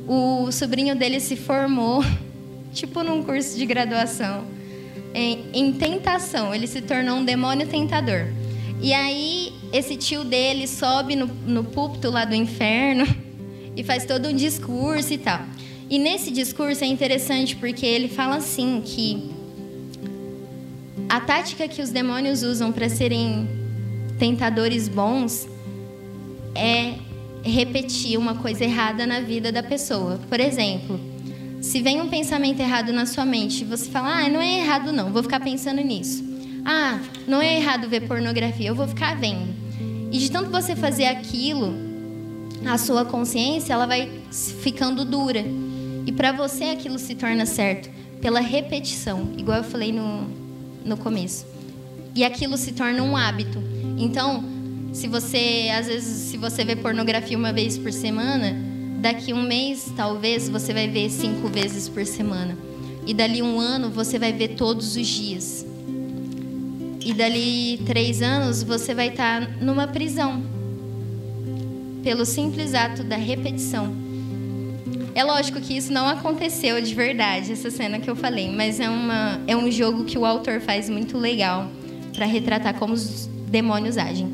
o 0.07 0.53
sobrinho 0.53 0.95
dele 0.95 1.19
se 1.19 1.35
formou, 1.35 2.05
tipo 2.73 3.03
num 3.03 3.23
curso 3.25 3.59
de 3.59 3.67
graduação, 3.67 4.45
em, 5.13 5.47
em 5.53 5.73
tentação. 5.73 6.55
Ele 6.55 6.69
se 6.69 6.81
tornou 6.81 7.17
um 7.17 7.25
demônio 7.25 7.67
tentador. 7.67 8.29
E 8.81 8.95
aí, 8.95 9.50
esse 9.73 9.97
tio 9.97 10.25
dele 10.25 10.67
sobe 10.67 11.17
no, 11.17 11.27
no 11.27 11.65
púlpito 11.65 12.11
lá 12.11 12.25
do 12.25 12.35
inferno 12.35 13.07
e 13.77 13.85
faz 13.85 14.05
todo 14.05 14.29
um 14.29 14.35
discurso 14.35 15.13
e 15.13 15.19
tal. 15.19 15.41
E 15.89 15.99
nesse 15.99 16.31
discurso 16.31 16.85
é 16.85 16.87
interessante 16.87 17.57
porque 17.57 17.85
ele 17.85 18.09
fala 18.09 18.37
assim 18.37 18.83
que 18.85 19.31
a 21.09 21.21
tática 21.21 21.67
que 21.67 21.83
os 21.83 21.91
demônios 21.91 22.43
usam 22.43 22.71
para 22.71 22.89
serem 22.89 23.49
tentadores 24.19 24.87
bons 24.89 25.49
é 26.55 26.95
repetir 27.43 28.19
uma 28.19 28.37
coisa 28.37 28.65
errada 28.65 29.07
na 29.07 29.21
vida 29.21 29.51
da 29.51 29.63
pessoa. 29.63 30.21
Por 30.29 30.39
exemplo, 30.39 31.01
se 31.61 31.81
vem 31.81 32.01
um 32.01 32.09
pensamento 32.09 32.61
errado 32.61 32.93
na 32.93 33.07
sua 33.07 33.25
mente, 33.25 33.65
você 33.65 33.91
fala: 33.91 34.25
"Ah, 34.25 34.29
não 34.29 34.41
é 34.41 34.61
errado 34.61 34.93
não, 34.93 35.13
vou 35.13 35.23
ficar 35.23 35.41
pensando 35.41 35.81
nisso". 35.81 36.30
Ah, 36.65 36.99
não 37.27 37.41
é 37.41 37.57
errado 37.57 37.89
ver 37.89 38.07
pornografia, 38.07 38.69
eu 38.69 38.75
vou 38.75 38.87
ficar 38.87 39.17
vendo. 39.17 39.55
E 40.13 40.19
de 40.19 40.31
tanto 40.31 40.51
você 40.51 40.75
fazer 40.75 41.07
aquilo, 41.07 41.75
a 42.67 42.77
sua 42.77 43.05
consciência 43.05 43.73
ela 43.73 43.87
vai 43.87 44.11
ficando 44.31 45.05
dura. 45.05 45.45
E 46.07 46.13
para 46.13 46.33
você 46.33 46.65
aquilo 46.65 46.99
se 46.99 47.15
torna 47.15 47.47
certo 47.47 47.89
pela 48.21 48.41
repetição, 48.41 49.33
igual 49.39 49.59
eu 49.59 49.65
falei 49.65 49.93
no, 49.93 50.29
no 50.85 50.97
começo. 50.97 51.47
E 52.15 52.25
aquilo 52.25 52.57
se 52.57 52.73
torna 52.73 53.03
um 53.03 53.17
hábito. 53.17 53.63
Então, 53.97 54.45
se 54.93 55.07
você 55.07 55.71
às 55.73 55.87
vezes 55.87 56.31
se 56.31 56.37
você 56.37 56.65
vê 56.65 56.75
pornografia 56.75 57.39
uma 57.39 57.53
vez 57.53 57.79
por 57.79 57.93
semana, 57.93 58.57
daqui 59.01 59.33
um 59.33 59.43
mês 59.43 59.93
talvez 59.97 60.49
você 60.49 60.73
vai 60.73 60.89
ver 60.89 61.09
cinco 61.09 61.49
vezes 61.49 61.89
por 61.89 62.05
semana. 62.05 62.59
E 63.07 63.15
dali 63.15 63.41
um 63.43 63.59
ano 63.59 63.91
você 63.91 64.19
vai 64.19 64.33
ver 64.33 64.49
todos 64.49 64.97
os 64.97 65.07
dias. 65.07 65.70
E 67.05 67.15
dali 67.15 67.81
três 67.87 68.21
anos 68.21 68.63
você 68.63 68.95
vai 68.95 69.09
estar 69.09 69.41
numa 69.61 69.87
prisão 69.87 70.43
pelo 72.03 72.25
simples 72.25 72.75
ato 72.75 73.03
da 73.03 73.17
repetição. 73.17 73.95
É 75.15 75.25
lógico 75.25 75.61
que 75.61 75.77
isso 75.77 75.93
não 75.93 76.07
aconteceu 76.07 76.81
de 76.81 76.95
verdade, 76.95 77.53
essa 77.53 77.71
cena 77.71 77.99
que 77.99 78.09
eu 78.09 78.15
falei, 78.15 78.51
mas 78.51 78.79
é, 78.79 78.89
uma, 78.89 79.41
é 79.47 79.57
um 79.57 79.71
jogo 79.71 80.05
que 80.05 80.17
o 80.17 80.25
autor 80.25 80.61
faz 80.61 80.89
muito 80.89 81.19
legal 81.19 81.69
para 82.15 82.27
retratar 82.27 82.75
como 82.75 82.95
os 82.95 83.27
demônios 83.49 83.97
agem. 83.99 84.29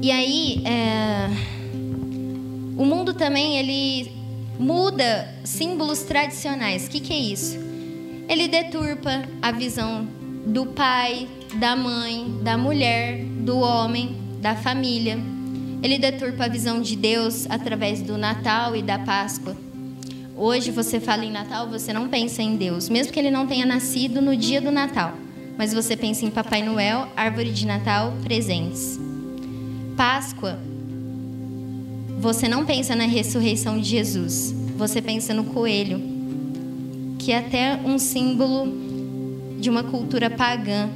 E 0.00 0.10
aí, 0.10 0.62
é... 0.64 1.28
o 2.76 2.84
mundo 2.84 3.12
também 3.14 3.58
ele 3.58 4.12
muda 4.58 5.34
símbolos 5.44 6.02
tradicionais. 6.02 6.86
O 6.86 6.90
que, 6.90 7.00
que 7.00 7.12
é 7.12 7.18
isso? 7.18 7.58
Ele 8.28 8.48
deturpa 8.48 9.22
a 9.42 9.50
visão 9.50 10.06
do 10.46 10.66
pai, 10.66 11.26
da 11.54 11.74
mãe, 11.74 12.38
da 12.42 12.56
mulher, 12.56 13.24
do 13.24 13.58
homem, 13.58 14.16
da 14.40 14.54
família. 14.54 15.18
Ele 15.82 15.98
deturpa 15.98 16.44
a 16.44 16.48
visão 16.48 16.80
de 16.80 16.96
Deus 16.96 17.46
através 17.48 18.02
do 18.02 18.18
Natal 18.18 18.76
e 18.76 18.82
da 18.82 18.98
Páscoa. 18.98 19.56
Hoje 20.36 20.70
você 20.70 20.98
fala 20.98 21.24
em 21.24 21.30
Natal, 21.30 21.68
você 21.68 21.92
não 21.92 22.08
pensa 22.08 22.42
em 22.42 22.56
Deus, 22.56 22.88
mesmo 22.88 23.12
que 23.12 23.18
ele 23.18 23.30
não 23.30 23.46
tenha 23.46 23.64
nascido 23.64 24.20
no 24.20 24.36
dia 24.36 24.60
do 24.60 24.70
Natal. 24.70 25.14
Mas 25.56 25.72
você 25.72 25.96
pensa 25.96 26.24
em 26.24 26.30
Papai 26.30 26.62
Noel, 26.62 27.08
árvore 27.16 27.52
de 27.52 27.64
Natal, 27.66 28.12
presentes. 28.24 28.98
Páscoa, 29.96 30.58
você 32.18 32.48
não 32.48 32.66
pensa 32.66 32.96
na 32.96 33.04
ressurreição 33.04 33.78
de 33.78 33.88
Jesus, 33.88 34.52
você 34.76 35.00
pensa 35.00 35.32
no 35.32 35.44
coelho, 35.44 36.02
que 37.18 37.30
é 37.30 37.38
até 37.38 37.76
um 37.84 37.98
símbolo 37.98 38.93
de 39.64 39.70
uma 39.70 39.82
cultura 39.82 40.28
pagã. 40.28 40.90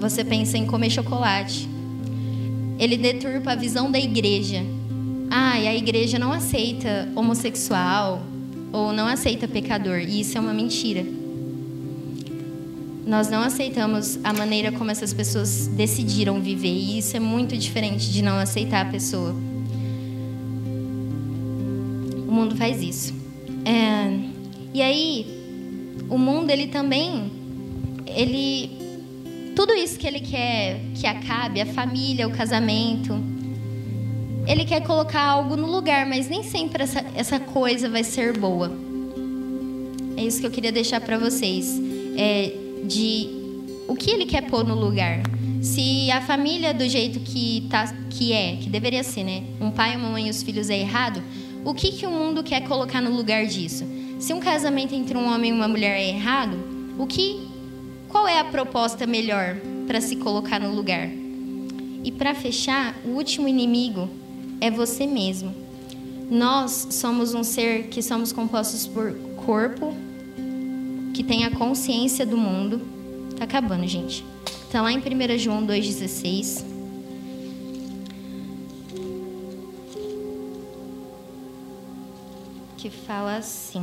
Você 0.00 0.24
pensa 0.24 0.58
em 0.58 0.66
comer 0.66 0.90
chocolate, 0.90 1.68
ele 2.80 2.96
deturpa 2.96 3.52
a 3.52 3.54
visão 3.54 3.92
da 3.92 3.98
igreja. 3.98 4.60
Ah, 5.30 5.60
e 5.60 5.68
a 5.68 5.74
igreja 5.74 6.18
não 6.18 6.32
aceita 6.32 7.08
homossexual 7.14 8.20
ou 8.72 8.92
não 8.92 9.06
aceita 9.06 9.46
pecador. 9.46 10.00
E 10.00 10.20
isso 10.20 10.36
é 10.36 10.40
uma 10.40 10.52
mentira. 10.52 11.06
Nós 13.06 13.30
não 13.30 13.40
aceitamos 13.40 14.18
a 14.24 14.32
maneira 14.32 14.72
como 14.72 14.90
essas 14.90 15.14
pessoas 15.14 15.68
decidiram 15.68 16.40
viver. 16.40 16.74
E 16.74 16.98
isso 16.98 17.16
é 17.16 17.20
muito 17.20 17.56
diferente 17.56 18.10
de 18.10 18.20
não 18.20 18.36
aceitar 18.36 18.84
a 18.84 18.90
pessoa. 18.90 19.30
O 22.26 22.32
mundo 22.32 22.56
faz 22.56 22.82
isso. 22.82 23.14
É... 23.64 24.34
E 24.74 24.82
aí, 24.82 25.24
o 26.10 26.18
mundo 26.18 26.50
ele 26.50 26.66
também 26.66 27.43
ele 28.14 28.84
tudo 29.54 29.72
isso 29.72 29.98
que 29.98 30.06
ele 30.06 30.20
quer 30.20 30.80
que 30.94 31.06
acabe, 31.06 31.60
a 31.60 31.66
família, 31.66 32.26
o 32.26 32.30
casamento, 32.30 33.14
ele 34.46 34.64
quer 34.64 34.82
colocar 34.82 35.22
algo 35.22 35.56
no 35.56 35.66
lugar, 35.66 36.04
mas 36.06 36.28
nem 36.28 36.42
sempre 36.42 36.82
essa, 36.82 37.04
essa 37.14 37.38
coisa 37.38 37.88
vai 37.88 38.04
ser 38.04 38.36
boa. 38.36 38.70
É 40.16 40.22
isso 40.22 40.40
que 40.40 40.46
eu 40.46 40.50
queria 40.50 40.72
deixar 40.72 41.00
para 41.00 41.18
vocês. 41.18 41.80
É 42.16 42.52
de 42.84 43.28
o 43.88 43.94
que 43.94 44.10
ele 44.10 44.26
quer 44.26 44.42
pôr 44.42 44.64
no 44.64 44.74
lugar. 44.74 45.22
Se 45.62 46.10
a 46.10 46.20
família 46.20 46.74
do 46.74 46.86
jeito 46.86 47.20
que, 47.20 47.66
tá, 47.70 47.86
que 48.10 48.32
é, 48.32 48.56
que 48.56 48.68
deveria 48.68 49.02
ser, 49.02 49.24
né? 49.24 49.44
Um 49.60 49.70
pai, 49.70 49.96
uma 49.96 50.10
mãe 50.10 50.26
e 50.26 50.30
os 50.30 50.42
filhos 50.42 50.68
é 50.68 50.78
errado, 50.78 51.22
o 51.64 51.72
que, 51.72 51.92
que 51.92 52.06
o 52.06 52.10
mundo 52.10 52.42
quer 52.42 52.60
colocar 52.68 53.00
no 53.00 53.10
lugar 53.10 53.46
disso? 53.46 53.84
Se 54.18 54.34
um 54.34 54.40
casamento 54.40 54.94
entre 54.94 55.16
um 55.16 55.26
homem 55.32 55.50
e 55.50 55.54
uma 55.54 55.66
mulher 55.66 55.98
é 55.98 56.08
errado, 56.08 56.58
o 56.98 57.06
que 57.06 57.53
qual 58.14 58.28
é 58.28 58.38
a 58.38 58.44
proposta 58.44 59.08
melhor 59.08 59.56
para 59.88 60.00
se 60.00 60.14
colocar 60.14 60.60
no 60.60 60.72
lugar? 60.72 61.08
E 62.04 62.12
para 62.12 62.32
fechar, 62.32 62.94
o 63.04 63.08
último 63.08 63.48
inimigo 63.48 64.08
é 64.60 64.70
você 64.70 65.04
mesmo. 65.04 65.52
Nós 66.30 66.86
somos 66.92 67.34
um 67.34 67.42
ser 67.42 67.88
que 67.88 68.00
somos 68.00 68.32
compostos 68.32 68.86
por 68.86 69.12
corpo, 69.44 69.92
que 71.12 71.24
tem 71.24 71.44
a 71.44 71.50
consciência 71.50 72.24
do 72.24 72.36
mundo. 72.36 72.82
Tá 73.36 73.42
acabando, 73.42 73.84
gente. 73.84 74.24
Tá 74.70 74.80
lá 74.80 74.92
em 74.92 74.98
1 74.98 75.36
João 75.36 75.66
2,16. 75.66 76.64
Que 82.76 82.90
fala 82.90 83.38
assim. 83.38 83.82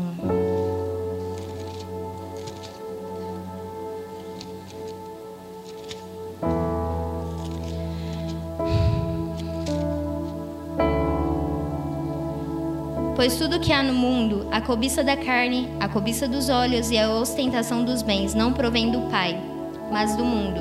Pois 13.22 13.35
tudo 13.35 13.60
que 13.60 13.72
há 13.72 13.84
no 13.84 13.93
mundo, 13.93 14.48
a 14.52 14.60
cobiça 14.60 15.03
da 15.03 15.15
carne, 15.15 15.72
a 15.80 15.88
cobiça 15.88 16.27
dos 16.27 16.49
olhos 16.49 16.89
e 16.89 16.98
a 16.98 17.07
ostentação 17.07 17.84
dos 17.84 18.02
bens, 18.02 18.34
não 18.34 18.52
provém 18.52 18.89
do 18.89 19.02
Pai, 19.11 19.39
mas 19.91 20.15
do 20.15 20.26
mundo. 20.26 20.60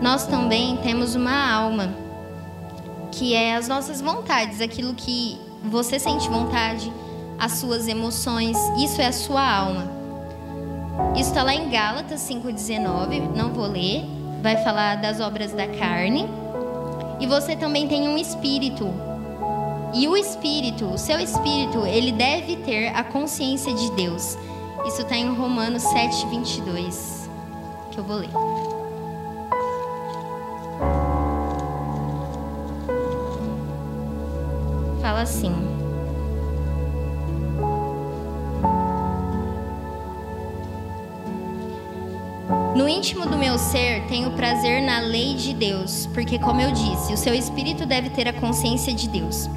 Nós 0.00 0.24
também 0.24 0.76
temos 0.84 1.16
uma 1.16 1.52
alma, 1.52 1.92
que 3.10 3.34
é 3.34 3.56
as 3.56 3.66
nossas 3.66 4.00
vontades, 4.00 4.60
aquilo 4.60 4.94
que 4.94 5.36
você 5.64 5.98
sente 5.98 6.28
vontade, 6.28 6.92
as 7.36 7.54
suas 7.54 7.88
emoções, 7.88 8.56
isso 8.78 9.02
é 9.02 9.06
a 9.06 9.12
sua 9.12 9.42
alma. 9.42 9.90
Isso 11.16 11.30
está 11.30 11.42
lá 11.42 11.52
em 11.52 11.70
Gálatas 11.70 12.20
5,19, 12.20 13.34
não 13.34 13.52
vou 13.52 13.66
ler, 13.66 14.04
vai 14.40 14.62
falar 14.62 14.94
das 14.94 15.18
obras 15.18 15.50
da 15.50 15.66
carne. 15.66 16.24
E 17.18 17.26
você 17.26 17.56
também 17.56 17.88
tem 17.88 18.08
um 18.08 18.16
espírito, 18.16 19.09
e 19.92 20.06
o 20.06 20.16
espírito, 20.16 20.86
o 20.86 20.98
seu 20.98 21.18
espírito, 21.18 21.84
ele 21.84 22.12
deve 22.12 22.56
ter 22.56 22.88
a 22.88 23.02
consciência 23.02 23.74
de 23.74 23.90
Deus. 23.92 24.38
Isso 24.86 25.02
está 25.02 25.16
em 25.16 25.34
Romanos 25.34 25.82
7, 25.82 26.26
22, 26.26 27.28
que 27.90 27.98
eu 27.98 28.04
vou 28.04 28.16
ler. 28.16 28.30
Fala 35.02 35.22
assim. 35.22 35.52
No 42.76 42.88
íntimo 42.88 43.26
do 43.26 43.36
meu 43.36 43.58
ser, 43.58 44.06
tenho 44.06 44.30
prazer 44.30 44.80
na 44.82 45.00
lei 45.00 45.34
de 45.34 45.52
Deus, 45.52 46.06
porque, 46.14 46.38
como 46.38 46.60
eu 46.60 46.70
disse, 46.70 47.12
o 47.12 47.16
seu 47.16 47.34
espírito 47.34 47.84
deve 47.84 48.08
ter 48.08 48.28
a 48.28 48.32
consciência 48.32 48.94
de 48.94 49.08
Deus. 49.08 49.50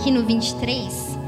Aqui 0.00 0.10
no 0.10 0.24
23, 0.24 1.18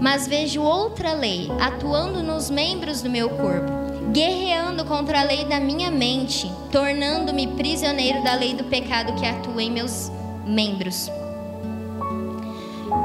mas 0.00 0.26
vejo 0.26 0.60
outra 0.60 1.12
lei 1.12 1.48
atuando 1.60 2.24
nos 2.24 2.50
membros 2.50 3.02
do 3.02 3.08
meu 3.08 3.30
corpo, 3.30 3.70
guerreando 4.10 4.84
contra 4.84 5.20
a 5.20 5.22
lei 5.22 5.44
da 5.44 5.60
minha 5.60 5.92
mente, 5.92 6.50
tornando-me 6.72 7.46
prisioneiro 7.46 8.20
da 8.24 8.34
lei 8.34 8.52
do 8.52 8.64
pecado 8.64 9.14
que 9.14 9.24
atua 9.24 9.62
em 9.62 9.70
meus 9.70 10.10
membros. 10.44 11.08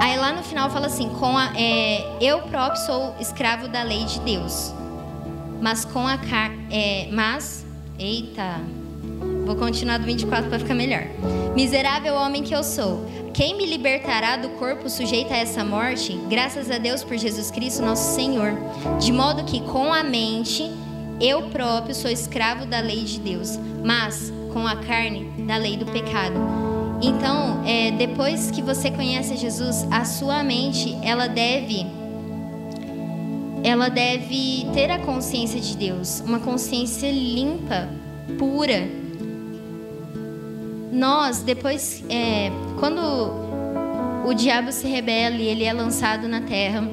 Aí 0.01 0.17
lá 0.17 0.33
no 0.33 0.41
final 0.41 0.71
fala 0.71 0.87
assim: 0.87 1.09
com 1.09 1.37
a, 1.37 1.53
é, 1.55 2.17
eu 2.19 2.41
próprio 2.41 2.81
sou 2.83 3.15
escravo 3.19 3.67
da 3.67 3.83
lei 3.83 4.05
de 4.05 4.19
Deus, 4.21 4.73
mas 5.61 5.85
com 5.85 6.07
a 6.07 6.17
é, 6.71 7.09
mas, 7.11 7.63
eita, 7.99 8.59
vou 9.45 9.55
continuar 9.55 9.99
do 9.99 10.05
24 10.05 10.49
para 10.49 10.57
ficar 10.57 10.73
melhor. 10.73 11.03
Miserável 11.55 12.15
homem 12.15 12.41
que 12.41 12.55
eu 12.55 12.63
sou, 12.63 13.05
quem 13.35 13.57
me 13.57 13.65
libertará 13.65 14.37
do 14.37 14.47
corpo 14.51 14.89
sujeito 14.89 15.33
a 15.33 15.35
essa 15.35 15.61
morte? 15.61 16.17
Graças 16.29 16.71
a 16.71 16.77
Deus 16.77 17.03
por 17.03 17.17
Jesus 17.17 17.51
Cristo, 17.51 17.83
nosso 17.83 18.15
Senhor. 18.15 18.53
De 18.97 19.11
modo 19.11 19.43
que 19.43 19.59
com 19.59 19.93
a 19.93 20.01
mente 20.03 20.71
eu 21.19 21.49
próprio 21.49 21.93
sou 21.93 22.09
escravo 22.09 22.65
da 22.65 22.79
lei 22.79 23.03
de 23.03 23.19
Deus, 23.19 23.59
mas 23.83 24.31
com 24.53 24.65
a 24.65 24.77
carne 24.77 25.25
da 25.45 25.57
lei 25.57 25.75
do 25.75 25.85
pecado. 25.85 26.35
Então, 27.01 27.61
é, 27.65 27.91
depois 27.91 28.51
que 28.51 28.61
você 28.61 28.89
conhece 28.89 29.35
Jesus, 29.35 29.85
a 29.91 30.05
sua 30.05 30.41
mente 30.41 30.97
ela 31.03 31.27
deve 31.27 31.85
ela 33.65 33.89
deve 33.89 34.65
ter 34.73 34.89
a 34.89 34.99
consciência 34.99 35.59
de 35.59 35.75
Deus, 35.75 36.21
uma 36.21 36.39
consciência 36.39 37.11
limpa, 37.11 37.89
pura. 38.39 38.87
Nós, 40.93 41.41
depois, 41.41 42.01
é, 42.07 42.49
quando 42.79 43.01
o 44.25 44.33
diabo 44.33 44.71
se 44.71 44.87
rebela 44.87 45.35
e 45.35 45.47
ele 45.47 45.63
é 45.63 45.73
lançado 45.73 46.27
na 46.27 46.41
terra, 46.41 46.83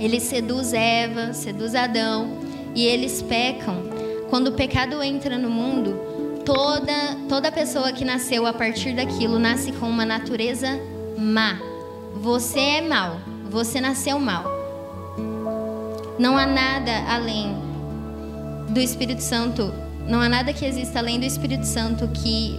ele 0.00 0.20
seduz 0.20 0.72
Eva, 0.72 1.32
seduz 1.32 1.74
Adão 1.74 2.38
e 2.74 2.84
eles 2.84 3.22
pecam. 3.22 3.84
Quando 4.30 4.48
o 4.48 4.52
pecado 4.52 5.02
entra 5.02 5.38
no 5.38 5.48
mundo, 5.48 6.42
toda 6.44 7.16
toda 7.28 7.52
pessoa 7.52 7.92
que 7.92 8.04
nasceu 8.04 8.46
a 8.46 8.52
partir 8.52 8.94
daquilo 8.94 9.38
nasce 9.38 9.72
com 9.72 9.88
uma 9.88 10.04
natureza 10.04 10.80
má. 11.16 11.58
Você 12.16 12.58
é 12.58 12.80
mal, 12.80 13.18
você 13.50 13.80
nasceu 13.80 14.18
mal. 14.18 14.44
Não 16.18 16.36
há 16.36 16.46
nada 16.46 17.04
além 17.08 17.54
do 18.70 18.80
Espírito 18.80 19.22
Santo, 19.22 19.72
não 20.08 20.20
há 20.20 20.28
nada 20.28 20.52
que 20.52 20.64
exista 20.64 20.98
além 20.98 21.20
do 21.20 21.26
Espírito 21.26 21.66
Santo 21.66 22.08
que 22.08 22.58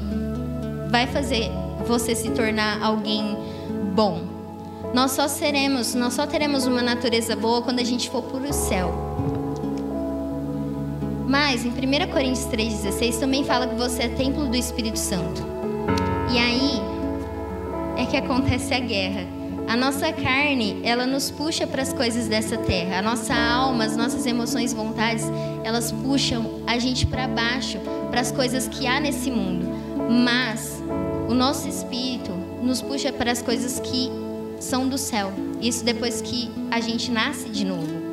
vai 0.89 1.07
fazer 1.07 1.49
você 1.87 2.13
se 2.13 2.29
tornar 2.31 2.81
alguém 2.83 3.37
bom. 3.95 4.21
Nós 4.93 5.11
só 5.11 5.27
seremos, 5.27 5.93
nós 5.95 6.13
só 6.13 6.27
teremos 6.27 6.65
uma 6.65 6.81
natureza 6.81 7.35
boa 7.35 7.61
quando 7.61 7.79
a 7.79 7.83
gente 7.83 8.09
for 8.09 8.21
para 8.23 8.49
o 8.49 8.53
céu. 8.53 8.93
Mas 11.27 11.65
em 11.65 11.69
1 11.69 12.11
Coríntios 12.11 12.45
3,16 12.45 13.19
também 13.19 13.43
fala 13.43 13.67
que 13.67 13.75
você 13.75 14.03
é 14.03 14.09
templo 14.09 14.47
do 14.47 14.55
Espírito 14.55 14.97
Santo. 14.97 15.45
E 16.31 16.37
aí 16.37 16.81
é 17.97 18.05
que 18.05 18.15
acontece 18.15 18.73
a 18.73 18.79
guerra. 18.79 19.25
A 19.67 19.75
nossa 19.75 20.13
carne, 20.13 20.79
ela 20.81 21.05
nos 21.05 21.29
puxa 21.29 21.67
para 21.67 21.81
as 21.81 21.91
coisas 21.91 22.29
dessa 22.29 22.57
terra. 22.57 22.99
A 22.99 23.01
nossa 23.01 23.35
alma, 23.35 23.83
as 23.83 23.97
nossas 23.97 24.25
emoções, 24.25 24.71
vontades, 24.71 25.25
elas 25.65 25.91
puxam 25.91 26.61
a 26.65 26.79
gente 26.79 27.05
para 27.05 27.27
baixo, 27.27 27.77
para 28.09 28.21
as 28.21 28.31
coisas 28.31 28.69
que 28.69 28.87
há 28.87 28.97
nesse 29.01 29.29
mundo. 29.29 29.67
Mas 30.09 30.76
o 31.27 31.33
nosso 31.33 31.67
espírito 31.67 32.31
nos 32.61 32.81
puxa 32.81 33.11
para 33.11 33.31
as 33.31 33.41
coisas 33.41 33.79
que 33.79 34.09
são 34.59 34.87
do 34.87 34.97
céu. 34.97 35.31
Isso 35.61 35.83
depois 35.83 36.21
que 36.21 36.49
a 36.71 36.79
gente 36.79 37.11
nasce 37.11 37.49
de 37.49 37.65
novo. 37.65 38.07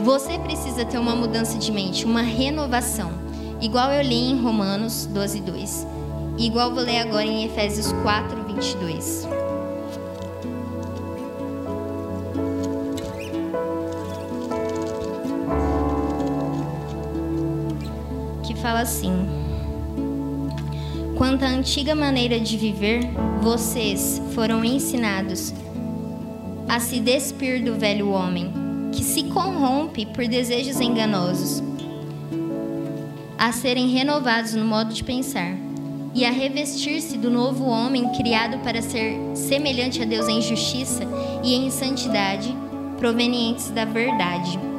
Você 0.00 0.38
precisa 0.38 0.84
ter 0.84 0.98
uma 0.98 1.14
mudança 1.14 1.58
de 1.58 1.70
mente, 1.70 2.04
uma 2.04 2.22
renovação. 2.22 3.12
Igual 3.60 3.92
eu 3.92 4.02
li 4.02 4.30
em 4.30 4.40
Romanos 4.40 5.06
12, 5.06 5.40
2. 5.40 5.86
Igual 6.38 6.74
vou 6.74 6.82
ler 6.82 6.98
agora 6.98 7.24
em 7.24 7.44
Efésios 7.44 7.92
4, 8.02 8.44
22. 8.44 9.28
Que 18.42 18.54
fala 18.56 18.80
assim: 18.80 19.31
Quanto 21.22 21.44
à 21.44 21.48
antiga 21.50 21.94
maneira 21.94 22.40
de 22.40 22.56
viver, 22.56 23.02
vocês 23.40 24.20
foram 24.34 24.64
ensinados 24.64 25.54
a 26.68 26.80
se 26.80 26.98
despir 26.98 27.62
do 27.62 27.76
velho 27.76 28.10
homem 28.10 28.52
que 28.90 29.04
se 29.04 29.22
corrompe 29.22 30.04
por 30.04 30.26
desejos 30.26 30.80
enganosos, 30.80 31.62
a 33.38 33.52
serem 33.52 33.86
renovados 33.86 34.54
no 34.54 34.64
modo 34.64 34.92
de 34.92 35.04
pensar 35.04 35.54
e 36.12 36.24
a 36.24 36.30
revestir-se 36.32 37.16
do 37.16 37.30
novo 37.30 37.66
homem 37.66 38.10
criado 38.14 38.58
para 38.64 38.82
ser 38.82 39.16
semelhante 39.36 40.02
a 40.02 40.04
Deus 40.04 40.26
em 40.26 40.42
justiça 40.42 41.04
e 41.44 41.54
em 41.54 41.70
santidade, 41.70 42.52
provenientes 42.98 43.70
da 43.70 43.84
verdade. 43.84 44.71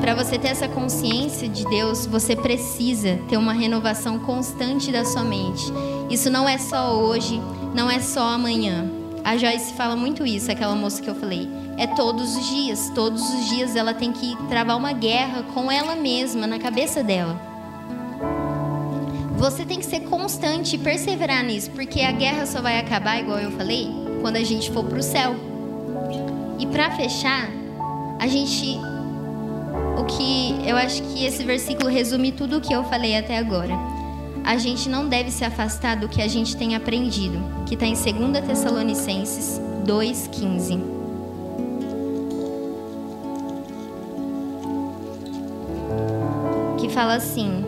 Para 0.00 0.14
você 0.14 0.38
ter 0.38 0.48
essa 0.48 0.68
consciência 0.68 1.48
de 1.48 1.64
Deus, 1.64 2.06
você 2.06 2.36
precisa 2.36 3.18
ter 3.28 3.36
uma 3.36 3.52
renovação 3.52 4.18
constante 4.18 4.92
da 4.92 5.04
sua 5.04 5.24
mente. 5.24 5.64
Isso 6.10 6.30
não 6.30 6.48
é 6.48 6.58
só 6.58 6.94
hoje, 6.96 7.40
não 7.74 7.90
é 7.90 8.00
só 8.00 8.28
amanhã. 8.28 8.90
A 9.24 9.36
Joyce 9.36 9.72
fala 9.72 9.96
muito 9.96 10.26
isso, 10.26 10.50
aquela 10.50 10.74
moça 10.74 11.00
que 11.00 11.08
eu 11.08 11.14
falei 11.14 11.48
é 11.76 11.86
todos 11.86 12.36
os 12.36 12.48
dias. 12.48 12.90
Todos 12.94 13.22
os 13.22 13.48
dias 13.48 13.76
ela 13.76 13.94
tem 13.94 14.12
que 14.12 14.36
travar 14.48 14.76
uma 14.76 14.92
guerra 14.92 15.42
com 15.54 15.70
ela 15.70 15.94
mesma, 15.94 16.46
na 16.46 16.58
cabeça 16.58 17.02
dela. 17.02 17.40
Você 19.36 19.64
tem 19.64 19.78
que 19.78 19.86
ser 19.86 20.00
constante 20.00 20.76
e 20.76 20.78
perseverar 20.78 21.44
nisso, 21.44 21.70
porque 21.72 22.00
a 22.00 22.12
guerra 22.12 22.46
só 22.46 22.62
vai 22.62 22.78
acabar, 22.78 23.18
igual 23.18 23.38
eu 23.38 23.50
falei, 23.50 23.90
quando 24.22 24.36
a 24.36 24.44
gente 24.44 24.70
for 24.70 24.84
para 24.84 24.98
o 24.98 25.02
céu. 25.02 25.34
E 26.58 26.66
para 26.66 26.90
fechar, 26.92 27.50
a 28.18 28.26
gente. 28.26 28.93
O 29.98 30.04
que 30.04 30.68
eu 30.68 30.76
acho 30.76 31.02
que 31.02 31.24
esse 31.24 31.44
versículo 31.44 31.88
resume 31.88 32.32
tudo 32.32 32.58
o 32.58 32.60
que 32.60 32.72
eu 32.72 32.84
falei 32.84 33.16
até 33.16 33.38
agora. 33.38 33.74
A 34.44 34.58
gente 34.58 34.88
não 34.88 35.08
deve 35.08 35.30
se 35.30 35.44
afastar 35.44 35.96
do 35.96 36.08
que 36.08 36.20
a 36.20 36.28
gente 36.28 36.56
tem 36.56 36.74
aprendido, 36.74 37.38
que 37.66 37.74
está 37.74 37.86
em 37.86 37.94
2 37.94 38.46
Tessalonicenses 38.46 39.60
2,15. 39.86 40.94
fala 46.94 47.16
assim: 47.16 47.64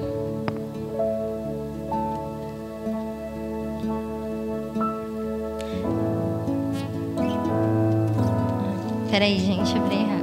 Peraí, 9.10 9.40
gente, 9.40 9.76
abri 9.76 9.96
errado. 9.96 10.15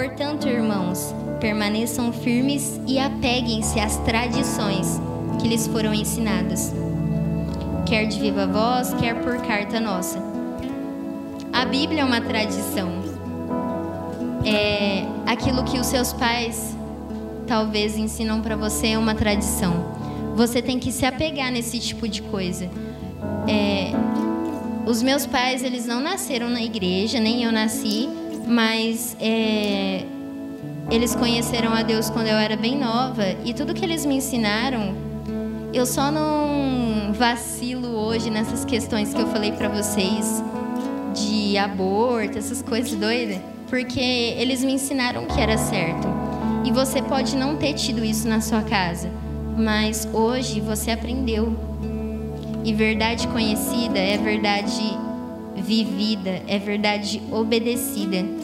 Portanto, 0.00 0.48
irmãos, 0.48 1.14
permaneçam 1.40 2.10
firmes 2.10 2.80
e 2.86 2.98
apeguem-se 2.98 3.78
às 3.78 3.98
tradições 3.98 4.98
que 5.38 5.46
lhes 5.46 5.66
foram 5.66 5.92
ensinadas, 5.92 6.72
quer 7.84 8.06
de 8.06 8.18
viva 8.18 8.46
voz, 8.46 8.94
quer 8.94 9.22
por 9.22 9.36
carta 9.46 9.78
nossa. 9.78 10.18
A 11.52 11.66
Bíblia 11.66 12.00
é 12.00 12.04
uma 12.06 12.22
tradição 12.22 12.88
é, 14.42 15.04
aquilo 15.26 15.64
que 15.64 15.78
os 15.78 15.86
seus 15.86 16.14
pais 16.14 16.74
talvez 17.46 17.98
ensinam 17.98 18.40
para 18.40 18.56
você 18.56 18.92
é 18.92 18.98
uma 18.98 19.14
tradição. 19.14 19.84
Você 20.34 20.62
tem 20.62 20.78
que 20.78 20.90
se 20.92 21.04
apegar 21.04 21.52
nesse 21.52 21.78
tipo 21.78 22.08
de 22.08 22.22
coisa. 22.22 22.70
É, 23.46 23.92
os 24.86 25.02
meus 25.02 25.26
pais, 25.26 25.62
eles 25.62 25.84
não 25.84 26.00
nasceram 26.00 26.48
na 26.48 26.62
igreja, 26.62 27.20
nem 27.20 27.44
eu 27.44 27.52
nasci, 27.52 28.08
mas 28.50 29.16
é, 29.20 30.04
eles 30.90 31.14
conheceram 31.14 31.72
a 31.72 31.82
Deus 31.82 32.10
quando 32.10 32.26
eu 32.26 32.36
era 32.36 32.56
bem 32.56 32.76
nova 32.76 33.24
e 33.44 33.54
tudo 33.54 33.72
que 33.72 33.84
eles 33.84 34.04
me 34.04 34.16
ensinaram, 34.16 34.94
eu 35.72 35.86
só 35.86 36.10
não 36.10 37.12
vacilo 37.12 37.88
hoje 37.88 38.28
nessas 38.28 38.64
questões 38.64 39.14
que 39.14 39.20
eu 39.20 39.28
falei 39.28 39.52
para 39.52 39.68
vocês 39.68 40.42
de 41.14 41.56
aborto, 41.56 42.38
essas 42.38 42.60
coisas 42.60 42.92
doidas 42.94 43.38
porque 43.70 44.00
eles 44.00 44.64
me 44.64 44.72
ensinaram 44.72 45.24
que 45.26 45.40
era 45.40 45.56
certo. 45.56 46.08
E 46.64 46.72
você 46.72 47.00
pode 47.00 47.36
não 47.36 47.56
ter 47.56 47.72
tido 47.74 48.04
isso 48.04 48.28
na 48.28 48.40
sua 48.40 48.62
casa, 48.62 49.08
mas 49.56 50.06
hoje 50.12 50.60
você 50.60 50.90
aprendeu. 50.90 51.56
E 52.64 52.74
verdade 52.74 53.26
conhecida 53.28 53.98
é 53.98 54.18
verdade 54.18 54.98
vivida, 55.56 56.42
é 56.46 56.58
verdade 56.58 57.22
obedecida. 57.30 58.39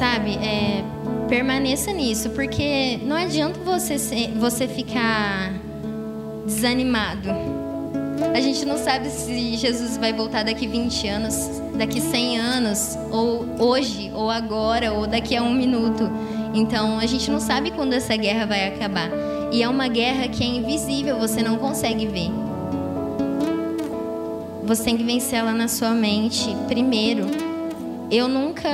Sabe, 0.00 0.36
é, 0.36 0.82
permaneça 1.28 1.92
nisso, 1.92 2.30
porque 2.30 2.98
não 3.02 3.14
adianta 3.14 3.60
você, 3.60 3.98
ser, 3.98 4.30
você 4.30 4.66
ficar 4.66 5.52
desanimado. 6.46 7.28
A 8.34 8.40
gente 8.40 8.64
não 8.64 8.78
sabe 8.78 9.10
se 9.10 9.58
Jesus 9.58 9.98
vai 9.98 10.14
voltar 10.14 10.42
daqui 10.42 10.66
20 10.66 11.06
anos, 11.06 11.34
daqui 11.76 12.00
100 12.00 12.38
anos, 12.38 12.96
ou 13.10 13.44
hoje, 13.58 14.10
ou 14.14 14.30
agora, 14.30 14.90
ou 14.90 15.06
daqui 15.06 15.36
a 15.36 15.42
um 15.42 15.52
minuto. 15.52 16.10
Então 16.54 16.98
a 16.98 17.04
gente 17.04 17.30
não 17.30 17.38
sabe 17.38 17.70
quando 17.70 17.92
essa 17.92 18.16
guerra 18.16 18.46
vai 18.46 18.68
acabar. 18.68 19.10
E 19.52 19.62
é 19.62 19.68
uma 19.68 19.86
guerra 19.86 20.28
que 20.28 20.42
é 20.42 20.46
invisível, 20.46 21.18
você 21.18 21.42
não 21.42 21.58
consegue 21.58 22.06
ver. 22.06 22.30
Você 24.64 24.82
tem 24.82 24.96
que 24.96 25.04
vencer 25.04 25.40
ela 25.40 25.52
na 25.52 25.68
sua 25.68 25.90
mente 25.90 26.56
primeiro. 26.68 27.26
Eu 28.10 28.28
nunca. 28.28 28.70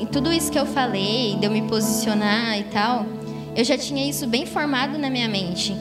Em 0.00 0.06
tudo 0.06 0.32
isso 0.32 0.50
que 0.50 0.58
eu 0.58 0.66
falei, 0.66 1.36
de 1.36 1.46
eu 1.46 1.50
me 1.50 1.62
posicionar 1.62 2.58
e 2.58 2.64
tal, 2.64 3.06
eu 3.54 3.64
já 3.64 3.78
tinha 3.78 4.08
isso 4.08 4.26
bem 4.26 4.44
formado 4.44 4.98
na 4.98 5.08
minha 5.08 5.28
mente. 5.28 5.74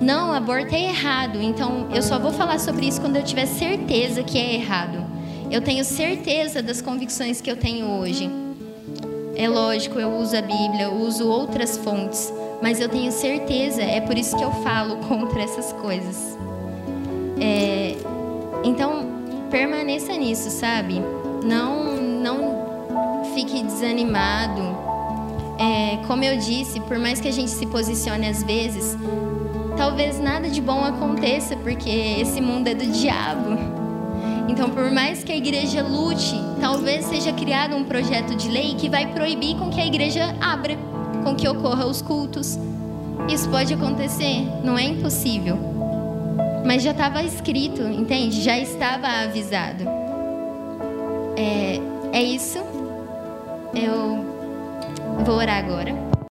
Não, 0.00 0.32
aborto 0.32 0.74
é 0.74 0.84
errado. 0.84 1.40
Então 1.40 1.88
eu 1.92 2.02
só 2.02 2.18
vou 2.18 2.32
falar 2.32 2.58
sobre 2.58 2.86
isso 2.86 3.00
quando 3.00 3.16
eu 3.16 3.24
tiver 3.24 3.46
certeza 3.46 4.22
que 4.22 4.38
é 4.38 4.54
errado. 4.54 5.04
Eu 5.50 5.62
tenho 5.62 5.84
certeza 5.84 6.62
das 6.62 6.82
convicções 6.82 7.40
que 7.40 7.50
eu 7.50 7.56
tenho 7.56 7.86
hoje. 7.86 8.30
É 9.34 9.48
lógico, 9.48 9.98
eu 9.98 10.10
uso 10.16 10.36
a 10.36 10.42
Bíblia, 10.42 10.84
eu 10.84 10.94
uso 10.94 11.26
outras 11.28 11.78
fontes, 11.78 12.32
mas 12.60 12.80
eu 12.80 12.88
tenho 12.88 13.10
certeza, 13.12 13.80
é 13.80 14.00
por 14.00 14.18
isso 14.18 14.36
que 14.36 14.42
eu 14.42 14.50
falo 14.62 14.96
contra 15.08 15.42
essas 15.42 15.72
coisas. 15.74 16.36
É, 17.40 17.96
então, 18.64 19.06
permaneça 19.48 20.12
nisso, 20.16 20.50
sabe? 20.50 21.00
Não, 21.44 21.84
não 21.84 21.87
fique 23.38 23.62
desanimado. 23.62 24.60
É, 25.60 25.98
como 26.08 26.24
eu 26.24 26.36
disse, 26.38 26.80
por 26.80 26.98
mais 26.98 27.20
que 27.20 27.28
a 27.28 27.32
gente 27.32 27.52
se 27.52 27.66
posicione 27.66 28.26
às 28.26 28.42
vezes, 28.42 28.96
talvez 29.76 30.18
nada 30.18 30.48
de 30.48 30.60
bom 30.60 30.84
aconteça, 30.84 31.56
porque 31.56 31.88
esse 31.88 32.40
mundo 32.40 32.66
é 32.66 32.74
do 32.74 32.86
diabo. 32.86 33.56
Então, 34.48 34.70
por 34.70 34.90
mais 34.90 35.22
que 35.22 35.30
a 35.30 35.36
igreja 35.36 35.84
lute, 35.84 36.34
talvez 36.60 37.04
seja 37.04 37.32
criado 37.32 37.76
um 37.76 37.84
projeto 37.84 38.34
de 38.34 38.48
lei 38.48 38.74
que 38.74 38.88
vai 38.88 39.06
proibir 39.06 39.56
com 39.56 39.70
que 39.70 39.80
a 39.80 39.86
igreja 39.86 40.34
abra, 40.40 40.76
com 41.22 41.36
que 41.36 41.48
ocorra 41.48 41.86
os 41.86 42.02
cultos. 42.02 42.58
Isso 43.28 43.48
pode 43.50 43.72
acontecer, 43.72 44.48
não 44.64 44.76
é 44.76 44.82
impossível. 44.82 45.56
Mas 46.66 46.82
já 46.82 46.90
estava 46.90 47.22
escrito, 47.22 47.82
entende? 47.82 48.42
Já 48.42 48.58
estava 48.58 49.06
avisado. 49.06 49.84
É, 51.36 51.80
é 52.12 52.22
isso. 52.22 52.77
Eu 53.74 54.24
vou 55.24 55.36
orar 55.36 55.64
agora. 55.64 56.07